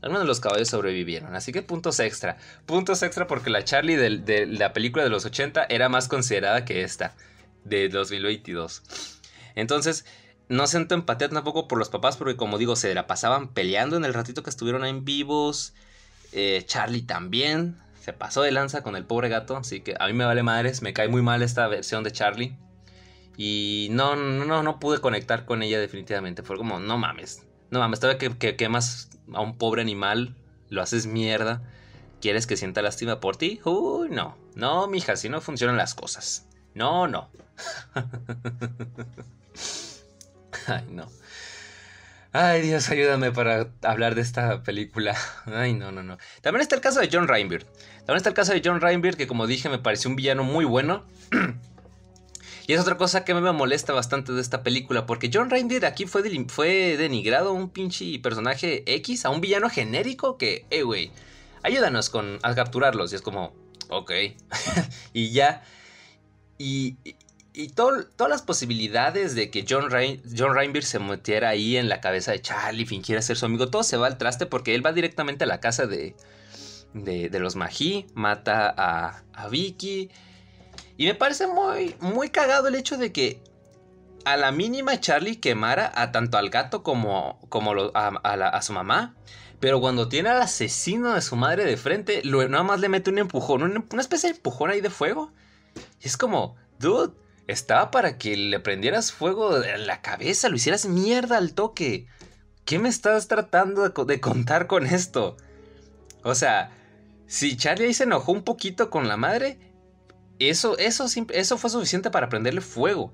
algunos 0.03 0.21
de 0.21 0.27
los 0.27 0.39
caballos 0.39 0.67
sobrevivieron, 0.69 1.33
así 1.33 1.51
que 1.51 1.63
puntos 1.63 1.99
extra. 1.99 2.37
Puntos 2.67 3.01
extra 3.01 3.25
porque 3.25 3.49
la 3.49 3.63
Charlie 3.63 3.95
de, 3.95 4.45
la 4.45 4.71
película 4.71 5.03
de 5.03 5.09
los 5.09 5.25
80 5.25 5.65
era 5.67 5.89
más 5.89 6.07
considerada 6.07 6.63
que 6.63 6.83
esta, 6.83 7.15
de 7.63 7.89
2022. 7.89 9.16
Entonces, 9.57 10.05
no 10.49 10.67
siento 10.67 10.93
empatía 10.93 11.29
tampoco 11.29 11.67
por 11.67 11.79
los 11.79 11.89
papás 11.89 12.15
porque 12.15 12.37
como 12.37 12.59
digo, 12.59 12.75
se 12.75 12.93
la 12.93 13.07
pasaban 13.07 13.49
peleando 13.49 13.97
en 13.97 14.05
el 14.05 14.13
ratito 14.13 14.43
que 14.43 14.51
estuvieron 14.51 14.85
en 14.85 15.03
vivos. 15.03 15.73
Eh, 16.31 16.63
Charlie 16.65 17.01
también 17.01 17.77
se 17.99 18.13
pasó 18.13 18.43
de 18.43 18.51
lanza 18.51 18.83
con 18.83 18.95
el 18.95 19.03
pobre 19.03 19.29
gato, 19.29 19.57
así 19.57 19.81
que 19.81 19.95
a 19.99 20.05
mí 20.05 20.13
me 20.13 20.25
vale 20.25 20.43
madres, 20.43 20.83
me 20.83 20.93
cae 20.93 21.07
muy 21.07 21.23
mal 21.23 21.41
esta 21.41 21.67
versión 21.67 22.03
de 22.03 22.11
Charlie. 22.11 22.55
Y 23.35 23.87
no, 23.91 24.15
no, 24.15 24.63
no 24.63 24.79
pude 24.79 25.01
conectar 25.01 25.45
con 25.45 25.63
ella 25.63 25.79
definitivamente. 25.79 26.43
Fue 26.43 26.55
como, 26.57 26.79
no 26.79 26.97
mames, 26.99 27.43
no 27.71 27.79
mames, 27.79 27.99
todavía 27.99 28.19
que, 28.19 28.37
que 28.37 28.55
quemas 28.55 29.09
a 29.33 29.41
un 29.41 29.57
pobre 29.57 29.81
animal, 29.81 30.35
lo 30.69 30.83
haces 30.83 31.07
mierda. 31.07 31.63
¿Quieres 32.21 32.45
que 32.45 32.57
sienta 32.57 32.81
lástima 32.83 33.19
por 33.19 33.37
ti? 33.37 33.59
Uy, 33.65 34.09
no. 34.09 34.37
No, 34.55 34.87
mija, 34.87 35.13
así 35.13 35.29
no 35.29 35.41
funcionan 35.41 35.77
las 35.77 35.95
cosas. 35.95 36.47
No, 36.75 37.07
no. 37.07 37.29
Ay, 40.67 40.85
no. 40.89 41.07
Ay, 42.33 42.61
Dios, 42.61 42.89
ayúdame 42.89 43.31
para 43.31 43.69
hablar 43.81 44.13
de 44.15 44.21
esta 44.21 44.61
película. 44.61 45.15
Ay, 45.45 45.73
no, 45.73 45.91
no, 45.91 46.03
no. 46.03 46.17
También 46.41 46.61
está 46.61 46.75
el 46.75 46.81
caso 46.81 46.99
de 46.99 47.09
John 47.11 47.27
Reinbeard. 47.27 47.65
También 48.05 48.17
está 48.17 48.29
el 48.29 48.35
caso 48.35 48.53
de 48.53 48.61
John 48.63 48.81
Reinbeard, 48.81 49.15
que 49.15 49.27
como 49.27 49.47
dije, 49.47 49.69
me 49.69 49.79
pareció 49.79 50.09
un 50.09 50.15
villano 50.15 50.43
muy 50.43 50.65
bueno. 50.65 51.05
Y 52.67 52.73
es 52.73 52.81
otra 52.81 52.97
cosa 52.97 53.23
que 53.23 53.33
me 53.33 53.53
molesta 53.53 53.93
bastante 53.93 54.33
de 54.33 54.41
esta 54.41 54.61
película, 54.61 55.05
porque 55.05 55.31
John 55.33 55.49
Reindeer 55.49 55.85
aquí 55.85 56.05
fue, 56.05 56.21
fue 56.49 56.97
denigrado 56.97 57.53
un 57.53 57.69
pinche 57.69 58.19
personaje 58.19 58.83
X, 58.85 59.23
a 59.23 59.29
un 59.29 59.39
villano 59.39 59.69
genérico 59.69 60.37
que, 60.37 60.65
eh, 60.69 60.83
güey, 60.83 61.11
ayúdanos 61.63 62.09
con, 62.09 62.39
a 62.43 62.53
capturarlos. 62.55 63.13
Y 63.13 63.15
es 63.15 63.21
como, 63.21 63.55
ok. 63.87 64.11
y 65.13 65.31
ya. 65.31 65.63
Y, 66.57 66.97
y, 67.57 67.69
todas 67.69 68.29
las 68.29 68.41
posibilidades 68.43 69.35
de 69.35 69.49
que 69.49 69.65
John, 69.67 69.89
John 70.37 70.55
Reinbeer 70.55 70.85
se 70.85 70.99
metiera 70.99 71.49
ahí 71.49 71.77
en 71.77 71.89
la 71.89 71.99
cabeza 71.99 72.31
de 72.31 72.41
Charlie, 72.41 72.85
fingiera 72.85 73.21
ser 73.21 73.37
su 73.37 73.45
amigo, 73.45 73.69
todo 73.69 73.83
se 73.83 73.97
va 73.97 74.07
al 74.07 74.17
traste 74.17 74.45
porque 74.45 74.75
él 74.75 74.85
va 74.85 74.93
directamente 74.93 75.43
a 75.43 75.47
la 75.47 75.59
casa 75.59 75.87
de, 75.87 76.15
de, 76.93 77.39
los 77.39 77.55
Magí, 77.55 78.05
mata 78.13 78.73
a, 78.77 79.23
a 79.33 79.47
Vicky 79.49 80.09
y 80.97 81.05
me 81.05 81.15
parece 81.15 81.47
muy, 81.47 81.95
muy 81.99 82.29
cagado 82.29 82.67
el 82.67 82.75
hecho 82.75 82.97
de 82.97 83.11
que 83.11 83.41
a 84.25 84.35
la 84.35 84.51
mínima 84.51 84.99
Charlie 84.99 85.37
quemara 85.37 85.91
a 85.95 86.11
tanto 86.11 86.37
al 86.37 86.49
gato 86.49 86.83
como, 86.83 87.39
como 87.49 87.91
a, 87.93 88.61
su 88.61 88.73
mamá. 88.73 89.15
Pero 89.59 89.79
cuando 89.79 90.09
tiene 90.09 90.29
al 90.29 90.41
asesino 90.41 91.13
de 91.13 91.21
su 91.21 91.35
madre 91.35 91.65
de 91.65 91.77
frente, 91.77 92.21
nada 92.23 92.63
más 92.63 92.79
le 92.79 92.89
mete 92.89 93.09
un 93.09 93.19
empujón, 93.19 93.63
una 93.63 94.01
especie 94.01 94.29
de 94.29 94.35
empujón 94.35 94.69
ahí 94.69 94.81
de 94.81 94.89
fuego. 94.89 95.31
Y 96.01 96.07
es 96.07 96.17
como, 96.17 96.55
dude, 96.77 97.13
estaba 97.47 97.91
para 97.91 98.17
que 98.17 98.35
le 98.35 98.59
prendieras 98.59 99.11
fuego 99.11 99.63
en 99.63 99.87
la 99.87 100.01
cabeza, 100.01 100.49
lo 100.49 100.57
hicieras 100.57 100.85
mierda 100.85 101.37
al 101.37 101.53
toque. 101.53 102.07
¿Qué 102.65 102.79
me 102.79 102.89
estás 102.89 103.27
tratando 103.27 103.87
de, 103.87 104.19
contar 104.19 104.67
con 104.67 104.85
esto? 104.85 105.37
O 106.23 106.35
sea, 106.35 106.71
si 107.25 107.55
Charlie 107.55 107.85
ahí 107.85 107.93
se 107.93 108.03
enojó 108.03 108.33
un 108.33 108.43
poquito 108.43 108.89
con 108.89 109.07
la 109.07 109.15
madre, 109.15 109.57
eso, 110.39 110.77
eso, 110.77 111.05
eso 111.29 111.57
fue 111.57 111.69
suficiente 111.69 112.11
para 112.11 112.27
prenderle 112.27 112.59
fuego. 112.59 113.13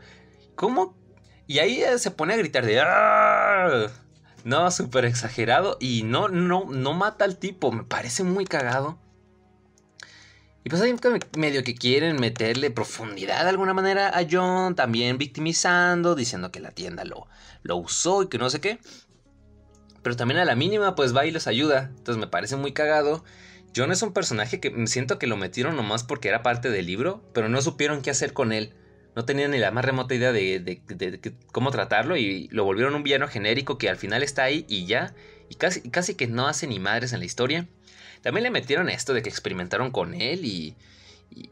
¿Cómo? 0.56 0.98
Y 1.46 1.60
ahí 1.60 1.84
se 1.98 2.12
pone 2.12 2.34
a 2.34 2.38
gritar 2.38 2.66
de... 2.66 2.82
¡Ah! 2.82 3.88
No, 4.44 4.72
súper 4.72 5.06
exagerado. 5.06 5.78
Y 5.80 6.04
no, 6.04 6.28
no, 6.30 6.66
no 6.66 6.94
mata 6.94 7.26
al 7.26 7.38
tipo. 7.38 7.72
Me 7.72 7.84
parece 7.84 8.24
muy 8.24 8.46
cagado. 8.46 9.00
Y 10.64 10.70
pues 10.70 10.82
ahí 10.82 10.96
medio 11.38 11.64
que 11.64 11.76
quieren 11.76 12.16
meterle 12.16 12.72
profundidad 12.72 13.44
de 13.44 13.50
alguna 13.50 13.74
manera 13.74 14.18
a 14.18 14.26
John, 14.30 14.76
también 14.76 15.18
victimizando, 15.18 16.16
diciendo 16.16 16.52
que 16.52 16.62
la 16.62 16.72
tienda 16.72 17.04
lo, 17.04 17.28
lo 17.64 17.76
usó 17.76 18.24
y 18.24 18.30
que 18.30 18.38
no 18.38 18.50
sé 18.50 18.62
qué. 18.62 18.80
Pero 20.04 20.16
también 20.16 20.40
a 20.40 20.46
la 20.46 20.56
mínima 20.56 20.96
pues 20.96 21.16
va 21.16 21.26
y 21.26 21.32
les 21.32 21.48
ayuda. 21.48 21.92
Entonces 21.98 22.18
me 22.18 22.28
parece 22.28 22.56
muy 22.56 22.72
cagado. 22.72 23.26
John 23.76 23.92
es 23.92 24.02
un 24.04 24.14
personaje 24.14 24.60
que 24.60 24.88
siento 24.88 25.20
que 25.20 25.28
lo 25.28 25.36
metieron 25.36 25.76
nomás 25.76 26.04
porque 26.04 26.30
era 26.30 26.44
parte 26.44 26.70
del 26.70 26.86
libro, 26.86 27.24
pero 27.34 27.50
no 27.50 27.62
supieron 27.62 28.02
qué 28.02 28.12
hacer 28.12 28.34
con 28.34 28.54
él. 28.54 28.74
No 29.16 29.26
tenían 29.26 29.52
ni 29.52 29.60
la 29.60 29.72
más 29.72 29.84
remota 29.84 30.16
idea 30.16 30.32
de, 30.32 30.82
cómo 31.52 31.72
tratarlo 31.72 32.16
y 32.16 32.48
lo 32.52 32.64
volvieron 32.64 32.96
un 32.96 33.04
villano 33.04 33.28
genérico 33.28 33.78
que 33.78 33.90
al 33.90 33.98
final 33.98 34.24
está 34.24 34.44
ahí 34.44 34.66
y 34.70 34.86
ya. 34.86 35.14
Y 35.50 35.56
casi, 35.56 35.90
casi 35.90 36.16
que 36.16 36.28
no 36.28 36.48
hace 36.48 36.68
ni 36.68 36.80
madres 36.80 37.14
en 37.14 37.20
la 37.20 37.26
historia. 37.26 37.68
También 38.24 38.44
le 38.44 38.50
metieron 38.50 38.90
esto 38.90 39.14
de 39.14 39.22
que 39.22 39.30
experimentaron 39.30 39.92
con 39.92 40.16
él 40.16 40.44
y, 40.44 40.76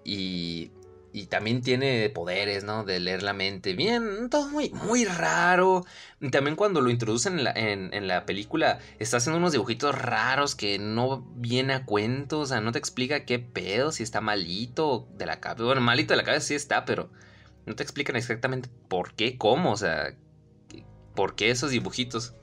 y 0.03 0.71
y 1.13 1.25
también 1.25 1.61
tiene 1.61 2.09
poderes, 2.09 2.63
¿no? 2.63 2.83
De 2.83 2.99
leer 2.99 3.23
la 3.23 3.33
mente. 3.33 3.73
Bien, 3.73 4.29
todo 4.29 4.47
muy, 4.47 4.69
muy 4.69 5.05
raro. 5.05 5.85
También 6.31 6.55
cuando 6.55 6.81
lo 6.81 6.89
introducen 6.89 7.39
en 7.39 7.43
la, 7.43 7.51
en, 7.51 8.07
la, 8.07 8.25
película, 8.25 8.79
está 8.99 9.17
haciendo 9.17 9.37
unos 9.37 9.51
dibujitos 9.51 9.97
raros 9.97 10.55
que 10.55 10.79
no 10.79 11.25
viene 11.35 11.73
a 11.73 11.85
cuento. 11.85 12.39
O 12.39 12.45
sea, 12.45 12.61
no 12.61 12.71
te 12.71 12.79
explica 12.79 13.25
qué 13.25 13.39
pedo, 13.39 13.91
si 13.91 14.03
está 14.03 14.21
malito 14.21 15.07
de 15.17 15.25
la 15.25 15.39
cabeza. 15.39 15.65
Bueno, 15.65 15.81
malito 15.81 16.13
de 16.13 16.17
la 16.17 16.23
cabeza 16.23 16.47
sí 16.47 16.55
está, 16.55 16.85
pero 16.85 17.09
no 17.65 17.75
te 17.75 17.83
explican 17.83 18.15
exactamente 18.15 18.69
por 18.87 19.13
qué, 19.13 19.37
cómo, 19.37 19.73
o 19.73 19.77
sea, 19.77 20.15
por 21.15 21.35
qué 21.35 21.51
esos 21.51 21.71
dibujitos. 21.71 22.35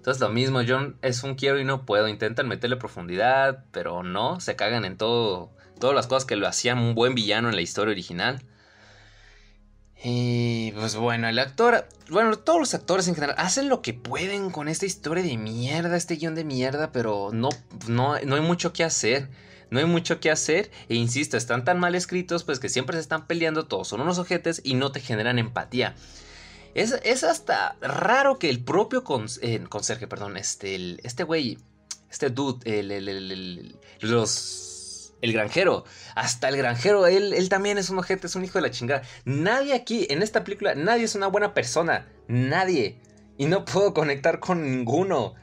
Entonces 0.00 0.18
lo 0.22 0.30
mismo, 0.30 0.62
John 0.66 0.96
es 1.02 1.22
un 1.24 1.34
quiero 1.34 1.60
y 1.60 1.64
no 1.64 1.84
puedo. 1.84 2.08
Intentan 2.08 2.48
meterle 2.48 2.76
profundidad, 2.76 3.66
pero 3.70 4.02
no, 4.02 4.40
se 4.40 4.56
cagan 4.56 4.86
en 4.86 4.96
todo 4.96 5.50
todas 5.78 5.94
las 5.94 6.06
cosas 6.06 6.24
que 6.24 6.36
lo 6.36 6.48
hacían 6.48 6.78
un 6.78 6.94
buen 6.94 7.14
villano 7.14 7.50
en 7.50 7.54
la 7.54 7.60
historia 7.60 7.92
original. 7.92 8.40
Y 10.02 10.72
pues 10.72 10.96
bueno, 10.96 11.28
el 11.28 11.38
actor, 11.38 11.86
bueno, 12.08 12.34
todos 12.38 12.58
los 12.58 12.72
actores 12.72 13.08
en 13.08 13.14
general 13.14 13.36
hacen 13.38 13.68
lo 13.68 13.82
que 13.82 13.92
pueden 13.92 14.50
con 14.50 14.68
esta 14.68 14.86
historia 14.86 15.22
de 15.22 15.36
mierda, 15.36 15.98
este 15.98 16.16
guion 16.16 16.34
de 16.34 16.44
mierda, 16.44 16.92
pero 16.92 17.28
no, 17.30 17.50
no, 17.86 18.18
no 18.18 18.34
hay 18.36 18.40
mucho 18.40 18.72
que 18.72 18.84
hacer. 18.84 19.28
No 19.68 19.80
hay 19.80 19.84
mucho 19.84 20.18
que 20.18 20.32
hacer 20.32 20.70
e 20.88 20.96
insisto, 20.96 21.36
están 21.36 21.64
tan 21.64 21.78
mal 21.78 21.94
escritos 21.94 22.42
pues 22.42 22.58
que 22.58 22.68
siempre 22.68 22.96
se 22.96 23.02
están 23.02 23.28
peleando, 23.28 23.66
todos 23.66 23.86
son 23.86 24.00
unos 24.00 24.18
ojetes 24.18 24.60
y 24.64 24.74
no 24.74 24.90
te 24.90 24.98
generan 24.98 25.38
empatía. 25.38 25.94
Es, 26.74 26.92
es 27.02 27.24
hasta 27.24 27.76
raro 27.80 28.38
que 28.38 28.48
el 28.48 28.62
propio 28.62 29.02
eh, 29.42 29.64
conserje, 29.68 30.06
perdón, 30.06 30.36
este, 30.36 30.96
este 31.06 31.24
güey, 31.24 31.58
este 32.10 32.30
dude, 32.30 32.78
el, 32.78 33.78
los 34.00 34.70
el 35.22 35.32
granjero. 35.32 35.84
Hasta 36.14 36.48
el 36.48 36.56
granjero, 36.56 37.06
él, 37.06 37.32
él 37.34 37.48
también 37.48 37.78
es 37.78 37.90
un 37.90 37.98
ojete, 37.98 38.26
es 38.26 38.36
un 38.36 38.44
hijo 38.44 38.58
de 38.58 38.62
la 38.62 38.70
chingada. 38.70 39.02
Nadie 39.24 39.74
aquí, 39.74 40.06
en 40.10 40.22
esta 40.22 40.44
película, 40.44 40.74
nadie 40.74 41.04
es 41.04 41.14
una 41.14 41.26
buena 41.26 41.54
persona. 41.54 42.08
Nadie. 42.28 43.00
Y 43.36 43.46
no 43.46 43.64
puedo 43.64 43.94
conectar 43.94 44.40
con 44.40 44.62
ninguno. 44.62 45.34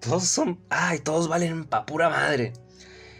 Todos 0.00 0.24
son... 0.24 0.60
Ay, 0.70 1.00
todos 1.00 1.28
valen 1.28 1.64
pa' 1.64 1.86
pura 1.86 2.08
madre. 2.08 2.52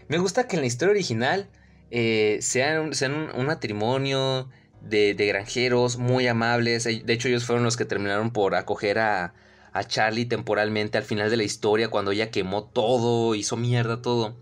Me 0.09 0.19
gusta 0.19 0.47
que 0.47 0.57
en 0.57 0.63
la 0.63 0.67
historia 0.67 0.93
original 0.93 1.51
eh, 1.91 2.39
sean 2.41 2.93
un, 3.35 3.47
matrimonio 3.47 4.49
de, 4.81 5.15
granjeros 5.15 5.99
muy 5.99 6.27
amables. 6.27 6.85
De 6.85 7.13
hecho, 7.13 7.29
ellos 7.29 7.45
fueron 7.45 7.65
los 7.65 7.77
que 7.77 7.85
terminaron 7.85 8.31
por 8.33 8.55
acoger 8.55 8.99
a, 8.99 9.35
a 9.73 9.85
Charlie 9.85 10.27
temporalmente 10.27 10.99
al 10.99 11.05
final 11.05 11.31
de 11.31 11.37
la 11.37 11.45
historia, 11.45 11.89
cuando 11.89 12.13
ella 12.13 12.31
quemó 12.31 12.65
todo, 12.65 13.35
hizo 13.35 13.57
mierda 13.57 14.03
todo 14.03 14.37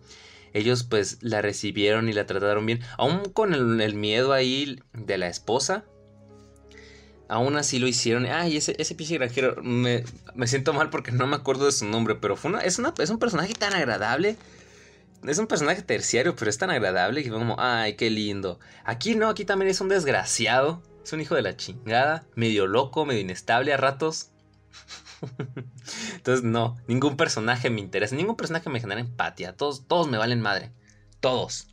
ellos 0.57 0.85
pues 0.85 1.19
la 1.21 1.43
recibieron 1.43 2.09
y 2.09 2.15
la 2.15 2.25
trataron 2.25 2.65
bien, 2.65 2.81
aún 2.97 3.25
con 3.31 3.53
el, 3.53 3.95
miedo 3.95 4.33
ahí 4.33 4.81
de 4.95 5.19
la 5.19 5.29
esposa, 5.29 5.85
aún 7.29 7.57
así 7.57 7.79
lo 7.79 7.87
hicieron. 7.87 8.25
Ay, 8.25 8.57
ese, 8.57 8.75
ese 8.79 8.95
pinche 8.95 9.19
granjero, 9.19 9.63
me, 9.63 10.05
me, 10.35 10.47
siento 10.47 10.73
mal 10.73 10.89
porque 10.89 11.13
no 11.13 11.27
me 11.27 11.37
acuerdo 11.37 11.67
de 11.67 11.73
su 11.73 11.85
nombre, 11.85 12.15
pero 12.15 12.37
fue 12.37 12.53
es, 12.65 12.79
una, 12.79 12.95
es 12.99 13.11
un 13.11 13.19
personaje 13.19 13.53
tan 13.53 13.75
agradable. 13.75 14.37
Es 15.25 15.39
un 15.39 15.47
personaje 15.47 15.83
terciario, 15.83 16.37
pero 16.37 16.51
es 16.51 16.59
tan 16.59 16.71
agradable 16.71 17.23
que 17.23 17.31
como, 17.31 17.57
ay, 17.59 17.95
qué 17.95 18.11
lindo. 18.11 18.61
Aquí 18.85 19.15
no, 19.15 19.29
aquí 19.29 19.45
también 19.45 19.71
es 19.71 19.81
un 19.81 19.89
desgraciado. 19.89 20.83
Es 21.03 21.13
un 21.13 21.21
hijo 21.21 21.35
de 21.35 21.43
la 21.43 21.57
chingada, 21.57 22.25
medio 22.35 22.67
loco, 22.67 23.07
medio 23.07 23.21
inestable 23.21 23.73
a 23.73 23.77
ratos. 23.77 24.31
Entonces, 26.17 26.45
no, 26.45 26.77
ningún 26.89 27.17
personaje 27.17 27.71
me 27.71 27.81
interesa, 27.81 28.17
ningún 28.17 28.37
personaje 28.37 28.69
me 28.71 28.81
genera 28.81 29.01
empatía. 29.01 29.57
Todos, 29.57 29.87
todos 29.87 30.09
me 30.09 30.19
valen 30.19 30.41
madre. 30.41 30.73
Todos. 31.21 31.69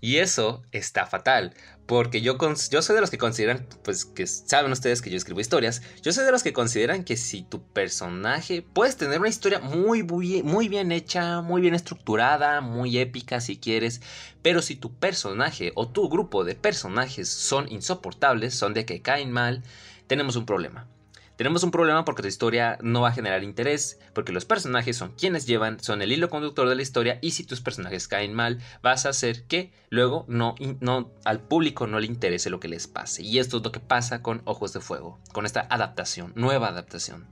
Y 0.00 0.18
eso 0.18 0.62
está 0.72 1.06
fatal, 1.06 1.54
porque 1.86 2.20
yo, 2.20 2.36
soy 2.56 2.94
de 2.94 3.00
los 3.00 3.10
que 3.10 3.18
consideran, 3.18 3.66
pues 3.84 4.04
que 4.04 4.26
saben 4.26 4.72
ustedes 4.72 5.02
que 5.02 5.10
yo 5.10 5.16
escribo 5.16 5.40
historias, 5.40 5.82
yo 6.02 6.12
soy 6.12 6.24
de 6.24 6.32
los 6.32 6.42
que 6.42 6.52
consideran 6.52 7.04
que 7.04 7.16
si 7.16 7.42
tu 7.42 7.62
personaje, 7.62 8.62
puedes 8.62 8.96
tener 8.96 9.20
una 9.20 9.28
historia 9.28 9.60
muy, 9.60 10.02
muy 10.02 10.68
bien 10.68 10.90
hecha, 10.90 11.42
muy 11.42 11.62
bien 11.62 11.74
estructurada, 11.74 12.60
muy 12.60 12.98
épica 12.98 13.40
si 13.40 13.56
quieres, 13.56 14.00
pero 14.42 14.62
si 14.62 14.74
tu 14.74 14.94
personaje 14.94 15.72
o 15.76 15.88
tu 15.88 16.08
grupo 16.08 16.44
de 16.44 16.56
personajes 16.56 17.28
son 17.28 17.70
insoportables, 17.70 18.54
son 18.54 18.74
de 18.74 18.84
que 18.84 19.00
caen 19.00 19.30
mal, 19.30 19.62
tenemos 20.08 20.34
un 20.36 20.46
problema. 20.46 20.88
Tenemos 21.36 21.62
un 21.62 21.70
problema 21.70 22.04
porque 22.04 22.22
tu 22.22 22.28
historia 22.28 22.78
no 22.80 23.02
va 23.02 23.10
a 23.10 23.12
generar 23.12 23.44
interés, 23.44 23.98
porque 24.14 24.32
los 24.32 24.46
personajes 24.46 24.96
son 24.96 25.12
quienes 25.12 25.46
llevan, 25.46 25.78
son 25.80 26.00
el 26.00 26.10
hilo 26.10 26.30
conductor 26.30 26.66
de 26.66 26.74
la 26.74 26.82
historia 26.82 27.18
y 27.20 27.32
si 27.32 27.44
tus 27.44 27.60
personajes 27.60 28.08
caen 28.08 28.32
mal, 28.32 28.58
vas 28.82 29.04
a 29.04 29.10
hacer 29.10 29.44
que 29.44 29.70
luego 29.90 30.24
no, 30.28 30.54
no 30.80 31.12
al 31.24 31.40
público 31.40 31.86
no 31.86 32.00
le 32.00 32.06
interese 32.06 32.48
lo 32.48 32.58
que 32.58 32.68
les 32.68 32.86
pase. 32.86 33.22
Y 33.22 33.38
esto 33.38 33.58
es 33.58 33.62
lo 33.62 33.70
que 33.70 33.80
pasa 33.80 34.22
con 34.22 34.40
Ojos 34.46 34.72
de 34.72 34.80
Fuego, 34.80 35.18
con 35.32 35.44
esta 35.44 35.60
adaptación, 35.68 36.32
nueva 36.36 36.68
adaptación. 36.68 37.26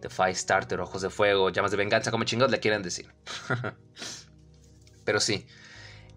The 0.00 0.08
Five 0.08 0.34
Starter, 0.34 0.80
Ojos 0.80 1.02
de 1.02 1.10
Fuego, 1.10 1.50
Llamas 1.50 1.72
de 1.72 1.76
Venganza, 1.76 2.10
como 2.10 2.24
chingados 2.24 2.50
le 2.50 2.60
quieren 2.60 2.82
decir. 2.82 3.12
Pero 5.04 5.20
sí, 5.20 5.46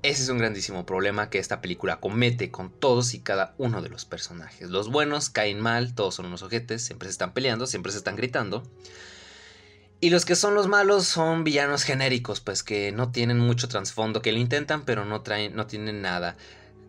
ese 0.04 0.24
es 0.24 0.30
un 0.30 0.38
grandísimo 0.38 0.86
problema 0.86 1.30
que 1.30 1.40
esta 1.40 1.62
película 1.62 2.02
comete 2.02 2.52
con 2.52 2.70
todos 2.70 3.14
y 3.14 3.20
cada 3.22 3.56
uno 3.58 3.82
de 3.82 3.88
los 3.88 4.04
personajes. 4.04 4.70
Los 4.70 4.92
buenos 4.92 5.30
caen 5.30 5.62
mal, 5.62 5.96
todos 5.96 6.16
son 6.16 6.26
unos 6.26 6.44
ojetes, 6.44 6.84
siempre 6.84 7.08
se 7.08 7.14
están 7.14 7.34
peleando, 7.34 7.66
siempre 7.66 7.94
se 7.94 8.00
están 8.00 8.18
gritando. 8.18 8.64
Y 10.02 10.10
los 10.10 10.26
que 10.26 10.36
son 10.36 10.56
los 10.56 10.68
malos 10.68 11.06
son 11.06 11.46
villanos 11.46 11.84
genéricos, 11.84 12.42
pues 12.42 12.64
que 12.64 12.92
no 12.92 13.14
tienen 13.14 13.40
mucho 13.40 13.70
trasfondo, 13.70 14.22
que 14.22 14.34
lo 14.34 14.40
intentan 14.40 14.84
pero 14.84 15.06
no, 15.06 15.22
traen, 15.22 15.56
no 15.56 15.68
tienen 15.68 16.02
nada. 16.02 16.36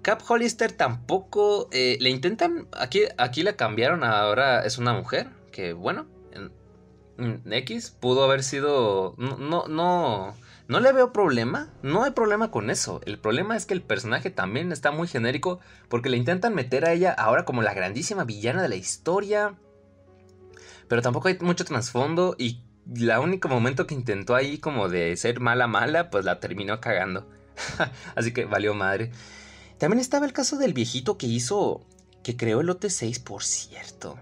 Cap 0.02 0.20
Hollister 0.28 0.72
tampoco 0.72 1.68
eh, 1.70 1.96
le 2.00 2.10
intentan, 2.10 2.66
aquí, 2.72 3.02
aquí 3.16 3.44
la 3.44 3.54
cambiaron, 3.54 4.02
ahora 4.02 4.66
es 4.66 4.76
una 4.76 4.92
mujer, 4.92 5.28
que 5.52 5.72
bueno, 5.72 6.06
en, 6.32 6.50
X 7.52 7.94
pudo 8.00 8.24
haber 8.24 8.42
sido, 8.42 9.14
no, 9.18 9.36
no, 9.38 9.68
no 9.68 10.34
no 10.66 10.80
le 10.80 10.92
veo 10.92 11.12
problema, 11.12 11.70
no 11.82 12.04
hay 12.04 12.12
problema 12.12 12.50
con 12.50 12.70
eso. 12.70 13.00
El 13.04 13.18
problema 13.18 13.56
es 13.56 13.66
que 13.66 13.74
el 13.74 13.82
personaje 13.82 14.30
también 14.30 14.72
está 14.72 14.90
muy 14.92 15.06
genérico 15.06 15.60
porque 15.88 16.08
le 16.08 16.16
intentan 16.16 16.54
meter 16.54 16.86
a 16.86 16.92
ella 16.92 17.12
ahora 17.12 17.44
como 17.44 17.62
la 17.62 17.74
grandísima 17.74 18.24
villana 18.24 18.62
de 18.62 18.68
la 18.68 18.76
historia. 18.76 19.56
Pero 20.88 21.02
tampoco 21.02 21.28
hay 21.28 21.38
mucho 21.40 21.64
trasfondo 21.64 22.34
y 22.38 22.62
la 22.94 23.20
único 23.20 23.48
momento 23.48 23.86
que 23.86 23.94
intentó 23.94 24.34
ahí 24.34 24.58
como 24.58 24.88
de 24.88 25.16
ser 25.16 25.40
mala 25.40 25.66
mala, 25.66 26.10
pues 26.10 26.24
la 26.24 26.40
terminó 26.40 26.80
cagando. 26.80 27.28
Así 28.14 28.32
que 28.32 28.46
valió 28.46 28.74
madre. 28.74 29.10
También 29.78 30.00
estaba 30.00 30.24
el 30.24 30.32
caso 30.32 30.56
del 30.56 30.72
viejito 30.72 31.18
que 31.18 31.26
hizo, 31.26 31.86
que 32.22 32.36
creó 32.36 32.60
el 32.62 32.68
OT6, 32.68 33.22
por 33.22 33.42
cierto. 33.42 34.18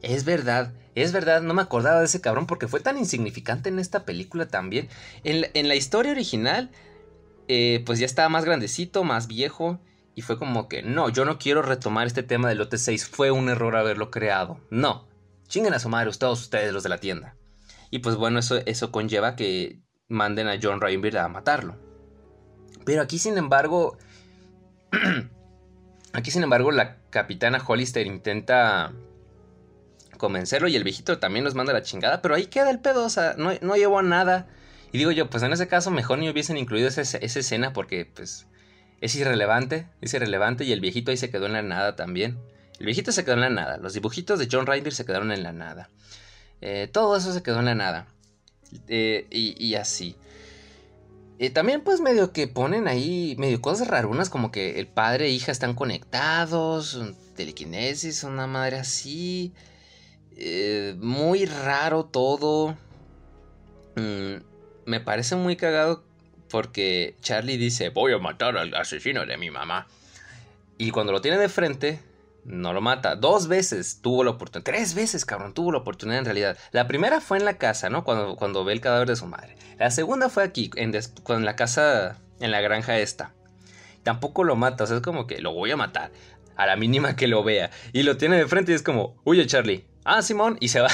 Es 0.00 0.24
verdad, 0.24 0.72
es 1.02 1.12
verdad, 1.12 1.42
no 1.42 1.54
me 1.54 1.62
acordaba 1.62 2.00
de 2.00 2.06
ese 2.06 2.20
cabrón 2.20 2.46
porque 2.46 2.68
fue 2.68 2.80
tan 2.80 2.98
insignificante 2.98 3.68
en 3.68 3.78
esta 3.78 4.04
película 4.04 4.48
también. 4.48 4.88
En, 5.24 5.68
la 5.68 5.74
historia 5.74 6.12
original, 6.12 6.70
eh, 7.46 7.82
pues 7.84 7.98
ya 7.98 8.06
estaba 8.06 8.28
más 8.28 8.44
grandecito, 8.44 9.04
más 9.04 9.26
viejo. 9.26 9.80
Y 10.14 10.22
fue 10.22 10.38
como 10.38 10.68
que, 10.68 10.82
no, 10.82 11.10
yo 11.10 11.24
no 11.24 11.38
quiero 11.38 11.62
retomar 11.62 12.06
este 12.06 12.22
tema 12.22 12.48
del 12.48 12.58
lote 12.58 12.78
6. 12.78 13.06
Fue 13.06 13.30
un 13.30 13.48
error 13.48 13.76
haberlo 13.76 14.10
creado. 14.10 14.60
No. 14.70 15.06
Chinguen 15.46 15.74
a 15.74 15.78
su 15.78 15.88
madre, 15.88 16.10
todos 16.18 16.40
ustedes, 16.40 16.72
los 16.72 16.82
de 16.82 16.88
la 16.88 16.98
tienda. 16.98 17.36
Y 17.90 18.00
pues 18.00 18.16
bueno, 18.16 18.38
eso, 18.38 18.56
eso 18.66 18.90
conlleva 18.90 19.36
que 19.36 19.80
manden 20.08 20.48
a 20.48 20.58
John 20.60 20.80
Rainbeard 20.80 21.16
a 21.18 21.28
matarlo. 21.28 21.76
Pero 22.84 23.02
aquí, 23.02 23.18
sin 23.18 23.38
embargo. 23.38 23.96
aquí, 26.12 26.30
sin 26.30 26.42
embargo, 26.42 26.72
la 26.72 26.96
capitana 27.10 27.62
Hollister 27.64 28.06
intenta 28.06 28.92
convencerlo 30.18 30.68
y 30.68 30.76
el 30.76 30.84
viejito 30.84 31.18
también 31.18 31.44
nos 31.44 31.54
manda 31.54 31.72
la 31.72 31.82
chingada, 31.82 32.20
pero 32.20 32.34
ahí 32.34 32.46
queda 32.46 32.70
el 32.70 32.80
pedo, 32.80 33.04
o 33.04 33.10
sea, 33.10 33.34
no, 33.38 33.52
no 33.62 33.76
llevó 33.76 34.00
a 34.00 34.02
nada. 34.02 34.46
Y 34.92 34.98
digo 34.98 35.10
yo, 35.10 35.30
pues 35.30 35.42
en 35.42 35.52
ese 35.52 35.68
caso 35.68 35.90
mejor 35.90 36.18
ni 36.18 36.28
hubiesen 36.28 36.56
incluido 36.56 36.88
esa, 36.88 37.00
esa 37.02 37.38
escena 37.38 37.72
porque 37.72 38.04
pues 38.06 38.46
es 39.00 39.14
irrelevante, 39.14 39.86
es 40.00 40.12
irrelevante 40.14 40.64
y 40.64 40.72
el 40.72 40.80
viejito 40.80 41.10
ahí 41.10 41.16
se 41.16 41.30
quedó 41.30 41.46
en 41.46 41.52
la 41.52 41.62
nada 41.62 41.96
también. 41.96 42.38
El 42.78 42.86
viejito 42.86 43.12
se 43.12 43.24
quedó 43.24 43.34
en 43.34 43.40
la 43.40 43.50
nada, 43.50 43.76
los 43.78 43.94
dibujitos 43.94 44.38
de 44.38 44.48
John 44.50 44.66
Ryder 44.66 44.92
se 44.92 45.04
quedaron 45.04 45.32
en 45.32 45.42
la 45.42 45.52
nada. 45.52 45.90
Eh, 46.60 46.88
todo 46.92 47.16
eso 47.16 47.32
se 47.32 47.42
quedó 47.42 47.58
en 47.60 47.66
la 47.66 47.74
nada. 47.74 48.06
Eh, 48.88 49.26
y, 49.30 49.74
así. 49.74 50.16
Eh, 51.38 51.50
también 51.50 51.82
pues 51.82 52.00
medio 52.00 52.32
que 52.32 52.48
ponen 52.48 52.88
ahí 52.88 53.36
medio 53.38 53.60
cosas 53.60 53.88
rarunas 53.88 54.28
como 54.28 54.50
que 54.50 54.80
el 54.80 54.88
padre 54.88 55.26
e 55.26 55.30
hija 55.30 55.52
están 55.52 55.74
conectados, 55.74 56.98
telequinesis, 57.36 58.24
una 58.24 58.46
madre 58.46 58.78
así. 58.78 59.52
Eh, 60.40 60.94
muy 60.98 61.46
raro 61.46 62.04
todo. 62.04 62.76
Mm, 63.96 64.36
me 64.86 65.00
parece 65.00 65.34
muy 65.34 65.56
cagado 65.56 66.04
porque 66.48 67.16
Charlie 67.20 67.56
dice, 67.56 67.90
voy 67.90 68.12
a 68.12 68.18
matar 68.18 68.56
al 68.56 68.72
asesino 68.74 69.26
de 69.26 69.36
mi 69.36 69.50
mamá. 69.50 69.88
Y 70.78 70.92
cuando 70.92 71.12
lo 71.12 71.20
tiene 71.20 71.38
de 71.38 71.48
frente, 71.48 72.00
no 72.44 72.72
lo 72.72 72.80
mata. 72.80 73.16
Dos 73.16 73.48
veces 73.48 73.98
tuvo 74.00 74.22
la 74.22 74.30
oportunidad. 74.30 74.64
Tres 74.64 74.94
veces, 74.94 75.24
cabrón, 75.24 75.54
tuvo 75.54 75.72
la 75.72 75.78
oportunidad 75.78 76.20
en 76.20 76.24
realidad. 76.24 76.56
La 76.70 76.86
primera 76.86 77.20
fue 77.20 77.38
en 77.38 77.44
la 77.44 77.58
casa, 77.58 77.90
¿no? 77.90 78.04
Cuando, 78.04 78.36
cuando 78.36 78.64
ve 78.64 78.72
el 78.72 78.80
cadáver 78.80 79.08
de 79.08 79.16
su 79.16 79.26
madre. 79.26 79.56
La 79.76 79.90
segunda 79.90 80.28
fue 80.28 80.44
aquí, 80.44 80.70
en, 80.76 80.92
la 81.44 81.56
casa, 81.56 82.16
en 82.38 82.52
la 82.52 82.60
granja 82.60 82.98
esta. 82.98 83.32
Tampoco 84.04 84.44
lo 84.44 84.54
mata, 84.54 84.84
o 84.84 84.86
sea, 84.86 84.98
es 84.98 85.02
como 85.02 85.26
que 85.26 85.40
lo 85.40 85.52
voy 85.52 85.72
a 85.72 85.76
matar. 85.76 86.12
A 86.54 86.66
la 86.66 86.76
mínima 86.76 87.16
que 87.16 87.26
lo 87.26 87.42
vea. 87.42 87.70
Y 87.92 88.04
lo 88.04 88.16
tiene 88.16 88.36
de 88.36 88.46
frente 88.46 88.70
y 88.70 88.76
es 88.76 88.82
como, 88.82 89.16
huye 89.24 89.44
Charlie, 89.46 89.84
ah, 90.08 90.22
Simón, 90.22 90.56
y 90.60 90.68
se 90.68 90.80
va. 90.80 90.90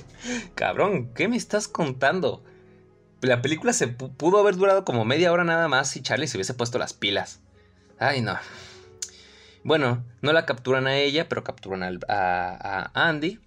Cabrón, 0.54 1.12
¿qué 1.14 1.28
me 1.28 1.36
estás 1.36 1.68
contando? 1.68 2.42
La 3.20 3.42
película 3.42 3.72
se 3.72 3.88
pudo 3.88 4.38
haber 4.38 4.56
durado 4.56 4.84
como 4.84 5.04
media 5.04 5.32
hora 5.32 5.44
nada 5.44 5.68
más 5.68 5.88
si 5.88 6.02
Charlie 6.02 6.26
se 6.26 6.36
hubiese 6.36 6.54
puesto 6.54 6.78
las 6.78 6.92
pilas. 6.92 7.40
Ay, 7.98 8.20
no. 8.20 8.36
Bueno, 9.62 10.04
no 10.20 10.32
la 10.32 10.44
capturan 10.44 10.86
a 10.86 10.96
ella, 10.96 11.28
pero 11.28 11.44
capturan 11.44 11.82
a, 12.08 12.90
Andy. 12.94 13.40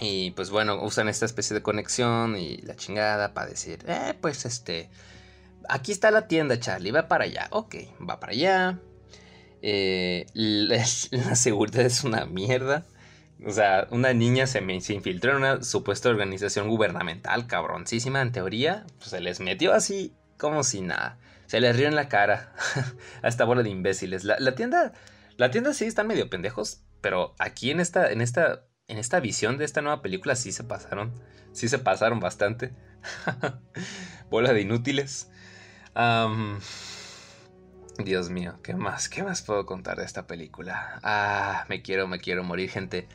Y 0.00 0.32
pues 0.32 0.50
bueno, 0.50 0.82
usan 0.82 1.08
esta 1.08 1.24
especie 1.24 1.54
de 1.54 1.62
conexión 1.62 2.36
y 2.36 2.58
la 2.58 2.76
chingada 2.76 3.32
para 3.32 3.48
decir, 3.48 3.78
eh, 3.86 4.14
pues 4.20 4.44
este, 4.44 4.90
aquí 5.68 5.92
está 5.92 6.10
la 6.10 6.26
tienda, 6.26 6.58
Charlie, 6.58 6.90
va 6.90 7.08
para 7.08 7.24
allá. 7.24 7.48
Ok, 7.50 7.76
va 8.06 8.20
para 8.20 8.32
allá. 8.32 8.80
Eh, 9.62 10.26
la 10.34 11.36
seguridad 11.36 11.86
es 11.86 12.04
una 12.04 12.26
mierda. 12.26 12.84
O 13.46 13.50
sea, 13.50 13.86
una 13.90 14.12
niña 14.14 14.46
se, 14.46 14.60
me, 14.60 14.74
infiltró 14.74 15.32
en 15.32 15.36
una 15.38 15.62
supuesta 15.62 16.08
organización 16.08 16.68
gubernamental, 16.68 17.46
cabroncísima 17.46 18.22
en 18.22 18.32
teoría. 18.32 18.86
Pues 18.98 19.10
se 19.10 19.20
les 19.20 19.40
metió 19.40 19.74
así 19.74 20.14
como 20.38 20.64
si 20.64 20.80
nada. 20.80 21.18
Se 21.46 21.60
les 21.60 21.76
rió 21.76 21.88
en 21.88 21.94
la 21.94 22.08
cara 22.08 22.54
a 23.22 23.28
esta 23.28 23.44
bola 23.44 23.62
de 23.62 23.70
imbéciles. 23.70 24.24
La, 24.24 24.54
tienda, 24.54 24.92
la 25.36 25.50
tienda 25.50 25.74
sí 25.74 25.84
están 25.84 26.06
medio 26.06 26.30
pendejos, 26.30 26.82
pero 27.00 27.34
aquí 27.38 27.70
en 27.70 27.80
esta, 27.80 28.10
en 28.10 28.22
esta, 28.22 28.64
en 28.88 28.96
esta 28.98 29.20
visión 29.20 29.58
de 29.58 29.66
esta 29.66 29.82
nueva 29.82 30.00
película 30.00 30.36
sí 30.36 30.50
se 30.50 30.64
pasaron, 30.64 31.12
sí 31.52 31.68
se 31.68 31.78
pasaron 31.78 32.20
bastante. 32.20 32.72
bola 34.30 34.54
de 34.54 34.62
inútiles. 34.62 35.28
Dios 37.98 38.28
mío, 38.28 38.58
¿qué 38.62 38.74
más? 38.74 39.08
¿Qué 39.08 39.22
más 39.22 39.42
puedo 39.42 39.66
contar 39.66 39.98
de 39.98 40.04
esta 40.04 40.26
película? 40.26 40.98
Ah, 41.02 41.64
me 41.68 41.80
quiero, 41.82 42.08
me 42.08 42.18
quiero 42.18 42.42
morir, 42.42 42.70
gente. 42.70 43.08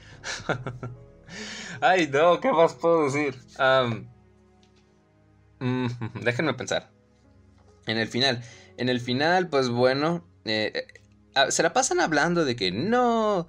Ay, 1.81 2.07
no, 2.07 2.39
¿qué 2.39 2.51
más 2.51 2.73
puedo 2.75 3.05
decir? 3.05 3.35
Mm, 5.59 5.87
déjenme 6.23 6.53
pensar. 6.53 6.89
En 7.87 7.97
el 7.97 8.07
final. 8.07 8.41
En 8.77 8.89
el 8.89 9.01
final, 9.01 9.49
pues 9.49 9.69
bueno. 9.69 10.25
Eh, 10.45 10.71
eh, 10.73 10.87
ah, 11.35 11.51
se 11.51 11.63
la 11.63 11.73
pasan 11.73 11.99
hablando 11.99 12.45
de 12.45 12.55
que 12.55 12.71
no. 12.71 13.47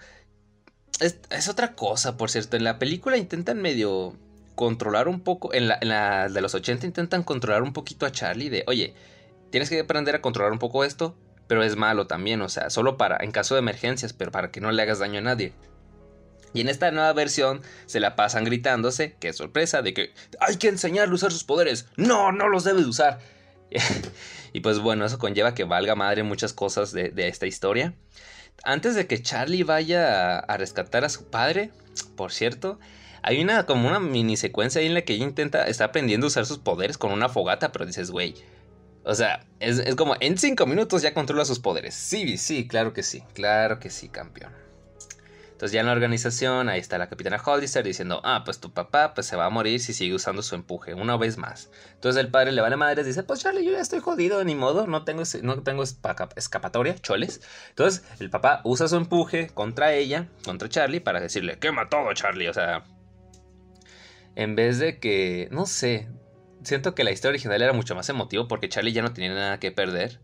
Es, 0.99 1.49
otra 1.49 1.75
cosa, 1.75 2.17
por 2.17 2.31
cierto. 2.31 2.57
En 2.57 2.65
la 2.65 2.79
película 2.79 3.17
intentan 3.17 3.63
medio 3.63 4.17
controlar 4.57 5.07
un 5.07 5.21
poco. 5.21 5.55
En 5.55 5.69
la 5.69 6.29
de 6.29 6.41
los 6.41 6.55
80 6.55 6.87
intentan 6.87 7.23
controlar 7.23 7.63
un 7.63 7.73
poquito 7.73 8.05
a 8.05 8.13
Charlie. 8.13 8.51
De, 8.51 8.65
oye, 8.67 8.95
tienes 9.51 9.69
que 9.69 9.81
aprender 9.81 10.15
a 10.15 10.21
controlar 10.21 10.53
un 10.53 10.59
poco 10.59 10.85
esto, 10.85 11.17
pero 11.47 11.63
es 11.63 11.77
malo 11.77 12.07
también, 12.07 12.41
o 12.43 12.49
sea, 12.49 12.71
solo 12.71 12.97
para, 12.97 13.19
en 13.21 13.33
caso 13.33 13.55
de 13.55 13.61
emergencias, 13.61 14.13
pero 14.13 14.31
para 14.31 14.51
que 14.51 14.61
no 14.61 14.71
le 14.71 14.83
hagas 14.83 15.01
daño 15.01 15.19
a 15.19 15.23
nadie. 15.23 15.53
Y 16.53 16.61
en 16.61 16.69
esta 16.69 16.91
nueva 16.91 17.13
versión 17.13 17.63
se 17.87 18.01
la 18.01 18.17
pasan 18.17 18.45
gritándose, 18.45 19.17
qué 19.21 19.33
sorpresa, 19.33 19.83
de 19.83 19.95
que 19.95 20.13
hay 20.41 20.57
que 20.57 20.69
enseñarle 20.69 21.13
a 21.13 21.15
usar 21.15 21.33
sus 21.33 21.45
poderes. 21.45 21.87
No, 21.97 22.33
no 22.33 22.49
los 22.49 22.65
debe 22.65 22.83
de 22.83 22.89
usar. 22.89 23.21
y 24.53 24.61
pues 24.61 24.81
bueno, 24.81 25.05
eso 25.05 25.19
conlleva 25.19 25.55
que 25.55 25.65
valga 25.65 25.95
madre 25.95 26.23
muchas 26.23 26.53
cosas 26.53 26.93
de, 26.93 27.13
esta 27.29 27.47
historia. 27.47 27.95
Antes 28.65 28.95
de 28.95 29.07
que 29.07 29.23
Charlie 29.23 29.63
vaya 29.63 30.39
a, 30.39 30.57
rescatar 30.57 31.05
a 31.05 31.09
su 31.09 31.31
padre, 31.31 31.71
por 32.17 32.33
cierto, 32.33 32.79
hay 33.23 33.41
una 33.41 33.65
como 33.65 33.89
una 33.89 34.01
mini 34.01 34.37
secuencia 34.37 34.81
ahí 34.81 34.87
en 34.87 34.95
la 34.95 35.03
que 35.03 35.15
ella 35.15 35.25
intenta, 35.25 35.67
está 35.67 35.85
aprendiendo 35.85 36.27
a 36.27 36.29
usar 36.29 36.47
sus 36.47 36.59
poderes 36.59 36.99
con 36.99 37.13
una 37.13 37.29
fogata, 37.29 37.73
pero 37.73 37.87
dices, 37.87 38.11
güey, 38.11 38.35
o 39.05 39.15
sea, 39.15 39.47
es, 39.61 39.79
es 39.79 39.95
como 39.97 40.17
en 40.21 40.39
cinco 40.39 40.67
minutos 40.67 41.03
ya 41.03 41.15
controla 41.15 41.45
sus 41.45 41.59
poderes. 41.59 41.95
Sí, 41.95 42.37
sí, 42.37 42.67
claro 42.67 42.93
que 42.93 43.03
sí, 43.03 43.23
claro 43.35 43.79
que 43.79 43.91
sí, 43.91 44.09
campeón. 44.09 44.53
Entonces 45.61 45.75
ya 45.75 45.81
en 45.81 45.87
la 45.87 45.93
organización, 45.93 46.71
ahí 46.71 46.81
está 46.81 46.97
la 46.97 47.11
capitana 47.11 47.39
Hollister 47.45 47.85
diciendo, 47.85 48.23
ah, 48.25 48.45
pues 48.47 48.61
tu 48.61 48.73
papá 48.73 49.13
pues 49.13 49.27
se 49.27 49.37
va 49.37 49.45
a 49.45 49.51
morir 49.51 49.79
si 49.79 49.93
sigue 49.93 50.15
usando 50.15 50.41
su 50.41 50.55
empuje 50.55 50.95
una 50.95 51.19
vez 51.19 51.37
más. 51.37 51.71
Entonces 51.93 52.19
el 52.19 52.31
padre 52.31 52.53
le 52.53 52.63
vale 52.63 52.77
madres, 52.77 53.05
dice, 53.05 53.25
pues 53.25 53.41
Charlie, 53.41 53.67
yo 53.67 53.73
ya 53.73 53.81
estoy 53.81 54.01
jodido, 54.01 54.43
ni 54.43 54.55
modo, 54.55 54.87
no 54.87 55.05
tengo, 55.05 55.23
no 55.43 55.63
tengo 55.63 55.83
escapatoria, 55.83 56.95
choles. 56.99 57.43
Entonces 57.69 58.05
el 58.21 58.31
papá 58.31 58.63
usa 58.65 58.89
su 58.89 58.97
empuje 58.97 59.49
contra 59.53 59.93
ella, 59.93 60.29
contra 60.47 60.71
Charlie, 60.71 61.01
para 61.01 61.21
decirle, 61.21 61.59
quema 61.59 61.91
todo 61.91 62.11
Charlie, 62.15 62.49
o 62.49 62.55
sea... 62.55 62.85
En 64.37 64.57
vez 64.57 64.79
de 64.79 64.99
que, 64.99 65.49
no 65.51 65.67
sé, 65.67 66.09
siento 66.63 66.95
que 66.95 67.05
la 67.05 67.11
historia 67.11 67.31
original 67.31 67.63
era 67.63 67.73
mucho 67.73 67.95
más 67.95 68.09
emotivo 68.09 68.49
porque 68.49 68.69
Charlie 68.69 68.93
ya 68.93 69.03
no 69.03 69.13
tenía 69.13 69.35
nada 69.35 69.61
que 69.61 69.73
perder 69.73 70.21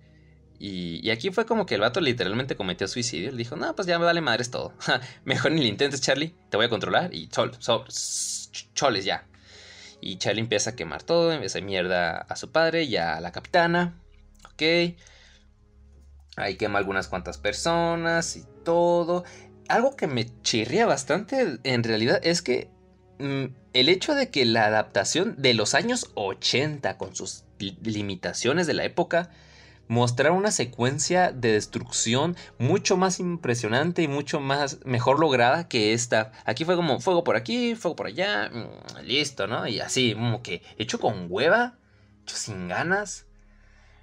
y, 0.59 1.11
aquí 1.11 1.31
fue 1.31 1.45
como 1.45 1.67
que 1.67 1.75
el 1.75 1.81
vato 1.83 2.01
literalmente 2.01 2.57
cometió 2.57 2.89
suicidio. 2.89 3.31
Le 3.31 3.39
dijo, 3.39 3.57
no, 3.57 3.75
pues 3.75 3.87
ya 3.87 3.99
me 3.99 4.05
vale 4.05 4.21
madres 4.21 4.51
todo. 4.51 4.73
Mejor 5.25 5.53
ni 5.53 5.61
lo 5.61 5.67
intentes, 5.67 6.01
Charlie. 6.01 6.35
Te 6.51 6.57
voy 6.57 6.67
a 6.67 6.71
controlar. 6.71 7.15
Y 7.15 7.29
chol, 7.29 7.53
choles 8.75 9.05
ya. 9.05 9.27
Y 10.01 10.19
Charlie 10.19 10.41
empieza 10.41 10.71
a 10.71 10.77
quemar 10.77 11.03
todo. 11.03 11.33
Empieza 11.33 11.59
a 11.59 11.63
mierda 11.63 12.19
a 12.19 12.37
su 12.37 12.51
padre 12.53 12.85
y 12.85 12.97
a 12.97 13.21
la 13.21 13.33
capitana. 13.33 14.01
Ok. 14.47 14.63
Ahí 16.37 16.57
quema 16.57 16.79
algunas 16.79 17.09
cuantas 17.09 17.39
personas 17.39 18.37
y 18.37 18.45
todo. 18.65 19.25
Algo 19.69 19.97
que 19.97 20.07
me 20.07 20.27
chirría 20.43 20.87
bastante 20.87 21.59
en 21.65 21.83
realidad 21.83 22.21
es 22.23 22.41
que 22.41 22.71
mm, 23.19 23.47
el 23.81 23.91
hecho 23.91 24.15
de 24.15 24.31
que 24.31 24.47
la 24.47 24.65
adaptación 24.65 25.35
de 25.37 25.53
los 25.53 25.75
años 25.75 26.11
80 26.15 26.97
con 26.97 27.15
sus 27.15 27.45
limitaciones 27.59 28.67
de 28.67 28.73
la 28.73 28.85
época 28.85 29.31
mostrar 29.87 30.33
una 30.33 30.51
secuencia 30.51 31.31
de 31.31 31.53
destrucción 31.53 32.37
mucho 32.59 32.97
más 32.97 33.21
impresionante 33.21 34.03
y 34.03 34.09
mucho 34.09 34.41
más 34.41 34.79
mejor 34.87 35.21
lograda 35.21 35.69
que 35.69 35.93
esta. 35.93 36.33
Aquí 36.47 36.65
fue 36.65 36.75
como 36.75 37.01
fuego 37.01 37.23
por 37.23 37.37
aquí, 37.37 37.75
fuego 37.75 37.97
por 37.97 38.07
allá, 38.07 38.51
mm, 38.51 39.05
listo, 39.05 39.47
¿no? 39.47 39.67
Y 39.67 39.81
así, 39.81 40.15
como 40.15 40.43
que 40.43 40.63
hecho 40.79 40.99
con 40.99 41.27
hueva, 41.29 41.75
hecho 42.23 42.37
sin 42.37 42.69
ganas. 42.69 43.27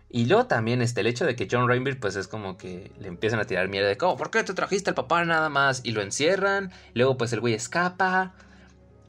Y 0.10 0.26
luego 0.28 0.46
también 0.46 0.84
este, 0.84 1.02
el 1.02 1.08
hecho 1.08 1.26
de 1.26 1.36
que 1.36 1.48
John 1.50 1.68
Rainbeard 1.68 2.00
pues 2.00 2.16
es 2.16 2.28
como 2.28 2.58
que 2.58 2.92
le 3.00 3.08
empiezan 3.08 3.40
a 3.40 3.46
tirar 3.46 3.68
mierda 3.70 3.90
de 3.90 3.98
cómo, 3.98 4.18
¿por 4.18 4.30
qué 4.30 4.44
te 4.44 4.54
trajiste 4.54 4.92
al 4.92 4.96
papá 4.96 5.26
nada 5.26 5.50
más? 5.50 5.82
Y 5.84 5.92
lo 5.92 6.04
encierran, 6.04 6.72
luego 6.94 7.18
pues 7.18 7.34
el 7.34 7.40
güey 7.40 7.56
escapa 7.56 8.34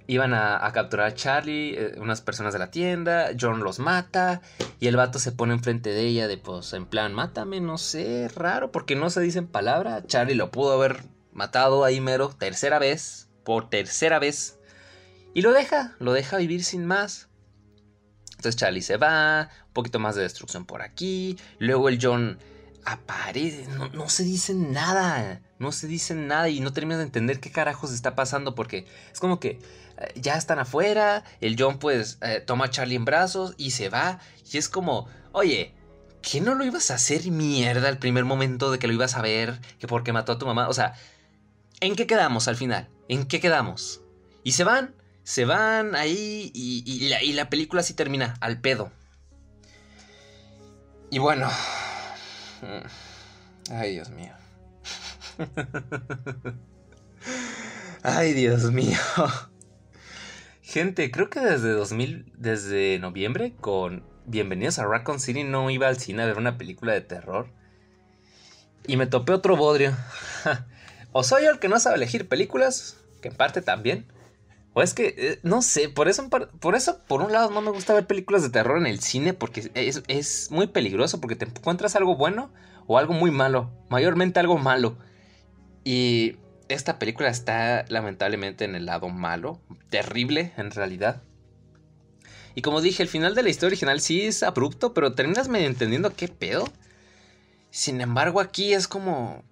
iban 0.07 0.34
a, 0.34 0.70
capturar 0.72 1.07
a 1.07 1.14
Charlie, 1.14 1.74
eh, 1.76 1.94
unas 1.98 2.20
personas 2.20 2.52
de 2.52 2.59
la 2.59 2.70
tienda, 2.70 3.30
John 3.38 3.62
los 3.62 3.78
mata 3.78 4.42
y 4.80 4.86
el 4.86 4.96
vato 4.96 5.18
se 5.18 5.32
pone 5.32 5.55
enfrente 5.55 5.90
de 5.90 6.02
ella 6.02 6.28
de 6.28 6.36
pues 6.36 6.72
en 6.72 6.86
plan, 6.86 7.14
mátame, 7.14 7.61
no 7.61 7.78
sé, 7.78 8.28
raro, 8.34 8.70
porque 8.70 8.96
no 8.96 9.11
se 9.11 9.20
dicen 9.20 9.46
palabra, 9.46 10.05
Charlie 10.07 10.34
lo 10.34 10.50
pudo 10.50 10.72
haber 10.72 11.05
matado 11.32 11.84
ahí 11.84 12.00
mero, 12.00 12.28
tercera 12.28 12.78
vez, 12.78 13.28
por 13.44 13.70
tercera 13.70 14.18
vez, 14.18 14.59
y 15.34 15.42
lo 15.42 15.52
deja, 15.52 15.96
lo 15.98 16.12
deja 16.12 16.36
vivir 16.36 16.64
sin 16.64 16.86
más. 16.86 17.28
Entonces 18.30 18.57
Charlie 18.57 18.82
se 18.82 18.98
va, 18.98 19.48
un 19.68 19.72
poquito 19.72 19.98
más 19.98 20.16
de 20.16 20.22
destrucción 20.22 20.66
por 20.66 20.82
aquí, 20.82 21.38
luego 21.59 21.88
el 21.88 21.98
John 22.00 22.38
aparece, 22.84 23.66
no, 23.94 24.09
se 24.09 24.24
dice 24.24 24.55
nada, 24.55 25.40
no 25.59 25.72
se 25.72 25.86
dice 25.86 26.14
nada 26.14 26.48
y 26.48 26.61
no 26.61 26.72
terminas 26.72 26.98
de 26.98 27.05
entender 27.05 27.40
qué 27.40 27.50
carajos 27.50 27.92
está 27.92 28.14
pasando 28.14 28.55
porque 28.55 28.86
es 29.12 29.20
como 29.20 29.40
que 29.40 29.59
ya 30.16 30.36
están 30.36 30.59
afuera, 30.59 31.24
el 31.40 31.57
John 31.59 31.78
pues 31.78 32.18
eh, 32.20 32.42
toma 32.45 32.66
a 32.66 32.70
Charlie 32.70 32.97
en 32.97 33.05
brazos 33.05 33.55
y 33.57 33.70
se 33.70 33.88
va. 33.88 34.20
Y 34.51 34.59
es 34.59 34.68
como, 34.68 35.09
oye, 35.32 35.74
¿qué 36.22 36.40
no 36.40 36.55
lo 36.55 36.64
ibas 36.64 36.90
a 36.90 36.95
hacer 36.95 37.30
mierda 37.30 37.88
el 37.88 37.99
primer 37.99 38.24
momento 38.24 38.70
de 38.70 38.78
que 38.78 38.86
lo 38.86 38.92
ibas 38.92 39.14
a 39.16 39.22
ver? 39.22 39.61
Que 39.78 39.86
porque 39.86 40.12
mató 40.12 40.32
a 40.32 40.38
tu 40.38 40.47
mamá. 40.47 40.68
O 40.68 40.74
sea, 40.74 40.95
¿en 41.80 41.97
qué 41.97 42.07
quedamos 42.07 42.49
al 42.49 42.57
final? 42.57 42.88
¿En 43.09 43.26
qué 43.26 43.40
quedamos? 43.40 44.01
Y 44.42 44.53
se 44.53 44.64
van, 44.64 44.95
se 45.22 45.45
van 45.45 45.95
ahí 45.95 46.51
y, 46.55 47.09
la, 47.09 47.22
y 47.22 47.32
la 47.32 47.49
película 47.51 47.80
así 47.80 47.95
termina, 47.95 48.36
al 48.40 48.61
pedo. 48.61 48.90
Y 51.11 51.18
bueno. 51.18 51.49
Ay, 53.70 53.92
Dios 53.92 54.11
mío. 54.11 54.34
Ay, 58.03 58.32
Dios 58.34 58.70
mío. 58.70 58.99
Gente, 60.65 61.11
creo 61.11 61.29
que 61.29 61.41
desde 61.41 61.73
2000, 61.73 62.33
desde 62.39 62.99
noviembre, 62.99 63.53
con 63.61 64.03
Bienvenidos 64.25 64.79
a 64.79 64.87
Raccoon 64.87 65.21
City, 65.21 65.45
no 65.45 65.69
iba 65.69 65.89
al 65.89 65.99
cine 65.99 66.23
a 66.23 66.27
ver 66.27 66.39
una 66.39 66.57
película 66.57 66.95
de 66.95 67.03
terror. 67.03 67.49
Y 68.87 68.97
me 68.97 69.07
topé 69.07 69.35
otro 69.35 69.59
bodrio. 69.59 69.95
o 71.12 71.23
soy 71.23 71.45
yo 71.45 71.51
el 71.51 71.59
que 71.59 71.69
no 71.69 71.79
sabe 71.79 71.97
elegir 71.97 72.29
películas, 72.29 72.97
que 73.21 73.29
en 73.29 73.37
parte 73.37 73.61
también. 73.61 74.07
O 74.73 74.81
es 74.81 74.95
que, 74.95 75.15
eh, 75.19 75.39
no 75.43 75.61
sé, 75.61 75.91
por 75.91 76.09
eso, 76.09 76.31
por 76.31 76.75
eso, 76.75 76.99
por 77.07 77.21
un 77.21 77.31
lado, 77.31 77.51
no 77.51 77.61
me 77.61 77.71
gusta 77.71 77.93
ver 77.93 78.07
películas 78.07 78.43
de 78.43 78.49
terror 78.49 78.79
en 78.79 78.87
el 78.87 79.01
cine, 79.01 79.35
porque 79.35 79.71
es, 79.75 80.03
es 80.09 80.51
muy 80.51 80.67
peligroso, 80.67 81.21
porque 81.21 81.37
te 81.37 81.45
encuentras 81.45 81.95
algo 81.95 82.17
bueno 82.17 82.51
o 82.87 82.97
algo 82.97 83.12
muy 83.12 83.31
malo, 83.31 83.71
mayormente 83.91 84.41
algo 84.41 84.57
malo. 84.57 84.97
Y 85.85 86.39
esta 86.69 86.99
película 86.99 87.29
está 87.29 87.85
lamentablemente 87.89 88.65
en 88.65 88.75
el 88.75 88.87
lado 88.87 89.09
malo, 89.09 89.61
terrible 89.91 90.53
en 90.57 90.71
realidad. 90.71 91.23
Y 92.55 92.62
como 92.62 92.81
dije, 92.81 93.03
el 93.03 93.09
final 93.09 93.35
de 93.35 93.43
la 93.43 93.51
historia 93.51 93.69
original 93.69 94.01
sí 94.01 94.23
es 94.23 94.43
abrupto, 94.43 94.95
pero 94.95 95.15
terminas 95.15 95.49
medio 95.49 95.67
entendiendo 95.67 96.15
qué 96.15 96.29
pedo. 96.29 96.69
Sin 97.71 98.01
embargo, 98.01 98.41
aquí 98.41 98.73
es 98.73 98.87
como... 98.87 99.43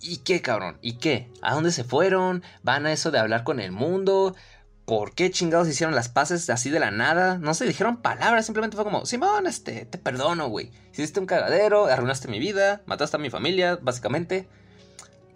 ¿Y 0.00 0.18
qué, 0.18 0.42
cabrón? 0.42 0.78
¿Y 0.82 0.94
qué? 0.94 1.30
¿A 1.42 1.54
dónde 1.54 1.72
se 1.72 1.82
fueron? 1.82 2.42
¿Van 2.62 2.86
a 2.86 2.92
eso 2.92 3.10
de 3.10 3.18
hablar 3.18 3.42
con 3.42 3.58
el 3.58 3.72
mundo? 3.72 4.36
¿Por 4.84 5.14
qué 5.14 5.30
chingados 5.30 5.66
hicieron 5.66 5.94
las 5.94 6.08
paces 6.08 6.48
así 6.50 6.70
de 6.70 6.78
la 6.78 6.90
nada? 6.90 7.38
No 7.38 7.54
se 7.54 7.66
dijeron 7.66 7.96
palabras, 7.96 8.46
simplemente 8.46 8.76
fue 8.76 8.84
como, 8.84 9.04
Simón, 9.04 9.46
este, 9.46 9.86
te 9.86 9.98
perdono, 9.98 10.48
güey. 10.48 10.70
Hiciste 10.92 11.18
un 11.18 11.26
cagadero, 11.26 11.86
arruinaste 11.86 12.28
mi 12.28 12.38
vida, 12.38 12.82
mataste 12.86 13.16
a 13.16 13.20
mi 13.20 13.30
familia, 13.30 13.78
básicamente 13.82 14.46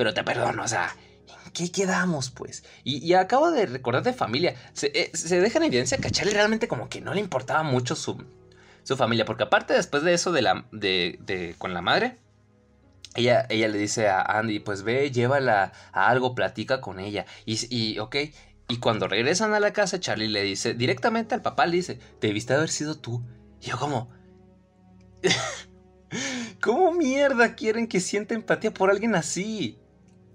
pero 0.01 0.15
te 0.15 0.25
perdono, 0.25 0.63
o 0.63 0.67
sea, 0.67 0.97
¿en 1.45 1.53
qué 1.53 1.71
quedamos, 1.71 2.31
pues? 2.31 2.65
Y, 2.85 3.13
acabo 3.13 3.51
de 3.51 3.67
recordar 3.67 4.03
de 4.03 4.15
familia, 4.15 4.55
eh, 4.81 5.11
se, 5.13 5.41
deja 5.43 5.59
en 5.59 5.65
evidencia 5.65 5.99
que 5.99 6.09
a 6.09 6.11
Charlie 6.11 6.33
realmente 6.33 6.69
como 6.69 6.89
que 6.89 7.03
no 7.03 7.13
le 7.13 7.21
importaba 7.21 7.63
mucho 7.65 7.95
su, 7.95 8.25
su 8.83 8.97
familia, 8.97 9.27
porque 9.27 9.43
aparte 9.43 9.75
después 9.75 10.03
de 10.03 10.15
eso 10.15 10.33
de 10.33 10.41
la, 10.41 10.65
de, 10.73 11.55
con 11.59 11.75
la 11.75 11.83
madre, 11.83 12.17
ella, 13.15 13.45
ella 13.51 13.69
le 13.69 13.77
dice 13.77 14.09
a 14.09 14.23
Andy, 14.23 14.61
pues 14.61 14.85
ve, 14.85 15.11
llévala 15.11 15.73
a 15.93 16.09
algo, 16.09 16.35
platica 16.35 16.81
con 16.81 16.99
ella, 16.99 17.27
y, 17.45 17.59
y 17.69 17.99
ok, 17.99 18.17
y 18.69 18.79
cuando 18.79 19.07
regresan 19.07 19.53
a 19.53 19.61
la 19.61 19.75
casa, 19.75 20.01
Charlie 20.01 20.29
le 20.29 20.45
dice, 20.45 20.73
directamente 20.73 21.35
al 21.35 21.43
papá 21.43 21.67
le 21.67 21.77
dice, 21.77 21.99
debiste 22.23 22.55
haber 22.55 22.71
sido 22.71 22.97
tú. 22.97 23.23
Y 23.61 23.67
yo 23.67 23.79
como... 23.79 24.09
¿Cómo 26.61 26.93
mierda 26.93 27.55
quieren 27.55 27.87
que 27.87 28.01
sienta 28.01 28.35
empatía 28.35 28.73
por 28.73 28.91
alguien 28.91 29.15
así? 29.15 29.80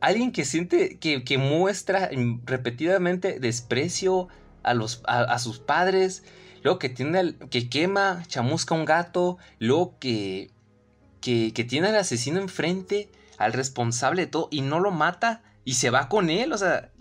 Alguien 0.05 0.31
que 0.31 0.45
siente, 0.45 0.99
que, 0.99 1.37
muestra 1.39 2.09
repetidamente 2.45 3.39
desprecio 3.39 4.27
a, 4.61 4.75
los, 4.75 5.01
a, 5.07 5.39
sus 5.39 5.57
padres, 5.57 6.23
luego 6.61 6.77
que 6.77 6.89
tiene, 6.89 7.35
que 7.49 7.69
quema, 7.69 8.23
chamusca 8.27 8.75
un 8.75 8.85
gato, 8.85 9.39
luego 9.57 9.97
que, 9.99 10.51
que, 11.21 11.51
tiene 11.67 11.87
al 11.87 11.95
asesino 11.95 12.39
enfrente, 12.39 13.09
al 13.39 13.53
responsable 13.53 14.21
de 14.21 14.27
todo, 14.27 14.47
y 14.51 14.61
no 14.61 14.79
lo 14.79 14.91
mata, 14.91 15.41
y 15.63 15.73
se 15.73 15.89
va 15.89 16.07
con 16.07 16.29
él, 16.29 16.53
o 16.53 16.57
sea, 16.59 16.91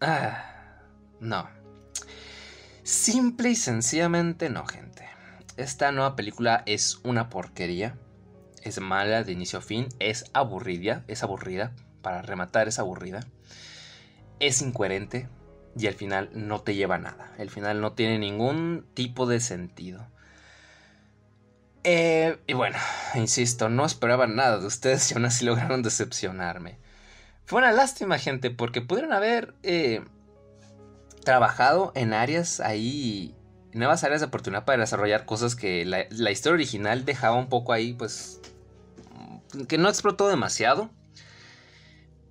ah, 0.00 0.82
no. 1.20 1.48
Simple 2.82 3.50
y 3.50 3.56
sencillamente 3.56 4.50
no, 4.50 4.66
gente. 4.66 5.08
Esta 5.56 5.92
nueva 5.92 6.16
película 6.16 6.64
es 6.66 6.98
una 7.04 7.30
porquería. 7.30 7.96
Es 8.62 8.80
mala 8.80 9.22
de 9.22 9.32
inicio 9.32 9.60
a 9.60 9.62
fin. 9.62 9.88
Es 9.98 10.24
aburrida. 10.34 11.04
Es 11.08 11.22
aburrida 11.22 11.72
para 12.06 12.22
rematar 12.22 12.68
es 12.68 12.78
aburrida, 12.78 13.26
es 14.38 14.62
incoherente 14.62 15.28
y 15.76 15.88
al 15.88 15.94
final 15.94 16.30
no 16.34 16.60
te 16.60 16.76
lleva 16.76 16.98
nada. 16.98 17.34
El 17.36 17.50
final 17.50 17.80
no 17.80 17.94
tiene 17.94 18.20
ningún 18.20 18.86
tipo 18.94 19.26
de 19.26 19.40
sentido. 19.40 20.06
Eh, 21.82 22.38
y 22.46 22.52
bueno, 22.52 22.78
insisto, 23.16 23.68
no 23.68 23.84
esperaba 23.84 24.28
nada 24.28 24.60
de 24.60 24.66
ustedes 24.66 25.10
y 25.10 25.14
aún 25.14 25.24
así 25.24 25.44
lograron 25.44 25.82
decepcionarme. 25.82 26.78
Fue 27.44 27.58
una 27.58 27.72
lástima, 27.72 28.18
gente, 28.18 28.52
porque 28.52 28.82
pudieron 28.82 29.12
haber 29.12 29.56
eh, 29.64 30.04
trabajado 31.24 31.90
en 31.96 32.12
áreas 32.12 32.60
ahí, 32.60 33.34
nuevas 33.72 34.04
áreas 34.04 34.20
de 34.20 34.28
oportunidad 34.28 34.64
para 34.64 34.82
desarrollar 34.82 35.24
cosas 35.24 35.56
que 35.56 35.84
la 35.84 36.30
historia 36.30 36.54
original 36.54 37.04
dejaba 37.04 37.34
un 37.34 37.48
poco 37.48 37.72
ahí, 37.72 37.94
pues, 37.94 38.40
que 39.66 39.76
no 39.76 39.88
explotó 39.88 40.28
demasiado, 40.28 40.88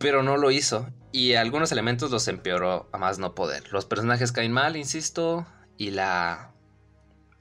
pero 0.05 0.21
no 0.21 0.37
lo 0.37 0.51
hizo. 0.51 0.87
Y 1.11 1.33
algunos 1.33 1.71
elementos 1.71 2.11
los 2.11 2.27
empeoró 2.27 2.87
a 2.93 2.99
más 2.99 3.17
no 3.17 3.33
poder. 3.33 3.73
Los 3.73 3.85
personajes 3.85 4.31
caen 4.31 4.51
mal, 4.51 4.75
insisto, 4.75 5.47
y 5.79 5.89
la 5.89 6.53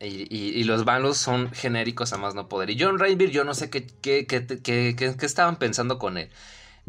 y, 0.01 0.65
los 0.65 0.87
malos 0.87 1.19
son 1.19 1.53
genéricos 1.53 2.15
a 2.15 2.17
más 2.17 2.35
no 2.35 2.49
poder. 2.49 2.71
Y 2.71 2.81
John 2.81 2.99
Rainbeer, 2.99 3.31
yo 3.31 3.45
no 3.45 3.53
sé 3.53 3.69
qué, 3.69 3.87
qué, 3.87 4.27
qué, 4.27 4.47
qué, 4.97 5.27
estaban 5.27 5.59
pensando 5.59 5.99
con 5.99 6.17
él. 6.17 6.31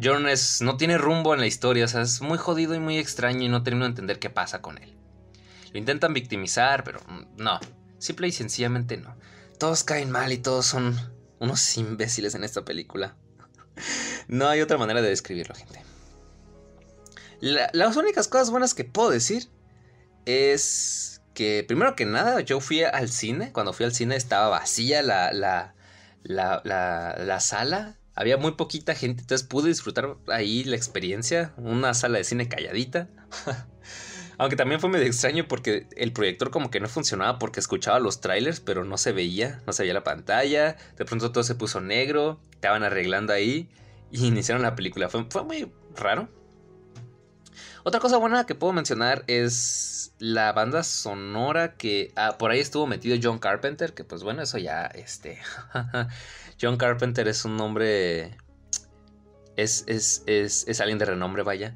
John 0.02 0.30
es, 0.30 0.62
no 0.62 0.78
tiene 0.78 0.98
rumbo 0.98 1.34
en 1.34 1.42
la 1.42 1.48
historia, 1.48 1.84
o 1.84 1.90
sea, 1.90 2.04
es 2.04 2.22
muy 2.22 2.38
jodido 2.38 2.74
y 2.74 2.80
muy 2.80 2.98
extraño 2.98 3.44
y 3.44 3.50
no 3.50 3.62
termino 3.62 3.84
de 3.84 3.90
entender 3.90 4.18
qué 4.18 4.30
pasa 4.30 4.62
con 4.62 4.78
él. 4.82 4.96
Lo 5.74 5.80
intentan 5.80 6.14
victimizar, 6.14 6.86
pero 6.86 7.02
no, 7.36 7.60
simple 7.98 8.30
y 8.30 8.32
sencillamente 8.32 8.96
no. 8.96 9.14
Todos 9.60 9.84
caen 9.84 10.10
mal 10.10 10.32
y 10.32 10.38
todos 10.38 10.68
son 10.68 10.96
unos 11.40 11.78
imbéciles 11.78 12.34
en 12.34 12.46
esta 12.46 12.64
película. 12.64 13.18
No 14.28 14.48
hay 14.48 14.62
otra 14.62 14.78
manera 14.78 15.02
de 15.02 15.10
describirlo, 15.10 15.56
gente. 15.56 15.82
las 17.42 17.96
únicas 17.96 18.28
cosas 18.28 18.50
buenas 18.50 18.74
que 18.74 18.84
puedo 18.84 19.10
decir 19.10 19.50
es 20.26 21.22
que 21.34 21.64
primero 21.68 21.96
que 21.96 22.06
nada 22.06 22.42
yo 22.42 22.60
fui 22.60 22.84
al 22.84 23.10
cine, 23.10 23.52
cuando 23.52 23.74
fui 23.74 23.86
al 23.86 23.94
cine 23.94 24.16
estaba 24.16 24.50
vacía 24.50 25.04
la, 25.04 25.32
la, 25.34 25.76
la, 26.24 26.62
la, 26.64 27.40
sala, 27.40 27.98
había 28.16 28.38
muy 28.38 28.54
poquita 28.54 28.96
gente, 28.96 29.22
entonces 29.22 29.46
pude 29.46 29.68
disfrutar 29.68 30.16
ahí 30.28 30.64
la 30.64 30.76
experiencia, 30.78 31.54
una 31.58 31.94
sala 31.94 32.18
de 32.18 32.24
cine 32.24 32.48
calladita. 32.48 33.10
Aunque 34.38 34.58
también 34.58 34.82
fue 34.82 34.90
medio 34.90 35.06
extraño 35.06 35.48
porque 35.48 35.88
el 35.96 36.12
proyector 36.12 36.52
como 36.52 36.70
que 36.70 36.82
no 36.82 36.90
funcionaba 36.90 37.40
porque 37.40 37.62
escuchaba 37.62 38.00
los 38.00 38.20
trailers, 38.20 38.60
pero 38.60 38.84
no 38.84 38.98
se 38.98 39.14
veía, 39.14 39.62
no 39.66 39.72
se 39.72 39.84
veía 39.84 39.94
la 39.94 40.04
pantalla. 40.04 40.76
De 40.98 41.06
pronto 41.06 41.32
todo 41.32 41.44
se 41.46 41.56
puso 41.56 41.80
negro, 41.80 42.42
estaban 42.52 42.84
arreglando 42.84 43.32
ahí 43.32 43.70
y 44.16 44.28
iniciaron 44.28 44.64
la 44.64 44.76
película. 44.76 45.10
Fue, 45.10 45.26
fue 45.30 45.44
muy 45.44 45.72
raro. 45.96 46.30
Otra 47.84 48.00
cosa 48.00 48.18
buena 48.18 48.46
que 48.46 48.56
puedo 48.56 48.74
mencionar 48.74 49.24
es 49.28 50.14
la 50.18 50.54
banda 50.54 50.84
sonora 50.84 51.76
que 51.76 52.12
ah, 52.16 52.38
por 52.40 52.52
ahí 52.52 52.60
estuvo 52.60 52.88
metido 52.88 53.18
John 53.22 53.38
Carpenter, 53.38 53.94
que 53.94 54.04
pues 54.04 54.24
bueno, 54.24 54.42
eso 54.42 54.58
ya, 54.58 54.86
este, 54.86 55.40
John 56.62 56.78
Carpenter 56.78 57.28
es 57.28 57.46
un 57.46 57.58
nombre, 57.58 58.38
es, 59.56 59.84
es, 59.88 60.24
es, 60.26 60.66
es 60.68 60.82
alguien 60.82 60.98
de 60.98 61.06
renombre, 61.06 61.44
vaya. 61.44 61.76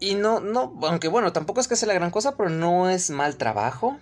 Y 0.00 0.14
no, 0.14 0.40
no, 0.40 0.78
aunque 0.84 1.08
bueno, 1.08 1.32
tampoco 1.32 1.60
es 1.60 1.68
que 1.68 1.76
sea 1.76 1.88
la 1.88 1.94
gran 1.94 2.10
cosa, 2.10 2.36
pero 2.36 2.48
no 2.48 2.88
es 2.88 3.10
mal 3.10 3.36
trabajo. 3.36 3.98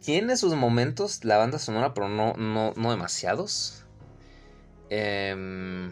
Tiene 0.00 0.36
sus 0.36 0.54
momentos 0.54 1.24
la 1.24 1.36
banda 1.36 1.58
sonora, 1.58 1.94
pero 1.94 2.08
no, 2.08 2.34
no, 2.34 2.72
no 2.76 2.90
demasiados. 2.90 3.84
Eh, 4.90 5.90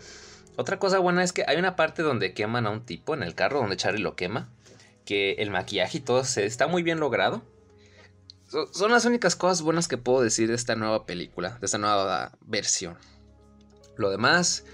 otra 0.58 0.80
cosa 0.80 0.98
buena 0.98 1.22
es 1.22 1.32
que 1.32 1.44
hay 1.46 1.56
una 1.56 1.76
parte 1.76 2.02
donde 2.02 2.34
queman 2.34 2.66
a 2.66 2.70
un 2.70 2.84
tipo 2.84 3.14
en 3.14 3.22
el 3.22 3.36
carro, 3.36 3.60
donde 3.60 3.76
Charlie 3.76 4.02
lo 4.02 4.16
quema. 4.16 4.50
Que 5.04 5.34
el 5.34 5.50
maquillaje 5.50 5.98
y 5.98 6.00
todo 6.00 6.24
se, 6.24 6.46
está 6.46 6.66
muy 6.66 6.82
bien 6.82 6.98
logrado. 6.98 7.42
son 8.72 8.90
las 8.90 9.04
únicas 9.04 9.36
cosas 9.36 9.62
buenas 9.62 9.86
que 9.86 9.98
puedo 9.98 10.20
decir 10.20 10.48
de 10.48 10.56
esta 10.56 10.74
nueva 10.74 11.06
película, 11.06 11.56
de 11.60 11.66
esta 11.66 11.78
nueva 11.78 12.32
versión. 12.40 12.98
Lo 13.96 14.10
demás, 14.10 14.64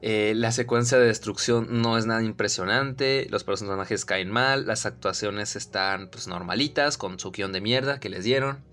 eh, 0.00 0.32
la 0.34 0.52
secuencia 0.52 0.98
de 0.98 1.06
destrucción 1.06 1.82
no 1.82 1.98
es 1.98 2.06
nada 2.06 2.22
impresionante, 2.22 3.26
los 3.28 3.44
personajes 3.44 4.06
caen 4.06 4.30
mal, 4.30 4.66
las 4.66 4.86
actuaciones 4.86 5.54
están 5.54 6.08
pues 6.08 6.28
normalitas 6.28 6.96
con 6.96 7.18
su 7.18 7.30
guion 7.30 7.52
de 7.52 7.60
mierda 7.60 8.00
que 8.00 8.08
les 8.08 8.24
dieron. 8.24 8.64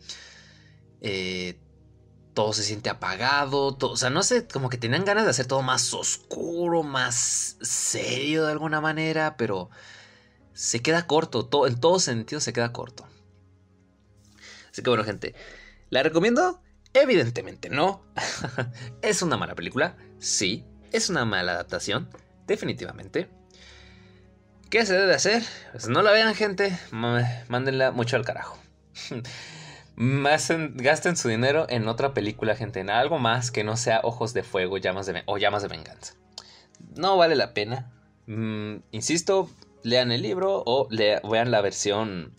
Eh, 1.01 1.60
todo 2.34 2.54
se 2.54 2.64
siente 2.64 2.90
apagado, 2.90 3.78
o 3.80 3.98
sea, 3.98 4.10
no 4.10 4.24
sé, 4.24 4.48
como 4.48 4.70
que 4.70 4.78
tenían 4.78 5.06
ganas 5.06 5.26
de 5.26 5.30
hacer 5.30 5.46
todo 5.46 5.62
más 5.62 5.94
oscuro, 5.94 6.84
más 6.84 7.58
serio 7.62 8.46
de 8.46 8.52
alguna 8.52 8.82
manera, 8.82 9.38
pero 9.38 9.70
se 10.54 10.82
queda 10.82 11.08
corto, 11.08 11.48
en 11.68 11.80
todo 11.80 12.00
sentido 12.00 12.42
se 12.42 12.54
queda 12.54 12.72
corto. 12.74 13.08
Así 14.72 14.82
que 14.82 14.90
bueno, 14.90 15.04
gente, 15.04 15.36
¿la 15.90 16.02
recomiendo? 16.02 16.62
Evidentemente 16.94 17.70
no. 17.70 18.04
¿Es 19.02 19.22
una 19.22 19.38
mala 19.38 19.56
película? 19.56 19.96
Sí. 20.20 20.66
¿Es 20.92 21.10
una 21.10 21.26
mala 21.26 21.54
adaptación? 21.54 22.10
Definitivamente. 22.46 23.30
¿Qué 24.70 24.86
se 24.86 24.94
debe 24.94 25.14
hacer? 25.14 25.44
Pues 25.72 25.88
no 25.88 26.02
la 26.02 26.12
vean, 26.12 26.34
gente. 26.36 26.78
Mándenla 26.92 27.92
mucho 27.92 28.16
al 28.16 28.26
carajo. 28.26 28.58
gasten 29.96 31.16
su 31.16 31.30
dinero 31.30 31.66
en 31.70 31.88
otra 31.88 32.14
película, 32.14 32.56
gente, 32.56 32.80
en 32.80 32.89
algo 32.89 33.20
más 33.20 33.52
que 33.52 33.64
no 33.64 33.78
sea 33.78 34.02
Ojos 34.04 34.34
de 34.34 34.44
Fuego 34.44 34.78
llamas 34.78 35.12
o 35.26 35.38
Llamas 35.38 35.62
de 35.62 35.70
Venganza. 35.70 36.16
No 36.96 37.18
vale 37.18 37.36
la 37.36 37.54
pena. 37.54 37.91
Mm, 38.28 38.78
insisto, 38.91 39.50
lean 39.84 40.12
el 40.12 40.22
libro 40.22 40.64
o 40.66 40.88
vean 40.89 41.52
la 41.52 41.62
versión. 41.62 42.34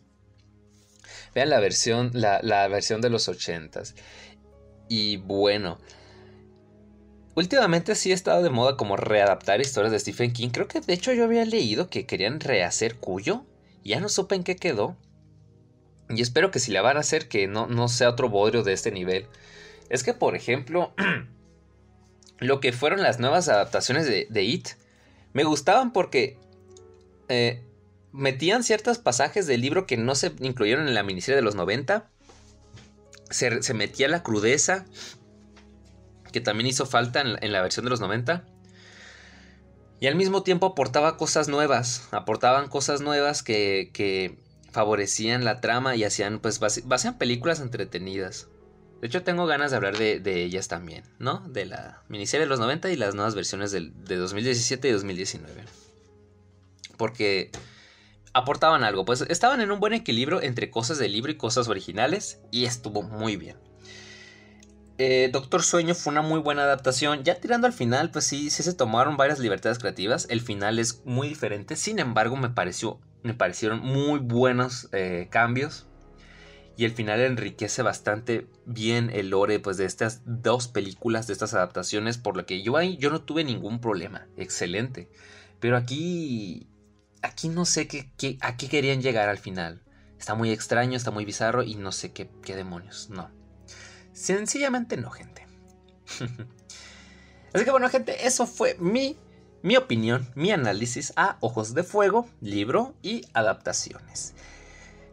Vean 1.35 1.51
la 1.51 1.61
versión, 1.61 2.11
la 2.15 2.69
versión 2.69 3.01
de 3.01 3.11
los 3.11 3.29
ochentas. 3.29 3.95
Y 4.89 5.17
bueno. 5.19 5.79
Últimamente 7.37 7.97
sí 7.97 8.13
ha 8.13 8.15
estado 8.15 8.43
de 8.43 8.51
moda 8.51 8.77
como 8.77 8.97
readaptar 8.97 9.61
historias 9.61 9.91
de 9.91 9.99
Stephen 9.99 10.33
King. 10.33 10.51
Creo 10.51 10.69
que 10.69 10.81
de 10.81 10.93
hecho 10.93 11.13
yo 11.13 11.25
había 11.25 11.45
leído 11.45 11.89
que 11.89 12.07
querían 12.07 12.39
rehacer 12.39 12.97
Cuyo. 12.97 13.45
Ya 13.83 14.01
no 14.01 14.09
supe 14.09 14.37
en 14.37 14.45
qué 14.45 14.57
quedó. 14.57 14.97
Y 16.17 16.23
espero 16.23 16.51
que 16.51 16.59
si 16.59 16.73
la 16.73 16.83
van 16.83 16.97
a 16.97 17.01
hacer, 17.01 17.29
que 17.29 17.47
no, 17.47 17.67
no 17.67 17.89
sea 17.89 18.11
otro 18.11 18.29
bodrio 18.29 18.63
de 18.63 18.73
este 18.73 18.91
nivel. 18.91 19.27
Es 19.89 20.03
que, 20.03 20.15
por 20.15 20.35
ejemplo, 20.35 20.95
lo 22.39 22.61
que 22.61 22.73
fueron 22.73 23.03
las 23.03 23.19
nuevas 23.19 23.49
adaptaciones 23.49 24.07
de, 24.07 24.43
It, 24.43 24.69
me 25.33 25.45
gustaban 25.45 25.93
porque 25.93 26.39
eh, 27.29 27.63
metían 28.13 28.63
ciertos 28.63 28.99
pasajes 28.99 29.47
del 29.47 29.61
libro 29.61 29.87
que 29.87 29.97
no 29.97 30.15
se 30.15 30.33
incluyeron 30.41 30.89
en 30.89 30.95
la 30.95 31.03
miniserie 31.03 31.37
de 31.37 31.43
los 31.43 31.55
90. 31.55 32.09
Se, 33.31 33.63
se 33.63 33.75
metía 33.75 34.09
la 34.09 34.23
crudeza, 34.23 34.85
que 36.33 36.41
también 36.41 36.67
hizo 36.67 36.87
falta 36.87 37.21
en, 37.21 37.53
la 37.53 37.63
versión 37.63 37.85
de 37.85 37.91
los 37.91 38.01
90. 38.01 38.45
Y 40.01 40.07
al 40.07 40.17
mismo 40.17 40.43
tiempo 40.43 40.67
aportaba 40.67 41.17
cosas 41.17 41.49
nuevas, 41.49 42.09
aportaban 42.11 42.69
cosas 42.69 43.01
nuevas 43.01 43.43
que, 43.43 43.91
que 43.93 44.39
favorecían 44.75 45.45
la 45.45 45.61
trama 45.61 45.95
y 45.95 46.03
hacían, 46.03 46.41
pues, 46.41 46.61
hacían 46.61 47.17
películas 47.17 47.61
entretenidas. 47.61 48.49
De 49.01 49.07
hecho, 49.07 49.23
tengo 49.23 49.47
ganas 49.47 49.71
de 49.71 49.77
hablar 49.77 49.97
de, 49.97 50.43
ellas 50.43 50.67
también, 50.67 51.05
¿no? 51.21 51.47
De 51.49 51.65
la 51.65 52.03
miniserie 52.09 52.47
de 52.47 52.51
los 52.51 52.59
90 52.59 52.91
y 52.91 52.97
las 52.97 53.15
nuevas 53.15 53.37
versiones 53.37 53.71
de 53.71 54.17
2017 54.17 54.89
y 54.89 54.91
2019. 54.91 55.65
Porque 56.97 57.53
aportaban 58.33 58.83
algo, 58.83 59.05
pues 59.05 59.21
estaban 59.29 59.61
en 59.61 59.71
un 59.71 59.79
buen 59.79 59.93
equilibrio 59.93 60.43
entre 60.43 60.71
cosas 60.71 60.99
del 60.99 61.13
libro 61.13 61.31
y 61.31 61.37
cosas 61.37 61.69
originales 61.69 62.41
y 62.51 62.65
estuvo 62.65 63.03
muy 63.03 63.37
bien. 63.37 63.57
Eh, 64.99 65.29
Doctor 65.33 65.63
Sueño 65.63 65.95
fue 65.95 66.11
una 66.11 66.23
muy 66.23 66.41
buena 66.41 66.63
adaptación. 66.63 67.23
Ya 67.23 67.37
tirando 67.37 67.69
al 67.69 67.73
final, 67.73 68.11
pues 68.11 68.25
sí, 68.25 68.51
sí 68.51 68.65
se 68.65 68.75
tomaron 68.75 69.17
varias 69.17 69.39
libertades 69.39 69.79
creativas. 69.79 70.27
El 70.31 70.41
final 70.41 70.81
es 70.81 71.05
muy 71.05 71.29
diferente. 71.29 71.77
Sin 71.77 72.01
embargo, 72.01 72.37
me 72.37 72.49
pareció 72.49 72.99
me 73.25 73.35
parecieron 73.35 73.81
muy 73.81 74.21
buenos 74.21 74.89
eh, 74.93 75.27
cambios. 75.31 75.87
Y 76.77 76.85
el 76.85 76.93
final 76.93 77.21
enriquece 77.21 77.83
bastante 77.83 78.49
bien 78.67 79.11
el 79.13 79.31
lore 79.31 79.61
pues, 79.61 79.77
de 79.77 79.87
estas 79.87 80.23
dos 80.27 80.69
películas, 80.69 81.27
de 81.27 81.33
estas 81.33 81.55
adaptaciones, 81.55 82.19
por 82.19 82.37
lo 82.37 82.47
que 82.47 82.63
yo 82.63 82.77
ahí 82.77 82.97
yo 82.97 83.11
no 83.11 83.23
tuve 83.23 83.45
ningún 83.45 83.81
problema. 83.81 84.29
Excelente. 84.37 85.09
Pero 85.59 85.77
aquí. 85.77 86.69
Aquí 87.23 87.49
no 87.49 87.65
sé 87.65 87.89
qué, 87.89 88.37
a 88.43 88.59
qué 88.59 88.69
querían 88.69 89.01
llegar 89.01 89.31
al 89.31 89.39
final. 89.39 89.83
Está 90.19 90.35
muy 90.35 90.51
extraño, 90.51 90.95
está 90.95 91.11
muy 91.11 91.25
bizarro 91.25 91.63
y 91.63 91.75
no 91.77 91.91
sé 91.91 92.13
qué, 92.13 92.29
qué 92.43 92.55
demonios. 92.55 93.09
No. 93.09 93.31
Sencillamente 94.13 94.99
no, 94.99 95.11
gente. 95.11 95.47
Así 97.55 97.65
que 97.65 97.71
bueno, 97.71 97.89
gente, 97.89 98.27
eso 98.27 98.47
fue 98.47 98.77
mi 98.79 99.17
mi 99.65 99.77
opinión, 99.79 100.29
mi 100.35 100.51
análisis 100.51 101.15
a 101.17 101.39
Ojos 101.41 101.73
de 101.73 101.85
Fuego, 101.85 102.29
libro 102.43 102.95
y 103.01 103.23
adaptaciones. 103.33 104.35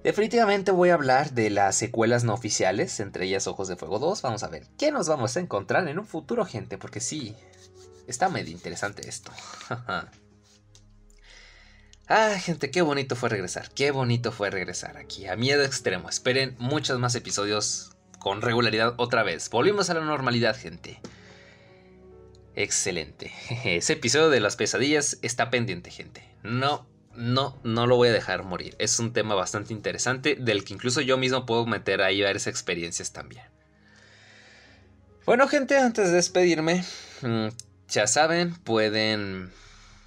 Definitivamente 0.03 0.71
voy 0.71 0.89
a 0.89 0.95
hablar 0.95 1.31
de 1.31 1.49
las 1.49 1.77
secuelas 1.77 2.25
no 2.25 2.33
oficiales, 2.33 2.99
entre 2.99 3.27
ellas 3.27 3.47
Ojos 3.47 3.69
de 3.69 3.77
Fuego 3.77 3.97
2. 3.97 4.21
Vamos 4.21 4.43
a 4.43 4.49
ver 4.49 4.67
qué 4.77 4.91
nos 4.91 5.07
vamos 5.07 5.37
a 5.37 5.39
encontrar 5.39 5.87
en 5.87 5.99
un 5.99 6.05
futuro, 6.05 6.43
gente, 6.43 6.77
porque 6.77 6.99
sí, 6.99 7.33
está 8.07 8.27
medio 8.27 8.51
interesante 8.51 9.07
esto. 9.07 9.31
ah, 12.09 12.37
gente, 12.37 12.71
qué 12.71 12.81
bonito 12.81 13.15
fue 13.15 13.29
regresar, 13.29 13.69
qué 13.73 13.91
bonito 13.91 14.33
fue 14.33 14.49
regresar 14.49 14.97
aquí 14.97 15.27
a 15.27 15.37
Miedo 15.37 15.63
Extremo. 15.63 16.09
Esperen 16.09 16.57
muchos 16.59 16.99
más 16.99 17.15
episodios 17.15 17.91
con 18.19 18.41
regularidad 18.41 18.95
otra 18.97 19.23
vez. 19.23 19.49
Volvimos 19.49 19.89
a 19.89 19.93
la 19.93 20.01
normalidad, 20.01 20.57
gente. 20.57 20.99
Excelente. 22.55 23.31
Ese 23.65 23.93
episodio 23.93 24.29
de 24.29 24.39
las 24.39 24.55
pesadillas 24.55 25.17
está 25.21 25.49
pendiente, 25.49 25.91
gente. 25.91 26.23
No, 26.43 26.85
no, 27.15 27.59
no 27.63 27.87
lo 27.87 27.95
voy 27.95 28.09
a 28.09 28.13
dejar 28.13 28.43
morir. 28.43 28.75
Es 28.79 28.99
un 28.99 29.13
tema 29.13 29.35
bastante 29.35 29.73
interesante 29.73 30.35
del 30.35 30.63
que 30.63 30.73
incluso 30.73 31.01
yo 31.01 31.17
mismo 31.17 31.45
puedo 31.45 31.65
meter 31.65 32.01
ahí 32.01 32.21
varias 32.21 32.47
experiencias 32.47 33.13
también. 33.13 33.43
Bueno, 35.25 35.47
gente, 35.47 35.77
antes 35.77 36.07
de 36.09 36.15
despedirme, 36.15 36.83
mm, 37.21 37.47
ya 37.87 38.07
saben, 38.07 38.55
pueden, 38.55 39.51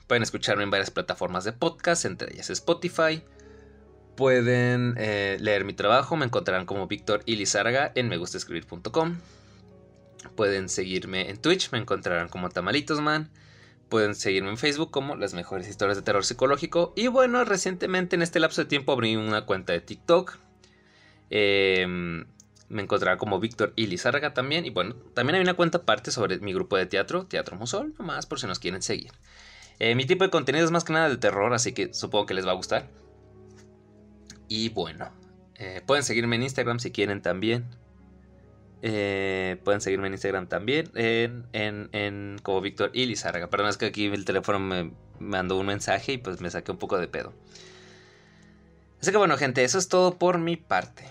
pueden 0.07 0.23
escucharme 0.23 0.65
en 0.65 0.71
varias 0.71 0.91
plataformas 0.91 1.45
de 1.45 1.53
podcast, 1.53 2.05
entre 2.05 2.33
ellas 2.33 2.51
Spotify. 2.51 3.23
Pueden 4.17 4.95
eh, 4.97 5.37
leer 5.41 5.65
mi 5.65 5.73
trabajo, 5.73 6.17
me 6.17 6.25
encontrarán 6.25 6.67
como 6.67 6.87
Víctor 6.87 7.23
Ilizarga 7.27 7.93
en 7.95 8.09
megustescribir.com. 8.09 9.19
Pueden 10.37 10.69
seguirme 10.69 11.31
en 11.31 11.37
Twitch, 11.37 11.71
me 11.71 11.79
encontrarán 11.79 12.29
como 12.29 12.49
Tamalitosman. 12.49 13.31
Pueden 13.89 14.15
seguirme 14.15 14.51
en 14.51 14.59
Facebook 14.59 14.91
como 14.91 15.15
Las 15.15 15.35
Mejores 15.35 15.69
Historias 15.69 15.97
de 15.97 16.03
Terror 16.03 16.25
Psicológico. 16.25 16.93
Y 16.97 17.07
bueno, 17.07 17.45
recientemente 17.45 18.17
en 18.17 18.23
este 18.23 18.41
lapso 18.41 18.63
de 18.63 18.69
tiempo 18.69 18.93
abrí 18.93 19.15
una 19.17 19.47
cuenta 19.47 19.73
de 19.73 19.81
TikTok. 19.81 20.39
Em, 21.31 22.25
me 22.69 22.83
encontrarán 22.83 23.19
como 23.19 23.39
Víctor 23.39 23.73
Ilizarga 23.77 24.35
también. 24.35 24.65
Y 24.65 24.71
bueno, 24.71 24.97
también 25.15 25.37
hay 25.37 25.43
una 25.43 25.55
cuenta 25.55 25.79
aparte 25.79 26.11
sobre 26.11 26.39
mi 26.41 26.53
grupo 26.53 26.77
de 26.77 26.87
teatro, 26.87 27.27
Teatro 27.27 27.57
Musol, 27.57 27.95
nomás 27.99 28.27
por 28.27 28.41
si 28.41 28.47
nos 28.47 28.59
quieren 28.59 28.83
seguir. 28.83 29.13
Eh, 29.79 29.95
mi 29.95 30.07
tipo 30.07 30.25
de 30.25 30.31
contenido 30.31 30.65
es 30.65 30.71
más 30.71 30.85
que 30.85 30.93
nada 30.93 31.09
de 31.09 31.17
terror, 31.17 31.53
así 31.53 31.73
que 31.73 31.93
supongo 31.95 32.27
que 32.27 32.35
les 32.35 32.47
va 32.47 32.53
a 32.53 32.55
gustar. 32.55 32.89
Y 34.49 34.71
bueno, 34.71 35.11
eh, 35.57 35.83
pueden 35.87 36.05
seguirme 36.05 36.37
en 36.37 36.45
Instagram 36.45 36.79
si 36.79 36.91
quieren 36.91 37.23
también. 37.23 37.67
Eh, 38.87 39.63
pueden 39.65 39.81
seguirme 39.81 40.09
en 40.09 40.13
Instagram 40.13 40.47
también 40.47 40.91
en, 40.95 41.47
en, 41.55 42.39
como 42.43 42.61
Víctor 42.61 42.91
y 42.93 43.07
Lizárraga. 43.07 43.49
Perdón, 43.49 43.71
es 43.71 43.79
que 43.79 43.87
aquí 43.87 44.05
el 44.05 44.27
teléfono 44.27 44.59
me 44.59 44.93
mandó 45.19 45.59
un 45.59 45.65
mensaje 45.65 46.13
y 46.13 46.19
pues 46.19 46.43
me 46.43 46.51
saqué 46.51 46.71
un 46.71 46.77
poco 46.77 46.99
de 46.99 47.09
pedo. 47.09 47.33
Así 49.01 49.11
que 49.11 49.17
bueno, 49.17 49.39
gente, 49.39 49.65
eso 49.65 49.79
es 49.79 49.89
todo 49.89 50.19
por 50.19 50.37
mi 50.37 50.57
parte. 50.59 51.07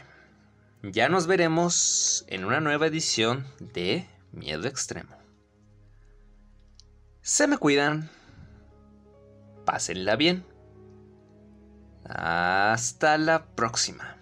Ya 0.83 1.09
nos 1.09 1.25
veremos 1.25 2.25
en 2.27 2.45
una 2.45 2.59
nueva 2.59 2.85
edición 2.85 3.43
de 3.59 4.05
Miedo 4.31 4.67
Extremo. 4.67 5.17
Se 7.21 7.47
me 7.47 7.57
cuidan. 7.57 8.07
Pásenla 9.65 10.15
bien. 10.15 10.45
Hasta 12.05 13.17
la 13.17 13.47
próxima. 13.47 14.12